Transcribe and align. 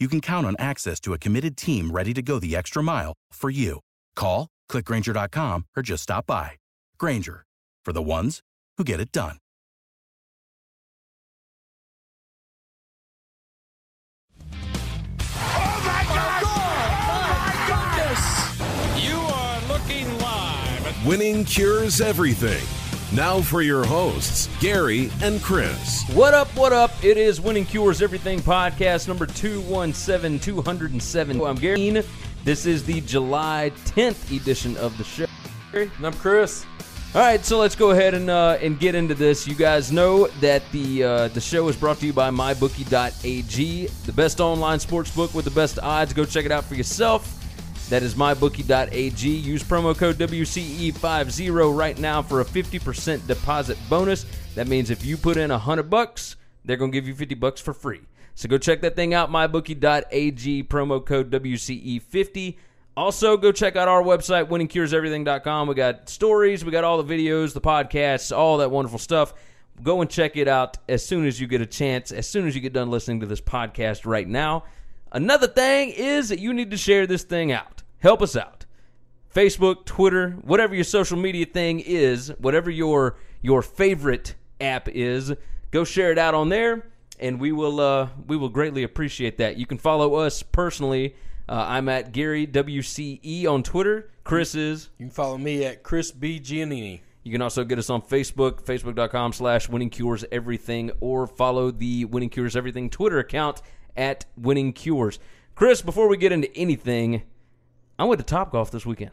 you 0.00 0.08
can 0.08 0.20
count 0.22 0.46
on 0.46 0.56
access 0.58 0.98
to 1.00 1.12
a 1.12 1.18
committed 1.18 1.56
team 1.56 1.90
ready 1.90 2.14
to 2.14 2.22
go 2.22 2.38
the 2.38 2.56
extra 2.56 2.82
mile 2.82 3.12
for 3.32 3.50
you. 3.50 3.80
Call, 4.16 4.48
clickgrainger.com, 4.70 5.66
or 5.76 5.82
just 5.82 6.04
stop 6.04 6.26
by. 6.26 6.52
Grainger, 6.98 7.44
for 7.84 7.92
the 7.92 8.02
ones 8.02 8.40
who 8.78 8.84
get 8.84 9.00
it 9.00 9.12
done. 9.12 9.36
Oh 14.42 15.82
my 15.84 16.04
God! 16.14 16.42
Oh 16.44 16.56
my, 16.56 17.10
oh 17.10 17.24
my 17.28 17.54
goodness! 17.68 19.04
You 19.04 19.18
are 19.18 19.60
looking 19.68 20.18
live 20.18 21.06
Winning 21.06 21.44
cures 21.44 22.00
everything. 22.00 22.79
Now 23.12 23.40
for 23.40 23.60
your 23.60 23.84
hosts, 23.84 24.48
Gary 24.60 25.10
and 25.20 25.42
Chris. 25.42 26.08
What 26.12 26.32
up, 26.32 26.46
what 26.56 26.72
up? 26.72 26.92
It 27.02 27.16
is 27.16 27.40
Winning 27.40 27.64
Cures 27.64 28.02
Everything 28.02 28.38
podcast 28.38 29.08
number 29.08 29.26
217 29.26 30.38
207. 30.38 31.40
I'm 31.40 31.56
Gary. 31.56 32.04
This 32.44 32.66
is 32.66 32.84
the 32.84 33.00
July 33.00 33.72
10th 33.84 34.36
edition 34.36 34.76
of 34.76 34.96
the 34.96 35.02
show. 35.02 35.26
And 35.72 35.90
I'm 36.04 36.12
Chris. 36.12 36.64
All 37.12 37.20
right, 37.20 37.44
so 37.44 37.58
let's 37.58 37.74
go 37.74 37.90
ahead 37.90 38.14
and 38.14 38.30
uh, 38.30 38.58
and 38.62 38.78
get 38.78 38.94
into 38.94 39.16
this. 39.16 39.44
You 39.44 39.56
guys 39.56 39.90
know 39.90 40.28
that 40.40 40.62
the 40.70 41.02
uh, 41.02 41.28
the 41.28 41.40
show 41.40 41.66
is 41.66 41.74
brought 41.74 41.98
to 41.98 42.06
you 42.06 42.12
by 42.12 42.30
MyBookie.ag, 42.30 43.86
the 44.06 44.12
best 44.12 44.38
online 44.38 44.78
sports 44.78 45.12
book 45.12 45.34
with 45.34 45.46
the 45.46 45.50
best 45.50 45.80
odds. 45.80 46.12
Go 46.12 46.24
check 46.24 46.44
it 46.44 46.52
out 46.52 46.62
for 46.62 46.76
yourself. 46.76 47.39
That 47.90 48.04
is 48.04 48.14
MyBookie.ag. 48.14 49.28
Use 49.28 49.64
promo 49.64 49.98
code 49.98 50.16
WCE50 50.16 51.76
right 51.76 51.98
now 51.98 52.22
for 52.22 52.40
a 52.40 52.44
50% 52.44 53.26
deposit 53.26 53.76
bonus. 53.88 54.26
That 54.54 54.68
means 54.68 54.90
if 54.90 55.04
you 55.04 55.16
put 55.16 55.36
in 55.36 55.50
100 55.50 55.90
bucks, 55.90 56.36
they're 56.64 56.76
going 56.76 56.92
to 56.92 56.96
give 56.96 57.08
you 57.08 57.16
50 57.16 57.34
bucks 57.34 57.60
for 57.60 57.74
free. 57.74 58.02
So 58.36 58.48
go 58.48 58.58
check 58.58 58.80
that 58.82 58.94
thing 58.94 59.12
out, 59.12 59.32
MyBookie.ag, 59.32 60.62
promo 60.64 61.04
code 61.04 61.32
WCE50. 61.32 62.58
Also, 62.96 63.36
go 63.36 63.50
check 63.50 63.74
out 63.74 63.88
our 63.88 64.04
website, 64.04 64.48
winningcureseverything.com. 64.48 65.66
We 65.66 65.74
got 65.74 66.08
stories, 66.08 66.64
we 66.64 66.70
got 66.70 66.84
all 66.84 67.02
the 67.02 67.12
videos, 67.12 67.54
the 67.54 67.60
podcasts, 67.60 68.34
all 68.36 68.58
that 68.58 68.70
wonderful 68.70 69.00
stuff. 69.00 69.34
Go 69.82 70.00
and 70.00 70.08
check 70.08 70.36
it 70.36 70.46
out 70.46 70.78
as 70.88 71.04
soon 71.04 71.26
as 71.26 71.40
you 71.40 71.48
get 71.48 71.60
a 71.60 71.66
chance, 71.66 72.12
as 72.12 72.28
soon 72.28 72.46
as 72.46 72.54
you 72.54 72.60
get 72.60 72.72
done 72.72 72.88
listening 72.88 73.18
to 73.18 73.26
this 73.26 73.40
podcast 73.40 74.06
right 74.06 74.28
now. 74.28 74.62
Another 75.10 75.48
thing 75.48 75.90
is 75.90 76.28
that 76.28 76.38
you 76.38 76.52
need 76.52 76.70
to 76.70 76.76
share 76.76 77.04
this 77.04 77.24
thing 77.24 77.50
out. 77.50 77.79
Help 78.00 78.22
us 78.22 78.36
out. 78.36 78.66
Facebook, 79.34 79.84
Twitter, 79.84 80.30
whatever 80.42 80.74
your 80.74 80.84
social 80.84 81.16
media 81.16 81.46
thing 81.46 81.80
is, 81.80 82.32
whatever 82.38 82.70
your 82.70 83.16
your 83.42 83.62
favorite 83.62 84.34
app 84.60 84.88
is, 84.88 85.32
go 85.70 85.84
share 85.84 86.10
it 86.10 86.18
out 86.18 86.34
on 86.34 86.48
there, 86.48 86.86
and 87.20 87.40
we 87.40 87.52
will 87.52 87.80
uh, 87.80 88.08
we 88.26 88.36
will 88.36 88.48
greatly 88.48 88.82
appreciate 88.82 89.38
that. 89.38 89.56
You 89.56 89.66
can 89.66 89.78
follow 89.78 90.14
us 90.14 90.42
personally. 90.42 91.14
Uh, 91.48 91.64
I'm 91.68 91.88
at 91.88 92.12
Gary 92.12 92.46
WCE 92.46 93.46
on 93.46 93.62
Twitter. 93.62 94.10
Chris 94.24 94.54
is. 94.54 94.90
You 94.98 95.06
can 95.06 95.14
follow 95.14 95.38
me 95.38 95.64
at 95.64 95.82
Chris 95.82 96.10
B. 96.12 96.40
Giannini. 96.40 97.00
You 97.22 97.32
can 97.32 97.42
also 97.42 97.64
get 97.64 97.78
us 97.78 97.90
on 97.90 98.02
Facebook, 98.02 98.62
facebook.com 98.62 99.32
slash 99.32 99.68
Winning 99.68 99.90
Cures 99.90 100.24
Everything, 100.32 100.90
or 101.00 101.26
follow 101.26 101.70
the 101.70 102.06
Winning 102.06 102.30
Cures 102.30 102.56
Everything 102.56 102.88
Twitter 102.88 103.18
account 103.18 103.60
at 103.96 104.24
Winning 104.36 104.72
Cures. 104.72 105.18
Chris, 105.54 105.82
before 105.82 106.08
we 106.08 106.16
get 106.16 106.32
into 106.32 106.54
anything, 106.56 107.22
I 108.00 108.04
went 108.04 108.18
to 108.18 108.24
Top 108.24 108.50
Golf 108.50 108.70
this 108.70 108.86
weekend. 108.86 109.10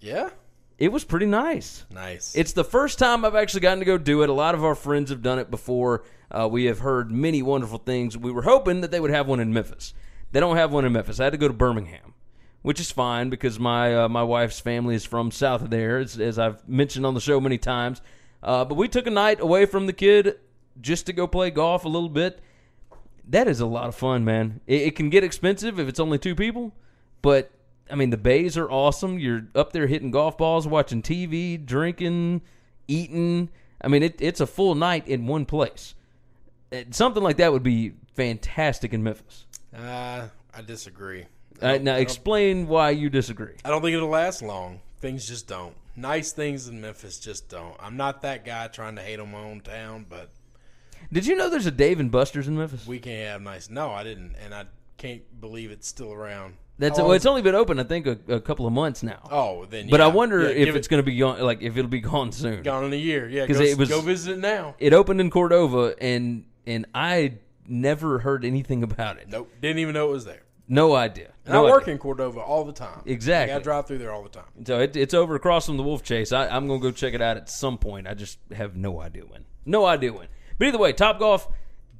Yeah? 0.00 0.30
It 0.78 0.90
was 0.90 1.04
pretty 1.04 1.26
nice. 1.26 1.86
Nice. 1.92 2.34
It's 2.34 2.52
the 2.52 2.64
first 2.64 2.98
time 2.98 3.24
I've 3.24 3.36
actually 3.36 3.60
gotten 3.60 3.78
to 3.78 3.84
go 3.84 3.96
do 3.96 4.24
it. 4.24 4.28
A 4.28 4.32
lot 4.32 4.56
of 4.56 4.64
our 4.64 4.74
friends 4.74 5.10
have 5.10 5.22
done 5.22 5.38
it 5.38 5.48
before. 5.48 6.02
Uh, 6.28 6.48
we 6.50 6.64
have 6.64 6.80
heard 6.80 7.12
many 7.12 7.40
wonderful 7.40 7.78
things. 7.78 8.18
We 8.18 8.32
were 8.32 8.42
hoping 8.42 8.80
that 8.80 8.90
they 8.90 8.98
would 8.98 9.12
have 9.12 9.28
one 9.28 9.38
in 9.38 9.52
Memphis. 9.52 9.94
They 10.32 10.40
don't 10.40 10.56
have 10.56 10.72
one 10.72 10.84
in 10.84 10.92
Memphis. 10.92 11.20
I 11.20 11.24
had 11.24 11.34
to 11.34 11.38
go 11.38 11.46
to 11.46 11.54
Birmingham, 11.54 12.14
which 12.62 12.80
is 12.80 12.90
fine 12.90 13.30
because 13.30 13.60
my 13.60 13.96
uh, 13.96 14.08
my 14.08 14.24
wife's 14.24 14.58
family 14.58 14.96
is 14.96 15.04
from 15.04 15.30
south 15.30 15.62
of 15.62 15.70
there, 15.70 15.98
as, 15.98 16.18
as 16.18 16.36
I've 16.36 16.68
mentioned 16.68 17.06
on 17.06 17.14
the 17.14 17.20
show 17.20 17.38
many 17.38 17.58
times. 17.58 18.02
Uh, 18.42 18.64
but 18.64 18.74
we 18.74 18.88
took 18.88 19.06
a 19.06 19.10
night 19.10 19.38
away 19.38 19.66
from 19.66 19.86
the 19.86 19.92
kid 19.92 20.40
just 20.80 21.06
to 21.06 21.12
go 21.12 21.28
play 21.28 21.52
golf 21.52 21.84
a 21.84 21.88
little 21.88 22.08
bit. 22.08 22.40
That 23.28 23.46
is 23.46 23.60
a 23.60 23.66
lot 23.66 23.86
of 23.86 23.94
fun, 23.94 24.24
man. 24.24 24.62
It, 24.66 24.82
it 24.82 24.96
can 24.96 25.10
get 25.10 25.22
expensive 25.22 25.78
if 25.78 25.86
it's 25.86 26.00
only 26.00 26.18
two 26.18 26.34
people, 26.34 26.74
but 27.22 27.52
I 27.90 27.96
mean, 27.96 28.10
the 28.10 28.16
bays 28.16 28.56
are 28.56 28.70
awesome. 28.70 29.18
You're 29.18 29.46
up 29.54 29.72
there 29.72 29.86
hitting 29.86 30.10
golf 30.10 30.38
balls, 30.38 30.66
watching 30.66 31.02
TV, 31.02 31.64
drinking, 31.64 32.42
eating. 32.88 33.50
I 33.80 33.88
mean, 33.88 34.02
it, 34.02 34.16
it's 34.20 34.40
a 34.40 34.46
full 34.46 34.74
night 34.74 35.06
in 35.06 35.26
one 35.26 35.44
place. 35.44 35.94
Uh, 36.72 36.82
Something 36.90 37.22
like 37.22 37.36
that 37.36 37.52
would 37.52 37.62
be 37.62 37.92
fantastic 38.14 38.94
in 38.94 39.02
Memphis. 39.02 39.46
Uh, 39.76 40.28
I 40.54 40.62
disagree. 40.62 41.26
I 41.60 41.74
Uh, 41.74 41.78
now, 41.78 41.96
explain 41.96 42.66
why 42.68 42.90
you 42.90 43.10
disagree. 43.10 43.54
I 43.64 43.68
don't 43.70 43.82
think 43.82 43.94
it'll 43.94 44.08
last 44.08 44.42
long. 44.42 44.80
Things 45.00 45.26
just 45.28 45.46
don't. 45.46 45.74
Nice 45.96 46.32
things 46.32 46.66
in 46.66 46.80
Memphis 46.80 47.18
just 47.20 47.48
don't. 47.48 47.76
I'm 47.78 47.96
not 47.96 48.22
that 48.22 48.44
guy 48.44 48.66
trying 48.68 48.96
to 48.96 49.02
hate 49.02 49.20
on 49.20 49.30
my 49.30 49.38
own 49.38 49.60
town, 49.60 50.06
but 50.08 50.30
Did 51.12 51.26
you 51.26 51.36
know 51.36 51.48
there's 51.50 51.66
a 51.66 51.70
Dave 51.70 52.00
and 52.00 52.10
Buster's 52.10 52.48
in 52.48 52.56
Memphis? 52.56 52.86
we 52.86 52.98
can't 52.98 53.28
have 53.28 53.42
nice. 53.42 53.68
No, 53.70 53.90
I 53.90 54.02
didn't, 54.02 54.34
and 54.42 54.54
I 54.54 54.64
can't 54.96 55.22
believe 55.40 55.70
it's 55.70 55.86
still 55.86 56.12
around. 56.12 56.54
That's 56.78 56.98
How 56.98 57.04
well, 57.04 57.12
it's 57.12 57.26
only 57.26 57.42
been 57.42 57.54
open, 57.54 57.78
I 57.78 57.84
think, 57.84 58.06
a, 58.06 58.18
a 58.28 58.40
couple 58.40 58.66
of 58.66 58.72
months 58.72 59.02
now. 59.04 59.20
Oh, 59.30 59.64
then. 59.64 59.88
but 59.88 60.00
I 60.00 60.08
wonder 60.08 60.42
Yeah, 60.42 60.66
if 60.68 60.74
it's 60.74 60.86
it- 60.86 60.90
going 60.90 60.98
to 61.02 61.04
be 61.06 61.16
gone, 61.16 61.40
like 61.40 61.62
if 61.62 61.76
it'll 61.76 61.88
be 61.88 62.00
gone 62.00 62.32
soon. 62.32 62.62
gone 62.64 62.84
in 62.84 62.92
a 62.92 62.96
year. 62.96 63.28
yeah. 63.28 63.46
Because 63.46 63.60
it 63.60 63.78
was- 63.78 63.88
go 63.88 64.00
visit 64.00 64.32
it 64.32 64.38
now. 64.40 64.74
It 64.78 64.92
opened 64.92 65.20
in 65.20 65.30
Cordova, 65.30 65.94
and 66.00 66.44
and 66.66 66.86
I 66.94 67.34
never 67.68 68.18
heard 68.20 68.44
anything 68.44 68.82
about 68.82 69.18
it. 69.18 69.28
Nope, 69.28 69.50
didn't 69.60 69.78
even 69.78 69.94
know 69.94 70.08
it 70.08 70.12
was 70.12 70.24
there. 70.24 70.40
No 70.66 70.94
idea. 70.96 71.30
And 71.44 71.52
No 71.54 71.66
I 71.66 71.70
work 71.70 71.82
idea. 71.82 71.92
in 71.94 71.98
Cordova 71.98 72.40
all 72.40 72.64
the 72.64 72.72
time. 72.72 73.02
Exactly. 73.04 73.52
Like, 73.52 73.60
I 73.60 73.62
drive 73.62 73.86
through 73.86 73.98
there 73.98 74.10
all 74.12 74.22
the 74.22 74.30
time. 74.30 74.44
So 74.66 74.80
it, 74.80 74.96
it's 74.96 75.12
over 75.14 75.34
across 75.34 75.66
from 75.66 75.76
the 75.76 75.82
Wolf 75.82 76.02
Chase. 76.02 76.32
I, 76.32 76.48
I'm 76.48 76.66
going 76.66 76.80
to 76.80 76.88
go 76.88 76.90
check 76.90 77.12
it 77.12 77.20
out 77.20 77.36
at 77.36 77.50
some 77.50 77.76
point. 77.76 78.08
I 78.08 78.14
just 78.14 78.38
have 78.56 78.74
no 78.74 79.00
idea 79.00 79.24
when. 79.26 79.44
No 79.66 79.84
idea 79.84 80.12
when. 80.14 80.28
But 80.58 80.68
either 80.68 80.78
way, 80.78 80.94
Top 80.94 81.18
Golf 81.18 81.48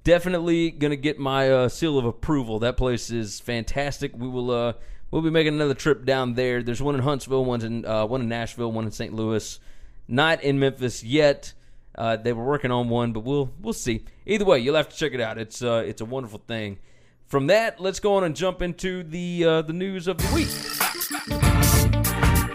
definitely 0.05 0.71
to 0.71 0.97
get 0.97 1.19
my 1.19 1.51
uh, 1.51 1.69
seal 1.69 1.99
of 1.99 2.05
approval. 2.05 2.61
That 2.61 2.77
place 2.77 3.11
is 3.11 3.41
fantastic. 3.41 4.13
We 4.17 4.29
will 4.29 4.51
uh, 4.51 4.75
we'll 5.11 5.23
be 5.23 5.31
making 5.31 5.55
another 5.55 5.75
trip 5.75 6.05
down 6.05 6.35
there. 6.35 6.63
There's 6.63 6.83
one 6.83 6.95
in 6.95 7.01
Huntsville, 7.01 7.45
one's 7.45 7.65
in 7.65 7.85
uh, 7.85 8.07
one 8.07 8.21
in 8.21 8.29
Nashville, 8.29 8.71
one 8.71 8.85
in 8.85 8.93
St. 8.93 9.13
Louis. 9.13 9.59
Not 10.07 10.43
in 10.43 10.59
Memphis 10.59 11.03
yet. 11.03 11.55
Uh, 11.97 12.17
they 12.17 12.33
were 12.33 12.45
working 12.45 12.71
on 12.71 12.89
one, 12.89 13.13
but 13.13 13.21
we'll 13.21 13.51
we'll 13.61 13.73
see. 13.73 14.05
Either 14.27 14.45
way, 14.45 14.59
you'll 14.59 14.77
have 14.77 14.89
to 14.89 14.97
check 14.97 15.13
it 15.13 15.21
out. 15.21 15.39
It's 15.39 15.63
uh, 15.63 15.83
it's 15.87 16.01
a 16.01 16.05
wonderful 16.05 16.43
thing. 16.47 16.79
From 17.27 17.47
that, 17.47 17.81
let's 17.81 18.01
go 18.01 18.17
on 18.17 18.25
and 18.25 18.37
jump 18.37 18.63
into 18.63 19.03
the 19.03 19.45
uh, 19.45 19.63
the 19.63 19.73
news 19.73 20.07
of 20.07 20.19
the 20.19 20.35
week. 20.35 20.49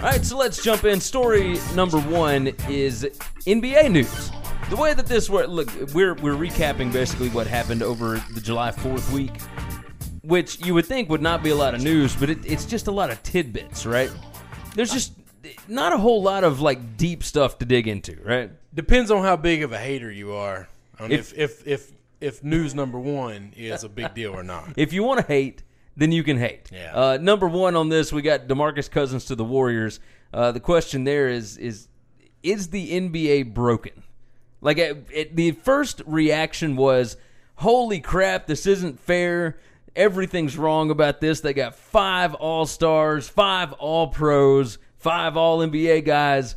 All 0.02 0.10
right, 0.10 0.24
so 0.24 0.38
let's 0.38 0.64
jump 0.64 0.86
in. 0.86 1.02
Story 1.02 1.58
number 1.74 2.00
one 2.00 2.48
is 2.70 3.04
NBA 3.46 3.92
news. 3.92 4.32
The 4.70 4.76
way 4.76 4.94
that 4.94 5.08
this 5.08 5.30
works, 5.30 5.50
look, 5.50 5.70
we're 5.94 6.14
we're 6.16 6.36
recapping 6.36 6.94
basically 6.94 7.30
what 7.30 7.48
happened 7.48 7.82
over 7.82 8.24
the 8.34 8.40
July 8.42 8.72
Fourth 8.72 9.12
week. 9.12 9.32
which 10.22 10.64
you 10.64 10.76
would 10.76 10.86
think 10.86 11.10
would 11.10 11.22
not 11.24 11.42
be 11.42 11.50
a 11.50 11.56
lot 11.56 11.74
of 11.74 11.82
news, 11.82 12.16
but 12.16 12.30
it, 12.30 12.38
it's 12.46 12.66
just 12.66 12.86
a 12.88 12.92
lot 12.92 13.10
of 13.10 13.22
tidbits, 13.24 13.86
right? 13.86 14.12
There's 14.76 14.92
just 14.92 15.14
not 15.68 15.92
a 15.92 15.98
whole 15.98 16.22
lot 16.22 16.44
of 16.44 16.62
like 16.62 16.98
deep 16.98 17.24
stuff 17.24 17.58
to 17.60 17.66
dig 17.66 17.88
into, 17.88 18.16
right? 18.24 18.52
Depends 18.76 19.10
on 19.10 19.24
how 19.24 19.36
big 19.36 19.64
of 19.64 19.72
a 19.72 19.78
hater 19.80 20.12
you 20.12 20.34
are. 20.34 20.68
On 21.00 21.12
If- 21.12 21.34
if, 21.36 21.66
if 21.66 21.68
if 21.68 21.92
if 22.22 22.44
news 22.44 22.76
number 22.76 23.00
one 23.00 23.54
is 23.58 23.84
a 23.84 23.90
big 23.90 24.14
deal 24.14 24.34
or 24.34 24.44
not. 24.44 24.74
If 24.78 24.94
you 24.94 25.02
want 25.04 25.20
to 25.22 25.26
hate, 25.26 25.64
then 25.98 26.12
you 26.12 26.22
can 26.24 26.38
hate. 26.38 26.70
Yeah. 26.72 26.92
Uh, 26.94 27.18
number 27.20 27.48
one 27.48 27.76
on 27.76 27.90
this, 27.90 28.14
we 28.14 28.22
got 28.22 28.48
Demarcus 28.48 28.92
Cousins 28.92 29.26
to 29.26 29.36
the 29.36 29.44
Warriors. 29.46 30.00
Uh, 30.32 30.52
the 30.52 30.60
question 30.60 31.06
there 31.06 31.28
is 31.28 31.58
is 31.58 31.88
is 32.44 32.68
the 32.70 32.92
NBA 32.92 33.54
broken? 33.56 34.04
Like 34.62 34.78
it, 34.78 35.06
it, 35.12 35.36
the 35.36 35.52
first 35.52 36.02
reaction 36.06 36.76
was, 36.76 37.18
"Holy 37.56 38.00
crap, 38.00 38.48
this 38.48 38.66
isn't 38.66 39.00
fair." 39.00 39.58
Everything's 39.96 40.58
wrong 40.58 40.92
about 40.92 41.20
this. 41.20 41.42
They 41.42 41.54
got 41.54 41.76
five 41.76 42.34
All 42.36 42.66
Stars, 42.66 43.28
five 43.28 43.74
All 43.74 44.08
Pros, 44.08 44.78
five 44.98 45.36
All 45.36 45.60
NBA 45.60 46.06
guys. 46.06 46.56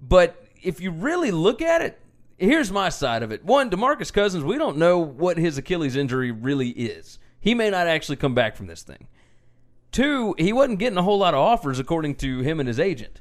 But 0.00 0.44
if 0.62 0.80
you 0.80 0.90
really 0.90 1.30
look 1.30 1.62
at 1.62 1.82
it, 1.82 1.98
here's 2.36 2.70
my 2.70 2.88
side 2.88 3.22
of 3.22 3.32
it. 3.32 3.44
One, 3.44 3.70
Demarcus 3.70 4.12
Cousins, 4.12 4.44
we 4.44 4.58
don't 4.58 4.76
know 4.76 4.98
what 4.98 5.38
his 5.38 5.58
Achilles 5.58 5.96
injury 5.96 6.30
really 6.30 6.70
is. 6.70 7.18
He 7.40 7.54
may 7.54 7.70
not 7.70 7.86
actually 7.86 8.16
come 8.16 8.34
back 8.34 8.56
from 8.56 8.66
this 8.66 8.82
thing. 8.82 9.06
Two, 9.90 10.34
he 10.38 10.52
wasn't 10.52 10.78
getting 10.78 10.98
a 10.98 11.02
whole 11.02 11.18
lot 11.18 11.34
of 11.34 11.40
offers 11.40 11.78
according 11.78 12.16
to 12.16 12.40
him 12.40 12.60
and 12.60 12.66
his 12.68 12.78
agent. 12.78 13.20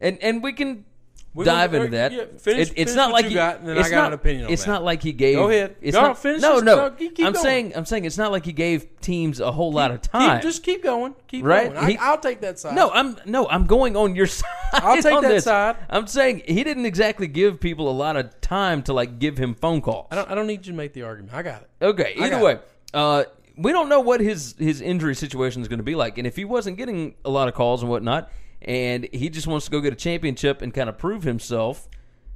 And 0.00 0.18
and 0.22 0.42
we 0.42 0.52
can 0.52 0.84
We 1.32 1.44
dive 1.44 1.74
into 1.74 1.88
that. 1.90 2.10
yeah, 2.12 2.24
finish- 2.38 2.70
It- 2.70 2.74
it's 2.76 2.94
not 2.96 3.12
what 3.12 3.22
like 3.22 3.24
you 3.26 3.28
he, 3.30 3.34
got, 3.36 3.60
and 3.60 3.68
then 3.68 3.76
it's 3.76 3.86
I 3.86 3.90
got 3.90 3.96
not, 3.98 4.06
an 4.08 4.12
opinion 4.14 4.46
on 4.46 4.52
It's 4.52 4.64
that. 4.64 4.70
not 4.72 4.82
like 4.82 5.00
he 5.00 5.12
gave. 5.12 5.36
Go 5.36 5.48
ahead. 5.48 5.76
It's 5.80 5.94
No, 5.94 6.02
not, 6.08 6.18
finish 6.18 6.42
No, 6.42 6.58
no. 6.58 6.90
keep- 6.90 7.14
keep 7.14 7.24
I'm 7.24 7.32
going. 7.34 7.42
saying 7.44 7.72
I'm 7.76 7.84
saying 7.84 8.04
it's 8.04 8.18
not 8.18 8.32
like 8.32 8.44
he 8.44 8.52
gave 8.52 8.88
teams 9.00 9.38
a 9.38 9.52
whole 9.52 9.70
lot 9.70 9.92
of 9.92 10.02
Keep- 10.02 10.10
time. 10.10 10.42
just 10.42 10.64
keep 10.64 10.82
going. 10.82 11.14
Keep 11.28 11.44
Right? 11.44 11.72
going. 11.72 11.84
I, 11.84 11.90
He- 11.92 11.98
I'll 11.98 12.18
take 12.18 12.40
that 12.40 12.58
side. 12.58 12.74
No, 12.74 12.90
I'm 12.90 13.16
no, 13.26 13.46
I'm 13.48 13.66
going 13.66 13.96
on 13.96 14.16
your 14.16 14.26
side. 14.38 14.50
I'll 14.72 15.00
take 15.00 15.20
that 15.20 15.28
this. 15.28 15.44
side. 15.44 15.76
I'm 15.88 16.08
saying 16.08 16.42
he 16.46 16.64
didn't 16.64 16.86
exactly 16.86 17.28
give 17.28 17.60
people 17.60 17.88
a 17.88 17.92
lot 17.94 18.16
of 18.16 18.40
time 18.40 18.82
to 18.84 18.92
like 18.92 19.20
give 19.20 19.38
him 19.38 19.54
phone 19.54 19.80
calls. 19.82 20.08
I 20.10 20.16
don't. 20.16 20.30
I 20.32 20.34
don't 20.34 20.48
need 20.48 20.66
you 20.66 20.72
to 20.72 20.76
make 20.76 20.94
the 20.94 21.02
argument. 21.02 21.32
I 21.32 21.42
got 21.42 21.62
it. 21.62 21.68
Okay, 21.84 22.14
either 22.18 22.40
way, 22.42 22.58
uh, 22.92 23.22
we 23.56 23.70
don't 23.70 23.88
know 23.88 24.00
what 24.00 24.20
his 24.20 24.56
his 24.58 24.80
injury 24.80 25.14
situation 25.14 25.62
is 25.62 25.68
going 25.68 25.78
to 25.78 25.84
be 25.84 25.94
like, 25.94 26.18
and 26.18 26.26
if 26.26 26.34
he 26.34 26.44
wasn't 26.44 26.76
getting 26.76 27.14
a 27.24 27.30
lot 27.30 27.46
of 27.46 27.54
calls 27.54 27.82
and 27.82 27.90
whatnot, 27.90 28.30
and 28.62 29.08
he 29.12 29.28
just 29.30 29.46
wants 29.46 29.66
to 29.66 29.70
go 29.70 29.80
get 29.80 29.92
a 29.92 29.96
championship 29.96 30.62
and 30.62 30.72
kind 30.74 30.88
of 30.88 30.98
prove 30.98 31.22
himself, 31.22 31.88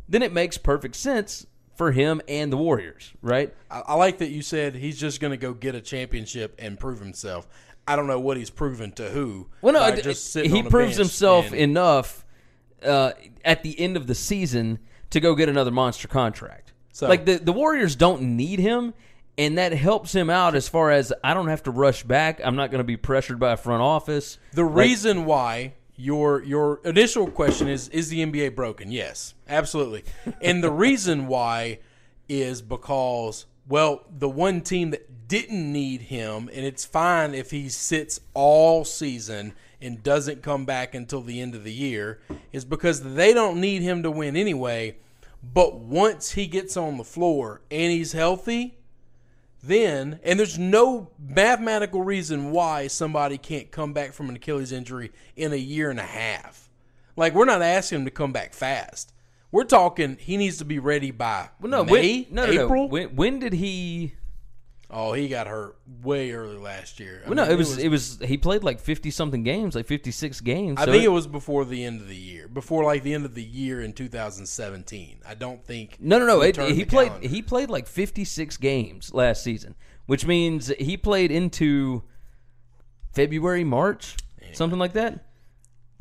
then 0.09 0.23
it 0.23 0.33
makes 0.33 0.59
perfect 0.59 0.97
sense 0.97 1.47
for 1.77 1.93
him 1.93 2.21
and 2.29 2.53
the 2.53 2.57
Warriors, 2.57 3.13
right? 3.21 3.53
I, 3.71 3.81
I 3.89 3.95
like 3.95 4.19
that 4.19 4.31
you 4.31 4.43
said 4.43 4.75
he's 4.77 4.99
just 4.99 5.21
going 5.21 5.33
to 5.33 5.37
go 5.37 5.53
get 5.53 5.75
a 5.75 5.81
championship 5.81 6.55
and 6.59 6.79
prove 6.79 7.01
himself. 7.01 7.49
I 7.87 7.97
don't 7.97 8.07
know 8.07 8.21
what 8.21 8.37
he's 8.37 8.51
proven 8.51 8.93
to 8.93 9.11
who. 9.11 9.49
Well, 9.61 9.75
no, 9.75 9.85
it- 9.87 10.03
just 10.05 10.35
it- 10.37 10.47
he 10.51 10.63
proves 10.63 10.97
himself 10.97 11.47
and- 11.47 11.55
enough 11.57 12.25
uh, 12.83 13.13
at 13.45 13.63
the 13.63 13.79
end 13.79 13.97
of 13.97 14.07
the 14.07 14.15
season 14.15 14.79
to 15.11 15.21
go 15.21 15.35
get 15.35 15.49
another 15.49 15.71
monster 15.71 16.09
contract. 16.09 16.73
So- 16.93 17.09
like 17.09 17.25
the 17.27 17.37
the 17.39 17.53
Warriors 17.53 17.97
don't 17.97 18.23
need 18.23 18.59
him, 18.61 18.95
and 19.37 19.59
that 19.59 19.73
helps 19.73 20.15
him 20.15 20.31
out 20.31 20.55
as 20.55 20.69
far 20.69 20.91
as 20.93 21.13
I 21.25 21.35
don't 21.35 21.49
have 21.49 21.63
to 21.65 21.71
rush 21.73 22.05
back. 22.05 22.41
I'm 22.45 22.55
not 22.57 22.71
going 22.71 22.79
to 22.79 22.85
be 22.85 22.97
pressured 22.97 23.41
by 23.41 23.53
a 23.53 23.57
front 23.57 23.83
office. 23.83 24.39
The 24.53 24.63
Like, 24.65 24.87
reason 24.87 25.25
why 25.25 25.75
your 25.97 26.43
your 26.43 26.81
initial 26.85 27.31
question 27.31 27.69
is 27.69 27.89
is 27.89 28.09
the 28.09 28.25
NBA 28.25 28.55
broken? 28.55 28.91
Yes, 28.91 29.35
absolutely. 29.49 30.05
and 30.41 30.63
the 30.63 30.71
reason 30.71 31.27
why 31.27 31.79
is 32.29 32.63
because 32.63 33.47
well, 33.67 34.05
the 34.11 34.29
one 34.29 34.61
team 34.61 34.91
that 34.91 35.27
didn't 35.27 35.73
need 35.73 36.03
him 36.03 36.51
and 36.53 36.67
it's 36.67 36.85
fine 36.85 37.35
if 37.35 37.51
he 37.51 37.69
sits 37.69 38.21
all 38.35 38.85
season 38.85 39.55
and 39.81 40.03
doesn't 40.03 40.43
come 40.43 40.65
back 40.65 40.95
until 40.95 41.23
the 41.23 41.41
end 41.41 41.55
of 41.55 41.65
the 41.65 41.73
year 41.73 42.21
is 42.53 42.65
because 42.65 43.15
they 43.15 43.33
don't 43.33 43.61
need 43.61 43.83
him 43.83 44.03
to 44.03 44.11
win 44.11 44.37
anyway. 44.37 44.97
But 45.43 45.77
once 45.77 46.33
he 46.33 46.47
gets 46.47 46.77
on 46.77 46.97
the 46.97 47.05
floor 47.05 47.63
and 47.71 47.93
he's 47.93 48.13
healthy, 48.13 48.79
then 49.67 50.21
and 50.23 50.39
there's 50.39 50.59
no 50.59 51.11
mathematical 51.19 52.03
reason 52.03 52.51
why 52.51 52.87
somebody 52.87 53.39
can't 53.39 53.71
come 53.71 53.93
back 53.93 54.13
from 54.13 54.29
an 54.29 54.37
Achilles 54.37 54.73
injury 54.73 55.13
in 55.37 55.53
a 55.53 55.57
year 55.57 55.91
and 55.91 56.01
a 56.01 56.05
half. 56.05 56.69
Like 57.17 57.35
we're 57.35 57.45
not 57.45 57.63
asking 57.63 58.01
him 58.01 58.05
to 58.05 58.11
come 58.11 58.33
back 58.33 58.55
fast. 58.55 59.13
We're 59.51 59.65
talking 59.65 60.17
he 60.21 60.37
needs 60.37 60.59
to 60.59 60.65
be 60.65 60.79
ready 60.79 61.11
by 61.11 61.51
well, 61.61 61.71
no, 61.71 61.85
May, 61.85 62.23
when, 62.23 62.35
no, 62.35 62.47
no, 62.47 62.65
April. 62.65 62.83
no. 62.85 62.89
When, 62.89 63.17
when 63.17 63.39
did 63.39 63.53
he? 63.53 64.15
Oh, 64.97 65.13
he 65.13 65.27
got 65.27 65.49
hurt 65.49 65.77
way 66.05 66.31
early 66.31 66.57
last 66.57 67.01
year. 67.01 67.21
I 67.25 67.29
Well, 67.29 67.35
no, 67.35 67.43
mean, 67.43 67.51
it 67.53 67.59
was, 67.59 67.79
it 67.79 67.89
was 67.89 68.21
he 68.25 68.37
played 68.39 68.63
like 68.63 68.79
fifty 68.79 69.11
something 69.11 69.43
games, 69.43 69.75
like 69.75 69.87
fifty 69.87 70.13
six 70.13 70.41
games. 70.41 70.79
I 70.79 70.85
so 70.85 70.93
think 70.93 71.03
it- 71.03 71.07
it 71.07 71.11
was 71.11 71.27
before 71.27 71.65
the 71.65 71.83
end 71.85 72.01
of 72.01 72.07
the 72.07 72.15
year, 72.15 72.47
before 72.47 72.85
like 72.85 73.03
the 73.03 73.13
end 73.13 73.25
of 73.25 73.35
the 73.35 73.43
year 73.43 73.83
in 73.83 73.93
2017. 73.93 75.19
I 75.27 75.35
don't 75.35 75.65
think. 75.65 75.97
No, 75.99 76.21
no, 76.21 76.27
no. 76.27 76.43
It, 76.43 76.57
he 76.57 76.85
played. 76.85 77.09
calendar. 77.09 77.29
He 77.29 77.43
played 77.43 77.71
like 77.71 77.89
fifty 77.89 78.25
six 78.25 78.57
games 78.57 79.13
last 79.13 79.43
season, 79.43 79.75
which 80.07 80.27
means 80.27 80.69
he 80.79 80.97
played 80.97 81.33
into 81.33 82.05
February, 83.13 83.65
March, 83.65 84.17
something 84.53 84.79
like 84.79 84.93
that. 84.93 85.27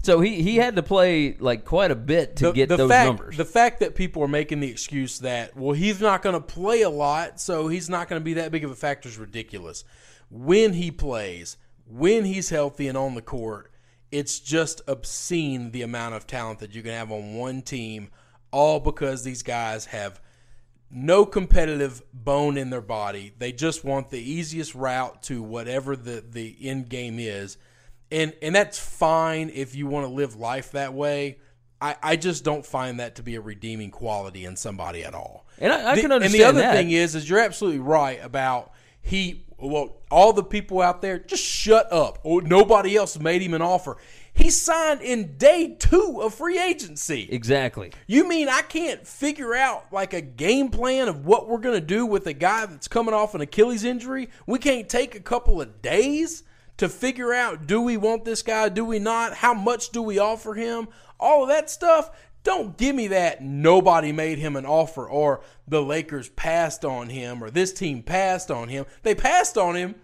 So 0.04 0.20
he, 0.20 0.42
he 0.42 0.58
had 0.58 0.76
to 0.76 0.84
play 0.84 1.38
like 1.40 1.64
quite 1.64 1.90
a 1.90 1.96
bit 1.96 2.36
to 2.38 2.52
get 2.52 2.68
those 2.68 2.90
fact, 2.90 3.08
numbers. 3.08 3.38
The 3.38 3.46
fact 3.46 3.80
that 3.80 3.96
people 3.96 4.22
are 4.22 4.28
making 4.28 4.60
the 4.60 4.70
excuse 4.70 5.20
that 5.20 5.56
well 5.56 5.74
he's 5.74 6.02
not 6.02 6.22
going 6.22 6.34
to 6.34 6.42
play 6.42 6.82
a 6.82 6.90
lot, 6.90 7.40
so 7.40 7.70
he's 7.70 7.90
not 7.90 8.10
going 8.10 8.20
to 8.20 8.24
be 8.24 8.34
that 8.34 8.52
big 8.52 8.66
of 8.66 8.72
a 8.72 8.76
factor 8.76 9.08
is 9.08 9.18
ridiculous. 9.18 9.86
When 10.30 10.74
he 10.74 10.92
plays, 10.92 11.58
when 11.86 12.26
he's 12.26 12.50
healthy 12.50 12.88
and 12.88 12.98
on 12.98 13.16
the 13.16 13.22
court, 13.22 13.72
it's 14.12 14.40
just 14.40 14.82
obscene 14.88 15.72
the 15.72 15.82
amount 15.82 16.16
of 16.16 16.28
talent 16.28 16.60
that 16.60 16.76
you 16.76 16.82
can 16.82 16.92
have 16.92 17.12
on 17.12 17.36
one 17.36 17.62
team, 17.62 18.10
all 18.52 18.80
because 18.80 19.24
these 19.24 19.42
guys 19.42 19.86
have 19.86 20.22
no 20.92 21.26
competitive 21.26 22.04
bone 22.14 22.58
in 22.58 22.70
their 22.70 22.82
body. 22.82 23.34
They 23.38 23.52
just 23.52 23.84
want 23.84 24.10
the 24.10 24.22
easiest 24.22 24.76
route 24.76 25.24
to 25.24 25.42
whatever 25.42 25.96
the, 25.96 26.24
the 26.28 26.56
end 26.62 26.90
game 26.90 27.18
is. 27.20 27.58
And 28.14 28.34
and 28.42 28.56
that's 28.56 28.80
fine 28.80 29.50
if 29.54 29.76
you 29.76 29.88
want 29.88 30.06
to 30.08 30.14
live 30.14 30.36
life 30.36 30.72
that 30.72 30.94
way. 30.94 31.40
I, 31.82 31.96
I 32.02 32.16
just 32.16 32.46
don't 32.46 32.66
find 32.66 33.02
that 33.02 33.16
to 33.16 33.24
be 33.24 33.36
a 33.36 33.42
redeeming 33.42 33.92
quality 33.92 34.46
in 34.46 34.56
somebody 34.56 35.04
at 35.04 35.14
all. 35.14 35.46
And 35.60 35.74
I- 35.74 35.92
I 35.92 35.96
The- 35.96 36.02
can 36.02 36.12
And 36.14 36.34
the 36.34 36.46
other 36.46 36.62
that. 36.62 36.76
thing 36.76 36.92
is, 36.92 37.14
is 37.16 37.30
you're 37.30 37.40
absolutely 37.40 37.80
right 37.82 38.20
about 38.24 38.72
he. 39.02 39.44
Well, 39.58 39.98
all 40.12 40.34
the 40.34 40.44
people 40.44 40.82
out 40.82 41.02
there, 41.02 41.18
just 41.20 41.44
shut 41.44 41.92
up. 41.92 42.20
Or 42.24 42.42
nobody 42.42 42.96
else 42.98 43.18
made 43.18 43.42
him 43.42 43.54
an 43.54 43.62
offer. 43.62 43.96
He 44.34 44.50
signed 44.50 45.02
in 45.02 45.38
day 45.38 45.76
two 45.80 46.20
of 46.22 46.34
free 46.34 46.60
agency. 46.60 47.30
exactly. 47.32 47.92
You 48.08 48.28
mean 48.28 48.50
I 48.50 48.62
can't 48.62 49.06
figure 49.08 49.54
out 49.56 49.86
like 49.94 50.14
a 50.14 50.22
game 50.22 50.70
plan 50.70 51.08
of 51.08 51.26
what 51.26 51.48
we're 51.48 51.60
going 51.60 51.80
to 51.80 51.86
do 51.86 52.06
with 52.06 52.28
a 52.28 52.34
guy 52.34 52.66
that's 52.66 52.88
coming 52.90 53.14
off 53.14 53.36
an 53.36 53.42
Achilles 53.42 53.84
injury? 53.86 54.30
We 54.48 54.60
can't 54.60 54.90
take 54.90 55.16
a 55.16 55.20
couple 55.22 55.62
of 55.62 55.82
days 55.82 56.44
to 56.78 56.90
figure 56.90 57.34
out 57.34 57.68
do 57.68 57.82
we 57.82 57.98
want 57.98 58.26
this 58.26 58.42
guy, 58.42 58.70
do 58.70 58.86
we 58.86 59.00
not? 59.00 59.36
How 59.36 59.54
much 59.54 59.90
do 59.90 60.02
we 60.02 60.20
offer 60.20 60.54
him? 60.54 60.88
All 61.20 61.44
of 61.44 61.50
that 61.50 61.70
stuff. 61.70 62.10
Don't 62.44 62.78
give 62.78 62.96
me 62.96 63.08
that 63.08 63.42
nobody 63.42 64.12
made 64.12 64.38
him 64.38 64.58
an 64.58 64.66
offer 64.66 65.08
or 65.08 65.42
the 65.66 65.82
Lakers 65.82 66.28
passed 66.30 66.84
on 66.84 67.08
him 67.08 67.42
or 67.42 67.50
this 67.50 67.72
team 67.72 68.04
passed 68.04 68.52
on 68.52 68.68
him. 68.68 68.86
They 69.04 69.16
passed 69.16 69.58
on 69.58 69.76
him. 69.76 69.96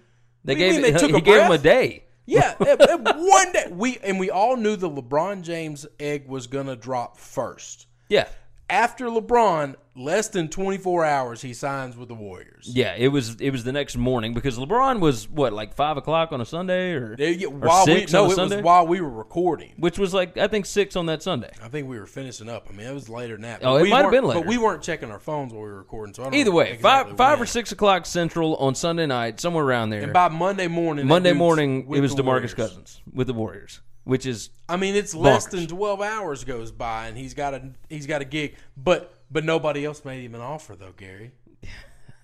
They 0.46 0.56
gave 0.56 0.74
mean 0.74 0.82
they 0.82 0.98
took 0.98 1.12
he 1.12 1.18
a 1.18 1.22
gave 1.22 1.42
him 1.42 1.52
a 1.52 1.58
day. 1.58 2.06
Yeah, 2.26 2.54
one 2.60 3.52
day 3.52 3.68
we 3.72 3.98
and 4.04 4.20
we 4.20 4.30
all 4.30 4.56
knew 4.56 4.76
the 4.76 4.90
LeBron 4.90 5.42
James 5.42 5.86
egg 6.00 6.28
was 6.28 6.48
gonna 6.48 6.76
drop 6.76 7.18
first. 7.18 7.88
Yeah. 8.08 8.28
After 8.70 9.06
LeBron, 9.08 9.76
less 9.96 10.30
than 10.30 10.48
24 10.48 11.04
hours, 11.04 11.42
he 11.42 11.54
signs 11.54 11.98
with 11.98 12.08
the 12.08 12.14
Warriors. 12.16 12.70
Yeah, 12.72 12.94
it 12.96 13.08
was 13.08 13.36
it 13.42 13.50
was 13.50 13.64
the 13.64 13.72
next 13.72 13.98
morning 13.98 14.34
because 14.34 14.58
LeBron 14.58 15.00
was 15.00 15.28
what 15.28 15.54
like 15.54 15.74
five 15.74 15.98
o'clock 15.98 16.32
on 16.32 16.40
a 16.40 16.46
Sunday 16.46 16.92
or, 16.94 17.16
you- 17.20 17.50
or 17.50 17.54
while 17.58 17.86
we, 17.86 17.94
six 18.02 18.14
no, 18.14 18.26
on 18.26 18.30
a 18.30 18.34
it 18.44 18.56
was 18.58 18.64
while 18.64 18.86
we 18.88 19.02
were 19.02 19.10
recording. 19.10 19.74
which 19.78 19.98
was 19.98 20.14
like 20.14 20.38
I 20.38 20.48
think 20.48 20.66
six 20.68 20.96
on 20.96 21.08
that 21.08 21.24
Sunday. 21.24 21.52
I 21.64 21.68
think 21.68 21.88
we 21.88 22.00
were 22.00 22.06
finishing 22.06 22.48
up. 22.48 22.68
I 22.70 22.74
mean, 22.74 22.86
it 22.88 22.94
was 22.94 23.10
later 23.10 23.34
than 23.34 23.42
that. 23.42 23.62
Oh, 23.64 23.78
it 23.78 23.84
we 23.84 23.90
might 23.90 24.04
have 24.04 24.12
been 24.12 24.26
later. 24.26 24.42
But 24.42 24.48
we 24.48 24.58
weren't 24.58 24.84
checking 24.84 25.10
our 25.12 25.20
phones 25.20 25.52
while 25.52 25.64
we 25.64 25.70
were 25.70 25.78
recording. 25.78 26.14
So 26.14 26.24
I 26.24 26.26
don't 26.26 26.36
Either 26.36 26.52
way, 26.52 26.74
exactly 26.74 26.82
five 27.12 27.18
five 27.18 27.42
or 27.42 27.46
six 27.48 27.72
o'clock 27.72 28.06
central 28.06 28.56
on 28.58 28.76
Sunday 28.76 29.08
night, 29.08 29.40
somewhere 29.40 29.66
around 29.66 29.90
there. 29.90 30.04
And 30.04 30.14
by 30.14 30.28
Monday 30.30 30.68
morning, 30.68 31.08
Monday 31.08 31.34
morning, 31.34 31.92
it 31.94 32.00
was 32.02 32.14
Demarcus 32.14 32.26
Warriors. 32.26 32.54
Cousins 32.54 33.02
with 33.12 33.28
the 33.28 33.34
Warriors, 33.34 33.82
which 34.04 34.26
is 34.26 34.50
I 34.68 34.78
mean, 34.78 34.96
it's 34.96 35.14
less 35.16 35.48
Bonkers. 35.48 35.52
than 35.52 35.68
12 35.68 36.02
hours 36.02 36.44
goes 36.44 36.72
by, 36.72 37.08
and 37.08 37.18
he's 37.18 37.34
got 37.34 37.54
a 37.54 37.72
he's 37.90 38.08
got 38.08 38.22
a 38.22 38.26
gig. 38.26 38.56
But 38.78 39.14
but 39.32 39.44
nobody 39.46 39.86
else 39.86 40.04
made 40.06 40.24
him 40.24 40.36
an 40.36 40.42
offer 40.42 40.76
though, 40.76 40.94
Gary. 40.96 41.32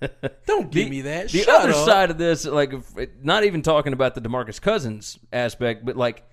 Don't 0.46 0.72
give 0.72 0.90
me 0.90 1.02
that. 1.02 1.30
the 1.30 1.40
Shut 1.44 1.62
other 1.64 1.74
up. 1.74 1.86
side 1.86 2.12
of 2.12 2.18
this. 2.18 2.46
Like, 2.46 2.74
not 3.24 3.44
even 3.44 3.62
talking 3.62 3.94
about 3.94 4.14
the 4.16 4.22
Demarcus 4.22 4.60
Cousins 4.62 5.18
aspect, 5.32 5.86
but 5.86 5.96
like, 5.96 6.24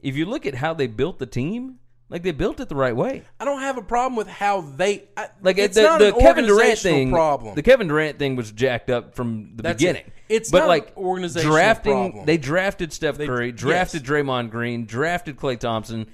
if 0.00 0.16
you 0.16 0.26
look 0.26 0.44
at 0.44 0.54
how 0.56 0.74
they 0.74 0.86
built 0.88 1.18
the 1.18 1.26
team, 1.26 1.78
Like 2.12 2.22
they 2.22 2.30
built 2.32 2.60
it 2.60 2.68
the 2.68 2.76
right 2.76 2.94
way. 2.94 3.22
I 3.40 3.46
don't 3.46 3.62
have 3.62 3.78
a 3.78 3.82
problem 3.82 4.16
with 4.16 4.28
how 4.28 4.60
they 4.60 5.04
I, 5.16 5.28
Like 5.40 5.56
it's 5.56 5.76
the, 5.76 5.82
not 5.82 5.98
the 5.98 6.12
Kevin 6.12 6.44
Durant 6.44 6.78
thing. 6.78 7.10
problem. 7.10 7.54
The 7.54 7.62
Kevin 7.62 7.88
Durant 7.88 8.18
thing 8.18 8.36
was 8.36 8.52
jacked 8.52 8.90
up 8.90 9.14
from 9.14 9.52
the 9.56 9.62
That's 9.62 9.78
beginning. 9.78 10.04
it. 10.06 10.12
It's 10.28 10.50
but 10.50 10.58
not 10.60 10.68
like 10.68 10.88
an 10.88 10.92
organizational 11.02 11.50
drafting. 11.54 11.92
problem. 11.92 12.26
They 12.26 12.36
drafted 12.36 12.92
Steph 12.92 13.16
Curry, 13.16 13.50
drafted 13.50 14.02
yes. 14.02 14.10
Draymond 14.10 14.50
Green, 14.50 14.84
drafted 14.84 15.38
Klay 15.38 15.58
Thompson, 15.58 16.06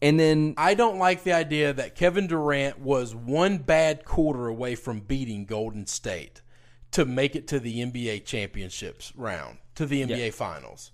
and 0.00 0.20
then 0.20 0.54
I 0.56 0.74
don't 0.74 0.98
like 0.98 1.24
the 1.24 1.32
idea 1.32 1.72
that 1.72 1.96
Kevin 1.96 2.28
Durant 2.28 2.78
was 2.78 3.12
one 3.12 3.58
bad 3.58 4.04
quarter 4.04 4.46
away 4.46 4.76
from 4.76 5.00
beating 5.00 5.46
Golden 5.46 5.84
State 5.88 6.42
to 6.92 7.04
make 7.04 7.34
it 7.34 7.48
to 7.48 7.58
the 7.58 7.80
NBA 7.84 8.24
championships 8.24 9.12
round, 9.16 9.58
to 9.74 9.84
the 9.84 10.02
NBA 10.06 10.32
finals. 10.32 10.92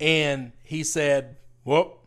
And 0.00 0.52
he 0.62 0.84
said, 0.84 1.36
Well, 1.66 1.98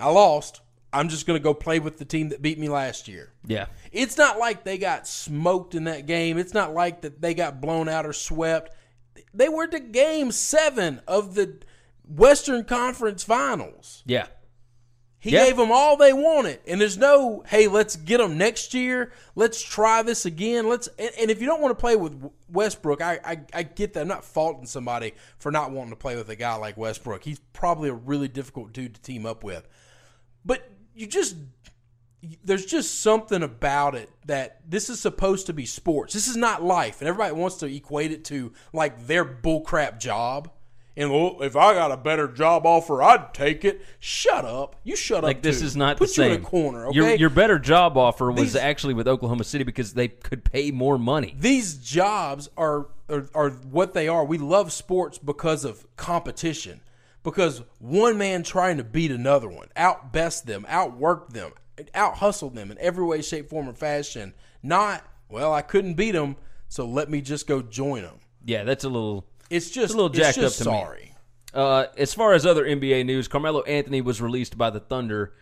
I 0.00 0.08
lost. 0.10 0.61
I'm 0.92 1.08
just 1.08 1.26
going 1.26 1.38
to 1.38 1.42
go 1.42 1.54
play 1.54 1.78
with 1.78 1.98
the 1.98 2.04
team 2.04 2.28
that 2.30 2.42
beat 2.42 2.58
me 2.58 2.68
last 2.68 3.08
year. 3.08 3.32
yeah, 3.46 3.66
It's 3.92 4.18
not 4.18 4.38
like 4.38 4.62
they 4.64 4.76
got 4.78 5.06
smoked 5.06 5.74
in 5.74 5.84
that 5.84 6.06
game. 6.06 6.36
It's 6.38 6.52
not 6.54 6.74
like 6.74 7.00
that 7.02 7.20
they 7.22 7.32
got 7.34 7.60
blown 7.60 7.88
out 7.88 8.04
or 8.06 8.12
swept. 8.12 8.74
They 9.34 9.48
were 9.48 9.66
to 9.66 9.80
game 9.80 10.30
seven 10.32 11.00
of 11.08 11.34
the 11.34 11.58
Western 12.06 12.64
Conference 12.64 13.24
Finals. 13.24 14.02
yeah, 14.06 14.26
He 15.18 15.30
Yeah. 15.30 15.46
gave 15.46 15.56
them 15.56 15.70
all 15.72 15.96
they 15.96 16.12
wanted, 16.12 16.60
and 16.66 16.80
there's 16.80 16.98
no, 16.98 17.42
hey, 17.46 17.68
let's 17.68 17.96
get 17.96 18.18
them 18.18 18.36
next 18.36 18.74
year. 18.74 19.12
Let's 19.36 19.62
try 19.62 20.02
this 20.02 20.26
again. 20.26 20.68
Let's 20.68 20.88
and, 20.98 21.10
and 21.18 21.30
if 21.30 21.40
you 21.40 21.46
don't 21.46 21.62
want 21.62 21.70
to 21.76 21.80
play 21.80 21.94
with 21.96 22.20
Westbrook, 22.50 23.00
I, 23.00 23.20
I 23.24 23.40
I 23.54 23.62
get 23.62 23.94
that. 23.94 24.00
I'm 24.02 24.08
not 24.08 24.24
faulting 24.24 24.66
somebody 24.66 25.14
for 25.38 25.50
not 25.52 25.70
wanting 25.70 25.90
to 25.92 25.96
play 25.96 26.16
with 26.16 26.28
a 26.28 26.36
guy 26.36 26.56
like 26.56 26.76
Westbrook. 26.76 27.22
He's 27.24 27.38
probably 27.52 27.88
a 27.88 27.94
really 27.94 28.28
difficult 28.28 28.72
dude 28.72 28.94
to 28.96 29.00
team 29.00 29.24
up 29.24 29.44
with, 29.44 29.66
but 30.44 30.68
you 30.94 31.06
just 31.06 31.36
there's 32.44 32.64
just 32.66 33.00
something 33.00 33.42
about 33.42 33.94
it 33.96 34.08
that 34.26 34.60
this 34.68 34.88
is 34.88 35.00
supposed 35.00 35.46
to 35.46 35.52
be 35.52 35.66
sports. 35.66 36.14
This 36.14 36.28
is 36.28 36.36
not 36.36 36.62
life, 36.62 37.00
and 37.00 37.08
everybody 37.08 37.34
wants 37.34 37.56
to 37.56 37.66
equate 37.66 38.12
it 38.12 38.24
to 38.26 38.52
like 38.72 39.06
their 39.06 39.24
bullcrap 39.24 39.98
job. 39.98 40.50
And 40.94 41.10
well, 41.10 41.38
if 41.40 41.56
I 41.56 41.72
got 41.72 41.90
a 41.90 41.96
better 41.96 42.28
job 42.28 42.66
offer, 42.66 43.02
I'd 43.02 43.32
take 43.32 43.64
it. 43.64 43.80
Shut 43.98 44.44
up! 44.44 44.76
You 44.84 44.94
shut 44.94 45.24
like 45.24 45.38
up. 45.38 45.42
this 45.42 45.60
too. 45.60 45.66
is 45.66 45.74
not 45.76 45.96
put 45.96 46.08
the 46.08 46.14
same. 46.14 46.28
you 46.30 46.34
in 46.36 46.42
a 46.42 46.44
corner. 46.44 46.86
Okay, 46.88 46.96
Your 46.96 47.14
your 47.14 47.30
better 47.30 47.58
job 47.58 47.96
offer 47.96 48.30
was 48.30 48.52
These- 48.52 48.56
actually 48.56 48.94
with 48.94 49.08
Oklahoma 49.08 49.44
City 49.44 49.64
because 49.64 49.94
they 49.94 50.08
could 50.08 50.44
pay 50.44 50.70
more 50.70 50.98
money. 50.98 51.34
these 51.38 51.74
jobs 51.78 52.50
are, 52.58 52.88
are 53.08 53.26
are 53.34 53.50
what 53.50 53.94
they 53.94 54.06
are. 54.06 54.22
We 54.24 54.36
love 54.38 54.70
sports 54.70 55.16
because 55.18 55.64
of 55.64 55.86
competition, 55.96 56.82
because 57.22 57.62
one 57.78 58.18
man 58.18 58.42
trying 58.42 58.76
to 58.78 58.84
beat 58.84 59.10
another 59.10 59.48
one, 59.48 59.68
outbest 59.76 60.46
them, 60.46 60.64
outwork 60.68 61.32
them, 61.32 61.52
out 61.94 62.16
hustle 62.16 62.50
them 62.50 62.70
in 62.70 62.78
every 62.78 63.04
way, 63.04 63.22
shape, 63.22 63.48
form, 63.48 63.68
or 63.68 63.72
fashion. 63.74 64.34
Not 64.62 65.04
well, 65.28 65.52
I 65.52 65.62
couldn't 65.62 65.94
beat 65.94 66.12
them, 66.12 66.36
so 66.68 66.86
let 66.86 67.08
me 67.10 67.20
just 67.20 67.46
go 67.46 67.62
join 67.62 68.02
them. 68.02 68.16
Yeah, 68.44 68.64
that's 68.64 68.84
a 68.84 68.88
little. 68.88 69.26
It's 69.50 69.70
just 69.70 69.92
a 69.94 69.96
little 69.96 70.08
jacked 70.10 70.38
it's 70.38 70.60
up 70.60 70.64
to 70.64 70.70
me. 70.70 70.76
sorry. 70.78 71.14
Uh, 71.54 71.86
as 71.98 72.14
far 72.14 72.32
as 72.32 72.46
other 72.46 72.64
NBA 72.64 73.04
news, 73.04 73.28
Carmelo 73.28 73.62
Anthony 73.62 74.00
was 74.00 74.20
released 74.22 74.56
by 74.56 74.70
the 74.70 74.80
Thunder. 74.80 75.34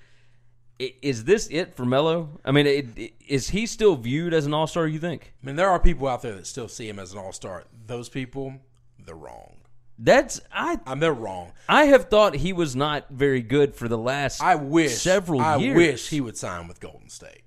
I- 0.80 0.94
Is 1.02 1.24
this 1.24 1.46
it 1.50 1.74
for 1.74 1.84
Melo? 1.84 2.40
I 2.44 2.50
mean, 2.52 2.66
it, 2.66 2.98
it- 2.98 3.12
is 3.28 3.50
he 3.50 3.66
still 3.66 3.94
viewed 3.96 4.34
as 4.34 4.46
an 4.46 4.54
All 4.54 4.66
Star? 4.66 4.86
You 4.88 4.98
think? 4.98 5.32
I 5.42 5.46
mean, 5.46 5.56
there 5.56 5.68
are 5.70 5.78
people 5.78 6.08
out 6.08 6.22
there 6.22 6.34
that 6.34 6.46
still 6.46 6.66
see 6.68 6.88
him 6.88 6.98
as 6.98 7.12
an 7.12 7.18
all 7.18 7.32
star. 7.32 7.64
Those 7.86 8.08
people, 8.08 8.54
they're 8.98 9.14
wrong. 9.14 9.58
That's 10.02 10.40
I. 10.52 10.78
I 10.86 10.90
mean, 10.94 11.00
they're 11.00 11.12
wrong. 11.12 11.52
I 11.68 11.84
have 11.84 12.08
thought 12.08 12.34
he 12.36 12.52
was 12.54 12.74
not 12.74 13.06
very 13.10 13.42
good 13.42 13.74
for 13.74 13.86
the 13.86 13.98
last. 13.98 14.42
I 14.42 14.54
wish 14.54 14.94
several 14.96 15.40
I 15.40 15.56
years. 15.56 15.76
wish 15.76 16.08
he 16.08 16.20
would 16.22 16.36
sign 16.38 16.66
with 16.68 16.80
Golden 16.80 17.10
State 17.10 17.42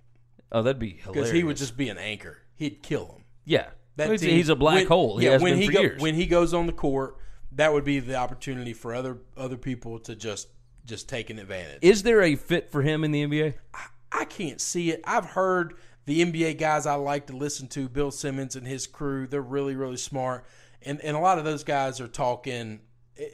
Oh, 0.51 0.61
that'd 0.61 0.77
be 0.79 1.01
because 1.05 1.31
he 1.31 1.43
would 1.43 1.57
just 1.57 1.75
be 1.75 1.89
an 1.89 1.97
anchor. 1.97 2.37
He'd 2.55 2.83
kill 2.83 3.05
them. 3.07 3.23
yeah. 3.45 3.69
That 3.95 4.09
he's, 4.09 4.21
team- 4.21 4.31
he's 4.31 4.49
a 4.49 4.55
black 4.55 4.75
when- 4.75 4.87
hole. 4.87 5.17
He 5.19 5.25
yeah, 5.25 5.33
has 5.33 5.41
when 5.43 5.53
been 5.53 5.61
he 5.61 5.65
for 5.67 5.71
go- 5.73 5.81
years. 5.81 6.01
when 6.01 6.15
he 6.15 6.25
goes 6.25 6.51
on 6.53 6.65
the 6.65 6.73
court, 6.73 7.17
that 7.51 7.73
would 7.73 7.83
be 7.83 7.99
the 7.99 8.15
opportunity 8.15 8.73
for 8.73 8.93
other 8.95 9.17
other 9.37 9.57
people 9.57 9.99
to 9.99 10.15
just 10.15 10.47
just 10.85 11.07
take 11.09 11.29
an 11.29 11.37
advantage. 11.39 11.79
is 11.81 12.01
there 12.03 12.21
a 12.21 12.35
fit 12.35 12.71
for 12.71 12.81
him 12.81 13.03
in 13.03 13.11
the 13.11 13.23
NBA? 13.25 13.53
I, 13.73 13.85
I 14.11 14.25
can't 14.25 14.59
see 14.59 14.89
it. 14.91 15.01
I've 15.05 15.25
heard 15.25 15.75
the 16.05 16.23
NBA 16.23 16.57
guys 16.57 16.85
I 16.85 16.95
like 16.95 17.27
to 17.27 17.35
listen 17.35 17.67
to, 17.69 17.89
Bill 17.89 18.11
Simmons 18.11 18.55
and 18.55 18.67
his 18.67 18.87
crew. 18.87 19.27
They're 19.27 19.41
really 19.41 19.75
really 19.75 19.97
smart, 19.97 20.45
and 20.81 20.99
and 21.01 21.15
a 21.15 21.19
lot 21.19 21.37
of 21.37 21.45
those 21.45 21.63
guys 21.63 21.99
are 22.01 22.07
talking. 22.07 22.81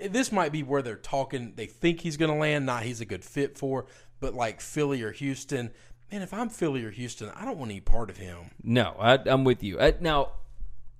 This 0.09 0.31
might 0.31 0.51
be 0.51 0.61
where 0.61 0.81
they're 0.81 0.97
talking. 0.97 1.53
They 1.55 1.65
think 1.65 2.01
he's 2.01 2.17
going 2.17 2.31
to 2.31 2.37
land, 2.37 2.65
not 2.65 2.83
he's 2.83 2.99
a 2.99 3.05
good 3.05 3.23
fit 3.23 3.57
for, 3.57 3.85
but 4.19 4.33
like 4.33 4.59
Philly 4.59 5.01
or 5.03 5.11
Houston. 5.13 5.71
Man, 6.11 6.21
if 6.21 6.33
I'm 6.33 6.49
Philly 6.49 6.83
or 6.83 6.91
Houston, 6.91 7.29
I 7.29 7.45
don't 7.45 7.57
want 7.57 7.71
any 7.71 7.79
part 7.79 8.09
of 8.09 8.17
him. 8.17 8.51
No, 8.63 8.95
I, 8.99 9.19
I'm 9.25 9.43
with 9.43 9.63
you. 9.63 9.79
I, 9.79 9.93
now, 9.99 10.31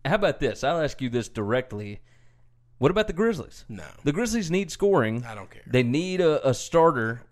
how 0.06 0.16
about 0.16 0.40
this? 0.40 0.64
I'll 0.64 0.82
ask 0.82 1.02
you 1.02 1.10
this 1.10 1.28
directly. 1.28 2.00
What 2.78 2.92
about 2.92 3.08
the 3.08 3.14
Grizzlies? 3.14 3.66
No. 3.68 3.84
The 4.04 4.14
Grizzlies 4.14 4.50
need 4.50 4.72
scoring. 4.72 5.26
I 5.26 5.36
don't 5.36 5.50
care. 5.50 5.64
They 5.68 5.84
need 5.84 6.22
a, 6.22 6.48
a 6.48 6.54
starter 6.54 7.24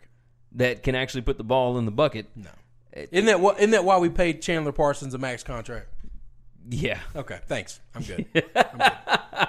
that 0.53 0.83
can 0.83 0.95
actually 0.95 1.21
put 1.21 1.37
the 1.37 1.43
ball 1.43 1.77
in 1.77 1.85
the 1.85 1.91
bucket. 1.91 2.27
No. 2.35 2.49
Isn't 2.93 3.25
that 3.25 3.39
what? 3.39 3.57
Isn't 3.57 3.71
that 3.71 3.83
why 3.83 3.97
we 3.97 4.09
paid 4.09 4.41
Chandler 4.41 4.71
Parsons 4.71 5.13
a 5.13 5.17
max 5.17 5.43
contract? 5.43 5.87
Yeah. 6.69 6.99
Okay, 7.15 7.39
thanks. 7.47 7.79
I'm 7.95 8.03
good. 8.03 8.25
I'm 8.55 8.77
good. 8.77 9.47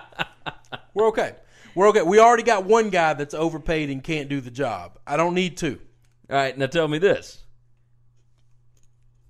We're 0.95 1.09
okay. 1.09 1.35
We're 1.75 1.89
okay. 1.89 2.03
We 2.03 2.19
already 2.19 2.43
got 2.43 2.65
one 2.65 2.91
guy 2.91 3.15
that's 3.15 3.35
overpaid 3.35 3.91
and 3.91 4.03
can't 4.03 4.29
do 4.29 4.41
the 4.41 4.51
job. 4.51 4.99
I 5.07 5.17
don't 5.17 5.35
need 5.35 5.57
two. 5.57 5.81
All 6.31 6.37
right, 6.37 6.57
now 6.57 6.67
tell 6.67 6.89
me 6.89 6.99
this. 6.99 7.43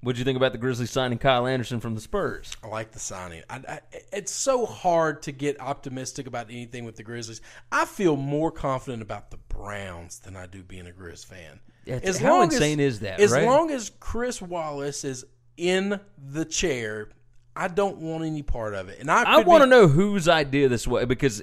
What'd 0.00 0.18
you 0.18 0.24
think 0.24 0.36
about 0.36 0.52
the 0.52 0.58
Grizzlies 0.58 0.90
signing 0.90 1.18
Kyle 1.18 1.46
Anderson 1.46 1.80
from 1.80 1.96
the 1.96 2.00
Spurs? 2.00 2.56
I 2.62 2.68
like 2.68 2.92
the 2.92 3.00
signing. 3.00 3.42
I, 3.50 3.56
I, 3.68 3.80
it's 4.12 4.30
so 4.32 4.64
hard 4.64 5.22
to 5.22 5.32
get 5.32 5.60
optimistic 5.60 6.28
about 6.28 6.50
anything 6.50 6.84
with 6.84 6.94
the 6.96 7.02
Grizzlies. 7.02 7.40
I 7.72 7.84
feel 7.84 8.14
more 8.16 8.52
confident 8.52 9.02
about 9.02 9.32
the 9.32 9.38
Browns 9.38 10.20
than 10.20 10.36
I 10.36 10.46
do 10.46 10.62
being 10.62 10.86
a 10.86 10.92
Grizz 10.92 11.26
fan. 11.26 11.60
It's- 11.84 12.18
how 12.18 12.42
insane 12.42 12.78
is 12.80 13.00
that, 13.00 13.18
As 13.18 13.32
right? 13.32 13.44
long 13.44 13.70
as 13.70 13.90
Chris 13.98 14.40
Wallace 14.40 15.04
is 15.04 15.24
in 15.56 15.98
the 16.16 16.44
chair, 16.44 17.08
I 17.56 17.66
don't 17.66 17.96
want 17.98 18.22
any 18.24 18.42
part 18.42 18.74
of 18.74 18.88
it. 18.88 19.00
And 19.00 19.10
I, 19.10 19.24
I 19.24 19.42
want 19.42 19.62
to 19.62 19.66
know 19.66 19.88
whose 19.88 20.28
idea 20.28 20.68
this 20.68 20.86
was 20.86 21.06
because 21.06 21.42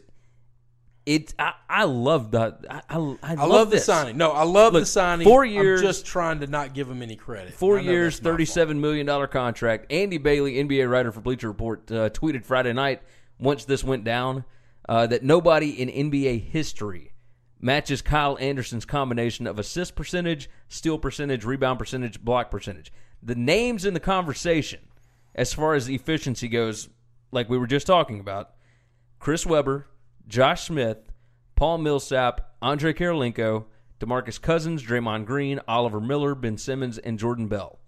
it. 1.05 1.33
I, 1.37 1.53
I 1.69 1.83
love 1.83 2.31
the. 2.31 2.57
I, 2.69 2.81
I, 2.89 2.97
I, 3.23 3.35
I 3.35 3.45
love, 3.45 3.69
the 3.69 3.77
this. 3.77 3.85
signing. 3.85 4.17
No, 4.17 4.31
I 4.31 4.43
love 4.43 4.73
Look, 4.73 4.81
the 4.83 4.85
signing. 4.87 5.25
four 5.27 5.45
years- 5.45 5.81
I'm 5.81 5.87
just 5.87 6.05
trying 6.05 6.39
to 6.39 6.47
not 6.47 6.73
give 6.73 6.89
him 6.89 7.01
any 7.01 7.15
credit. 7.15 7.53
Four 7.53 7.79
years, 7.79 8.15
that's 8.15 8.23
my 8.23 8.29
fault. 8.29 8.33
thirty-seven 8.33 8.81
million 8.81 9.05
dollar 9.05 9.27
contract. 9.27 9.91
Andy 9.91 10.17
Bailey, 10.17 10.55
NBA 10.55 10.89
writer 10.89 11.11
for 11.11 11.21
Bleacher 11.21 11.47
Report, 11.47 11.89
uh, 11.91 12.09
tweeted 12.09 12.45
Friday 12.45 12.73
night 12.73 13.01
once 13.39 13.65
this 13.65 13.83
went 13.83 14.03
down 14.03 14.45
uh, 14.87 15.07
that 15.07 15.23
nobody 15.23 15.69
in 15.81 16.09
NBA 16.11 16.41
history 16.49 17.11
matches 17.59 18.01
Kyle 18.01 18.37
Anderson's 18.39 18.85
combination 18.85 19.47
of 19.47 19.57
assist 19.57 19.95
percentage, 19.95 20.49
steal 20.67 20.97
percentage, 20.99 21.43
rebound 21.45 21.79
percentage, 21.79 22.21
block 22.23 22.51
percentage. 22.51 22.91
The 23.23 23.33
names 23.35 23.85
in 23.85 23.93
the 23.95 23.99
conversation, 23.99 24.81
as 25.33 25.53
far 25.53 25.73
as 25.73 25.89
efficiency 25.89 26.47
goes, 26.47 26.89
like 27.31 27.49
we 27.49 27.57
were 27.57 27.65
just 27.65 27.87
talking 27.87 28.19
about, 28.19 28.51
Chris 29.19 29.45
Webber, 29.45 29.87
Josh 30.27 30.63
Smith, 30.63 30.97
Paul 31.55 31.77
Millsap, 31.79 32.55
Andrei 32.61 32.93
Kirilenko, 32.93 33.65
DeMarcus 33.99 34.41
Cousins, 34.41 34.83
Draymond 34.83 35.25
Green, 35.25 35.59
Oliver 35.67 36.01
Miller, 36.01 36.35
Ben 36.35 36.57
Simmons, 36.57 36.97
and 36.97 37.17
Jordan 37.19 37.47
Bell. 37.47 37.79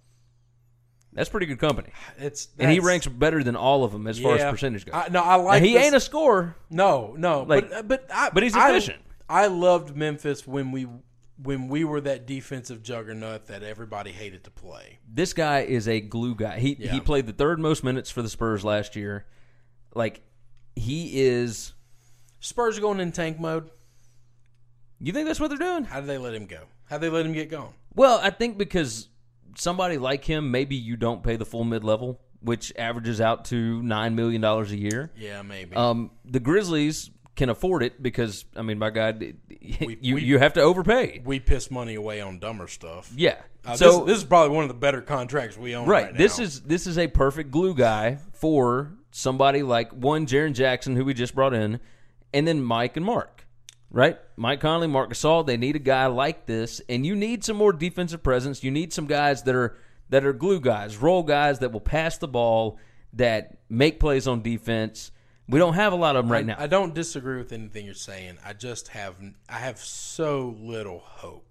That's 1.14 1.30
pretty 1.30 1.48
good 1.48 1.60
company. 1.60 1.90
It's 2.20 2.50
And 2.60 2.72
he 2.72 2.80
ranks 2.80 3.08
better 3.08 3.44
than 3.44 3.56
all 3.56 3.84
of 3.84 3.92
them 3.92 4.06
as 4.06 4.20
far 4.20 4.36
as 4.36 4.44
percentage 4.52 4.86
goes. 4.86 4.94
I- 4.94 5.10
no, 5.10 5.22
I 5.24 5.36
like 5.36 5.62
Now, 5.64 5.68
he 5.68 5.74
this- 5.74 5.86
ain't 5.86 5.96
a 5.96 6.00
scorer. 6.00 6.56
No, 6.70 7.16
no, 7.18 7.42
Like, 7.44 7.70
but 7.70 7.88
but 7.88 8.06
I, 8.14 8.30
but 8.30 8.44
he's 8.44 8.56
I- 8.56 8.70
efficient. 8.70 9.02
I, 9.28 9.48
loved 9.48 9.96
Memphis 9.96 10.46
when 10.48 10.72
we 10.72 10.88
when 11.42 11.68
we 11.68 11.84
were 11.84 12.02
that 12.02 12.26
defensive 12.26 12.82
juggernaut 12.82 13.46
that 13.48 13.62
everybody 13.64 14.12
hated 14.12 14.44
to 14.46 14.50
play. 14.52 15.00
This 15.08 15.34
guy 15.34 15.60
is 15.62 15.88
a 15.88 16.02
glue 16.02 16.34
guy. 16.36 16.60
He 16.60 16.78
Yeah. 16.80 16.92
he 16.94 17.00
played 17.00 17.26
the 17.28 17.34
third 17.34 17.60
most 17.60 17.84
minutes 17.84 18.10
for 18.10 18.22
the 18.22 18.30
Spurs 18.30 18.64
last 18.64 18.96
year. 18.96 19.26
Like 19.96 20.22
he 20.76 21.20
is. 21.26 21.74
Spurs 22.48 22.78
are 22.78 22.82
going 22.82 23.00
in 23.02 23.12
tank 23.12 23.40
mode. 23.40 23.70
You 25.00 25.12
think 25.14 25.28
that's 25.28 25.40
what 25.40 25.50
they're 25.50 25.58
doing? 25.58 25.84
How 25.84 26.00
did 26.00 26.08
they 26.10 26.18
let 26.18 26.34
him 26.34 26.46
go? 26.46 26.62
How 26.86 26.98
did 26.98 27.06
they 27.12 27.16
let 27.16 27.26
him 27.26 27.34
get 27.34 27.50
gone? 27.50 27.74
Well, 27.94 28.20
I 28.24 28.30
think 28.30 28.58
because 28.58 29.10
somebody 29.56 29.98
like 29.98 30.24
him, 30.24 30.50
maybe 30.50 30.76
you 30.76 30.96
don't 30.96 31.22
pay 31.24 31.36
the 31.36 31.46
full 31.46 31.64
mid 31.66 31.84
level, 31.84 32.22
which 32.42 32.72
averages 32.78 33.20
out 33.22 33.46
to 33.46 33.82
nine 33.84 34.16
million 34.16 34.42
dollars 34.42 34.72
a 34.72 34.78
year. 34.78 35.12
Yeah, 35.18 35.42
maybe. 35.42 35.76
Um, 35.76 36.12
the 36.26 36.40
Grizzlies 36.40 37.12
can 37.36 37.50
afford 37.50 37.84
it 37.84 38.02
because 38.02 38.46
I 38.56 38.62
mean, 38.62 38.80
by 38.80 38.90
God, 38.90 39.20
We- 39.50 39.98
you 40.02 40.16
we- 40.16 40.24
you 40.24 40.40
have 40.40 40.54
to 40.54 40.62
overpay. 40.62 41.22
we 41.26 41.40
piss 41.40 41.70
money 41.70 41.96
away 41.96 42.22
on 42.22 42.40
dumber 42.40 42.68
stuff. 42.68 43.12
Yeah. 43.16 43.36
Uh, 43.66 43.76
so 43.76 43.98
this, 44.00 44.06
this 44.08 44.18
is 44.20 44.24
probably 44.24 44.56
one 44.56 44.64
of 44.64 44.70
the 44.70 44.74
better 44.76 45.02
contracts 45.02 45.58
we 45.58 45.76
own. 45.76 45.86
right, 45.88 46.06
Right. 46.06 46.18
this 46.18 46.40
is 46.40 46.62
this 46.62 46.88
is 46.88 46.98
a 46.98 47.08
perfect 47.08 47.52
glue 47.52 47.76
guy 47.76 48.18
for 48.34 48.94
somebody 49.12 49.62
like 49.64 49.92
one 49.92 50.26
Jaren 50.26 50.54
Jackson 50.54 50.96
who 50.96 51.04
we 51.06 51.14
just 51.14 51.36
brought 51.36 51.54
in, 51.54 51.80
and 52.34 52.48
then 52.48 52.62
Mike 52.62 52.98
and 52.98 53.06
Mark. 53.06 53.46
right? 53.90 54.18
Mike 54.36 54.60
Conley, 54.60 54.88
Mark 54.88 55.12
Gasol, 55.12 55.46
they 55.46 55.58
need 55.58 55.76
a 55.76 55.80
guy 55.80 56.08
like 56.08 56.46
this, 56.46 56.82
and 56.90 57.06
you 57.06 57.16
need 57.16 57.44
some 57.44 57.58
more 57.58 57.74
defensive 57.74 58.22
presence. 58.22 58.64
You 58.64 58.72
need 58.72 58.92
some 58.94 59.08
guys 59.08 59.44
that 59.44 59.56
are 59.56 59.78
that 60.10 60.26
are 60.26 60.34
glue 60.34 60.60
guys, 60.60 60.98
role 60.98 61.24
guys 61.24 61.60
that 61.60 61.72
will 61.72 61.82
pass 61.82 62.18
the 62.18 62.28
ball, 62.28 62.80
that 63.14 63.58
make 63.70 64.00
plays 64.00 64.28
on 64.28 64.42
defense. 64.42 65.12
We 65.50 65.60
don't 65.60 65.76
have 65.76 65.94
a 65.94 65.96
lot 65.96 66.16
of 66.18 66.26
them 66.26 66.32
right 66.32 66.44
I, 66.44 66.48
now. 66.48 66.56
I 66.58 66.68
don't 66.68 66.94
disagree 66.94 67.38
with 67.38 67.54
anything 67.54 67.86
you're 67.86 67.94
saying. 67.94 68.38
I 68.46 68.54
just 68.54 68.90
have 68.90 69.16
I 69.48 69.60
have 69.60 69.80
so 69.80 70.56
little 70.60 71.00
hope 71.00 71.47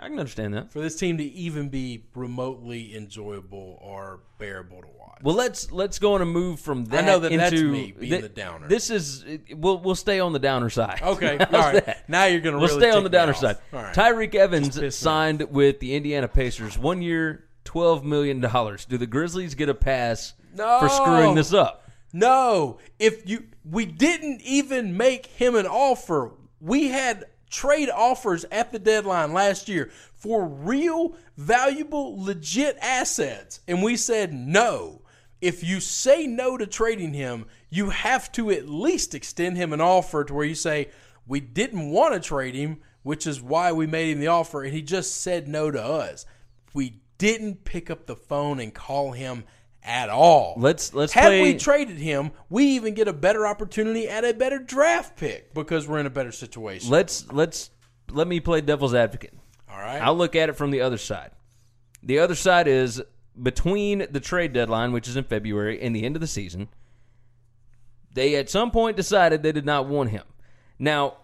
I 0.00 0.08
can 0.08 0.18
understand 0.18 0.54
that. 0.54 0.70
for 0.72 0.80
this 0.80 0.96
team 0.96 1.18
to 1.18 1.24
even 1.24 1.68
be 1.68 2.04
remotely 2.14 2.96
enjoyable 2.96 3.78
or 3.82 4.20
bearable 4.38 4.80
to 4.80 4.88
watch. 4.98 5.18
Well, 5.22 5.34
let's 5.36 5.70
let's 5.70 5.98
go 5.98 6.14
on 6.14 6.22
a 6.22 6.26
move 6.26 6.60
from 6.60 6.86
that. 6.86 7.04
know 7.04 7.18
that 7.18 7.30
into, 7.32 7.42
that's 7.50 7.62
me 7.62 7.92
being 7.98 8.12
thi- 8.12 8.20
the 8.22 8.28
downer. 8.30 8.68
This 8.68 8.88
is 8.88 9.24
we'll 9.54 9.78
we'll 9.78 9.94
stay 9.94 10.18
on 10.18 10.32
the 10.32 10.38
downer 10.38 10.70
side. 10.70 11.00
Okay, 11.02 11.36
all 11.38 11.46
right. 11.60 11.84
that? 11.84 12.08
Now 12.08 12.24
you're 12.24 12.40
gonna 12.40 12.58
We'll 12.58 12.68
really 12.68 12.80
stay 12.80 12.90
on 12.90 13.02
the 13.04 13.10
downer 13.10 13.32
off. 13.32 13.38
side. 13.38 13.58
Right. 13.70 13.94
Tyreke 13.94 14.34
Evans 14.34 14.96
signed 14.96 15.42
with 15.50 15.78
the 15.80 15.94
Indiana 15.94 16.26
Pacers, 16.28 16.78
one 16.78 17.02
year, 17.02 17.44
twelve 17.64 18.02
million 18.04 18.40
dollars. 18.40 18.86
Do 18.86 18.96
the 18.96 19.06
Grizzlies 19.06 19.54
get 19.54 19.68
a 19.68 19.74
pass 19.74 20.32
for 20.56 20.88
screwing 20.88 21.34
this 21.34 21.52
up? 21.52 21.90
No, 22.14 22.78
if 22.98 23.28
you 23.28 23.44
we 23.70 23.84
didn't 23.84 24.40
even 24.40 24.96
make 24.96 25.26
him 25.26 25.54
an 25.54 25.66
offer. 25.66 26.32
We 26.62 26.88
had 26.88 27.24
trade 27.50 27.90
offers 27.90 28.44
at 28.50 28.72
the 28.72 28.78
deadline 28.78 29.32
last 29.32 29.68
year 29.68 29.90
for 30.14 30.46
real 30.46 31.14
valuable 31.36 32.22
legit 32.22 32.78
assets 32.80 33.60
and 33.68 33.82
we 33.82 33.96
said 33.96 34.32
no. 34.32 35.02
If 35.40 35.64
you 35.64 35.80
say 35.80 36.26
no 36.26 36.58
to 36.58 36.66
trading 36.66 37.14
him, 37.14 37.46
you 37.70 37.90
have 37.90 38.30
to 38.32 38.50
at 38.50 38.68
least 38.68 39.14
extend 39.14 39.56
him 39.56 39.72
an 39.72 39.80
offer 39.80 40.22
to 40.24 40.34
where 40.34 40.44
you 40.44 40.54
say 40.54 40.90
we 41.26 41.40
didn't 41.40 41.90
want 41.90 42.14
to 42.14 42.20
trade 42.20 42.54
him, 42.54 42.80
which 43.02 43.26
is 43.26 43.40
why 43.40 43.72
we 43.72 43.86
made 43.86 44.10
him 44.12 44.20
the 44.20 44.26
offer 44.26 44.62
and 44.62 44.74
he 44.74 44.82
just 44.82 45.20
said 45.22 45.48
no 45.48 45.70
to 45.70 45.82
us. 45.82 46.26
We 46.74 47.00
didn't 47.18 47.64
pick 47.64 47.90
up 47.90 48.06
the 48.06 48.16
phone 48.16 48.60
and 48.60 48.74
call 48.74 49.12
him 49.12 49.44
at 49.82 50.08
all. 50.10 50.54
Let's 50.58 50.92
let's 50.94 51.12
Had 51.12 51.28
play. 51.28 51.42
we 51.42 51.54
traded 51.56 51.98
him, 51.98 52.32
we 52.48 52.64
even 52.76 52.94
get 52.94 53.08
a 53.08 53.12
better 53.12 53.46
opportunity 53.46 54.08
at 54.08 54.24
a 54.24 54.34
better 54.34 54.58
draft 54.58 55.16
pick 55.16 55.54
because 55.54 55.88
we're 55.88 55.98
in 55.98 56.06
a 56.06 56.10
better 56.10 56.32
situation. 56.32 56.90
let's 56.90 57.30
let's 57.32 57.70
let 58.10 58.26
me 58.28 58.40
play 58.40 58.60
devil's 58.60 58.94
advocate. 58.94 59.34
All 59.70 59.78
right. 59.78 60.00
I'll 60.02 60.16
look 60.16 60.34
at 60.36 60.48
it 60.48 60.54
from 60.54 60.70
the 60.70 60.80
other 60.80 60.98
side. 60.98 61.30
The 62.02 62.18
other 62.18 62.34
side 62.34 62.66
is 62.66 63.02
between 63.40 64.06
the 64.10 64.20
trade 64.20 64.52
deadline, 64.52 64.92
which 64.92 65.06
is 65.08 65.16
in 65.16 65.24
February, 65.24 65.80
and 65.80 65.94
the 65.94 66.04
end 66.04 66.16
of 66.16 66.20
the 66.20 66.26
season. 66.26 66.68
They 68.12 68.34
at 68.34 68.50
some 68.50 68.70
point 68.70 68.96
decided 68.96 69.42
they 69.42 69.52
did 69.52 69.64
not 69.64 69.86
want 69.86 70.10
him. 70.10 70.24
Now, 70.78 71.18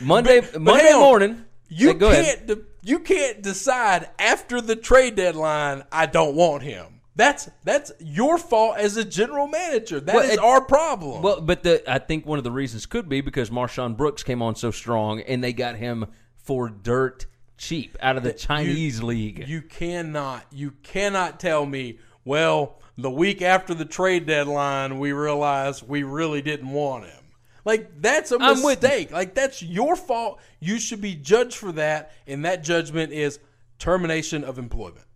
Monday 0.00 0.40
But 0.40 0.60
Monday 0.62 0.86
hell, 0.88 1.00
morning, 1.00 1.44
you 1.68 1.88
Hey, 1.92 1.98
can't 1.98 2.46
de- 2.46 2.62
you 2.82 3.00
can't 3.00 3.42
decide 3.42 4.08
after 4.18 4.60
the 4.60 4.74
trade 4.76 5.16
deadline. 5.16 5.84
I 5.92 6.06
don't 6.06 6.34
want 6.34 6.62
him. 6.62 6.97
That's 7.18 7.50
that's 7.64 7.90
your 7.98 8.38
fault 8.38 8.76
as 8.78 8.96
a 8.96 9.04
general 9.04 9.48
manager. 9.48 9.98
That 9.98 10.14
is 10.14 10.22
Well, 10.22 10.30
it- 10.30 10.38
our 10.38 10.60
problem. 10.60 11.20
Well, 11.20 11.40
but 11.40 11.64
the 11.64 11.82
I 11.92 11.98
think 11.98 12.24
one 12.24 12.38
of 12.38 12.44
the 12.44 12.52
reasons 12.52 12.86
could 12.86 13.08
be 13.08 13.20
because 13.20 13.50
MarShon 13.50 13.96
Brooks 13.96 14.22
came 14.22 14.40
on 14.40 14.54
so 14.54 14.70
strong, 14.70 15.20
and 15.22 15.42
they 15.42 15.52
got 15.52 15.74
him 15.74 16.06
for 16.36 16.68
dirt 16.68 17.26
cheap 17.56 17.96
out 18.00 18.16
of 18.16 18.22
the 18.22 18.32
Chinese 18.32 19.02
league. 19.02 19.48
You 19.48 19.62
cannot 19.62 20.46
you 20.52 20.74
cannot 20.84 21.40
tell 21.40 21.66
me, 21.66 21.98
well, 22.24 22.78
the 22.96 23.10
week 23.10 23.42
after 23.42 23.74
the 23.74 23.84
trade 23.84 24.24
deadline 24.24 25.00
we 25.00 25.10
realized 25.10 25.88
we 25.88 26.04
really 26.04 26.40
didn't 26.40 26.70
want 26.70 27.06
him. 27.06 27.24
Like 27.64 28.00
that's 28.00 28.30
a 28.30 28.38
mistake. 28.38 29.10
Like 29.10 29.34
that's 29.34 29.60
your 29.60 29.96
fault. 29.96 30.40
You 30.60 30.78
should 30.78 31.00
be 31.00 31.16
judged 31.16 31.56
for 31.56 31.72
that 31.72 32.12
and 32.28 32.44
that 32.44 32.62
judgment 32.62 33.12
is 33.12 33.40
termination 33.80 34.44
of 34.44 34.56
employment. 34.56 35.07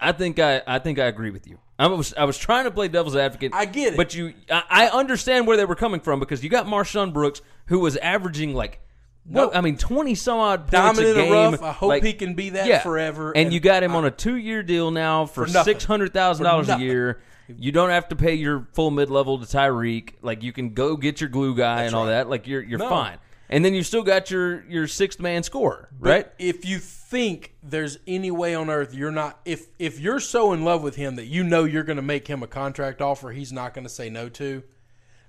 I 0.00 0.12
think 0.12 0.38
I, 0.38 0.62
I 0.66 0.78
think 0.78 0.98
I 0.98 1.04
agree 1.06 1.30
with 1.30 1.46
you. 1.46 1.58
I 1.78 1.86
was 1.88 2.14
I 2.14 2.24
was 2.24 2.38
trying 2.38 2.64
to 2.64 2.70
play 2.70 2.88
devil's 2.88 3.16
advocate. 3.16 3.52
I 3.54 3.64
get 3.66 3.94
it. 3.94 3.96
but 3.96 4.14
you 4.14 4.34
I, 4.50 4.62
I 4.70 4.86
understand 4.88 5.46
where 5.46 5.56
they 5.56 5.64
were 5.64 5.74
coming 5.74 6.00
from 6.00 6.20
because 6.20 6.42
you 6.42 6.50
got 6.50 6.66
MarShon 6.66 7.12
Brooks 7.12 7.42
who 7.66 7.80
was 7.80 7.96
averaging 7.98 8.54
like 8.54 8.80
what 9.24 9.54
I 9.56 9.60
mean 9.60 9.76
twenty 9.76 10.14
some 10.14 10.38
odd 10.38 10.60
points 10.68 10.70
Dominant 10.72 11.18
a 11.18 11.22
game. 11.22 11.32
rough. 11.32 11.62
I 11.62 11.72
hope 11.72 11.88
like- 11.88 12.04
he 12.04 12.12
can 12.12 12.34
be 12.34 12.50
that 12.50 12.66
yeah. 12.66 12.78
forever. 12.80 13.32
And, 13.32 13.46
And 13.46 13.52
you 13.52 13.60
got 13.60 13.82
him 13.82 13.92
I- 13.92 13.96
on 13.96 14.04
a 14.06 14.10
two 14.10 14.36
year 14.36 14.62
deal 14.62 14.90
now 14.90 15.26
for, 15.26 15.46
For 15.46 15.64
six 15.64 15.84
hundred 15.84 16.12
thousand 16.14 16.44
dollars 16.44 16.68
a 16.68 16.78
year. 16.78 17.20
You 17.48 17.70
don't 17.72 17.90
have 17.90 18.08
to 18.08 18.16
pay 18.16 18.34
your 18.34 18.66
full 18.72 18.90
mid 18.90 19.08
level 19.10 19.38
to 19.38 19.44
Tyreke. 19.46 20.14
Like 20.22 20.42
you 20.42 20.52
can 20.52 20.74
go 20.74 20.96
get 20.96 21.20
your 21.20 21.30
glue 21.30 21.54
guy 21.54 21.82
and 21.84 21.94
all 21.94 22.04
right. 22.04 22.10
that. 22.10 22.28
Like 22.30 22.46
you're 22.46 22.62
you're 22.62 22.78
No. 22.78 22.88
fine. 22.88 23.18
And 23.48 23.64
then 23.64 23.74
you 23.74 23.82
still 23.84 24.02
got 24.02 24.30
your 24.30 24.64
your 24.68 24.86
sixth 24.88 25.20
man 25.20 25.42
scorer, 25.44 25.88
But 26.00 26.08
right? 26.08 26.28
If 26.38 26.64
you 26.64 26.80
think 27.16 27.54
there's 27.62 27.98
any 28.06 28.30
way 28.30 28.54
on 28.54 28.68
earth 28.68 28.92
you're 28.94 29.10
not 29.10 29.40
if 29.44 29.68
if 29.78 29.98
you're 29.98 30.20
so 30.20 30.52
in 30.52 30.64
love 30.64 30.82
with 30.82 30.96
him 30.96 31.16
that 31.16 31.24
you 31.24 31.42
know 31.42 31.64
you're 31.64 31.82
going 31.82 31.96
to 31.96 32.02
make 32.02 32.28
him 32.28 32.42
a 32.42 32.46
contract 32.46 33.00
offer 33.00 33.30
he's 33.30 33.52
not 33.52 33.72
going 33.72 33.84
to 33.84 33.90
say 33.92 34.10
no 34.10 34.28
to, 34.28 34.62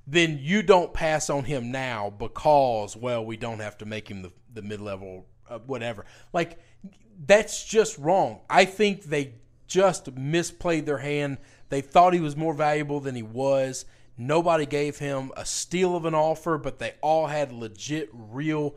then 0.06 0.38
you 0.42 0.62
don't 0.62 0.94
pass 0.94 1.30
on 1.30 1.46
him 1.46 1.72
now 1.72 2.10
because 2.10 2.98
well 2.98 3.26
we 3.26 3.38
don't 3.38 3.60
have 3.60 3.78
to 3.78 3.86
make 3.86 4.10
him 4.10 4.22
the 4.22 4.32
the 4.54 4.62
mid 4.62 4.82
level 4.82 5.26
uh, 5.50 5.60
whatever. 5.60 6.06
Like 6.34 6.60
that's 7.26 7.64
just 7.64 7.98
wrong. 7.98 8.42
I 8.50 8.66
think 8.66 9.04
they 9.04 9.36
just 9.68 10.14
misplayed 10.16 10.86
their 10.86 11.00
hand. 11.00 11.38
They 11.70 11.82
thought 11.82 12.14
he 12.14 12.20
was 12.20 12.36
more 12.36 12.54
valuable 12.54 13.00
than 13.00 13.16
he 13.16 13.24
was. 13.24 13.86
Nobody 14.18 14.66
gave 14.66 14.98
him 14.98 15.32
a 15.38 15.46
steal 15.46 15.96
of 15.96 16.06
an 16.06 16.16
offer, 16.16 16.58
but 16.58 16.80
they 16.80 16.96
all 17.02 17.28
had 17.28 17.52
legit, 17.52 18.10
real 18.12 18.76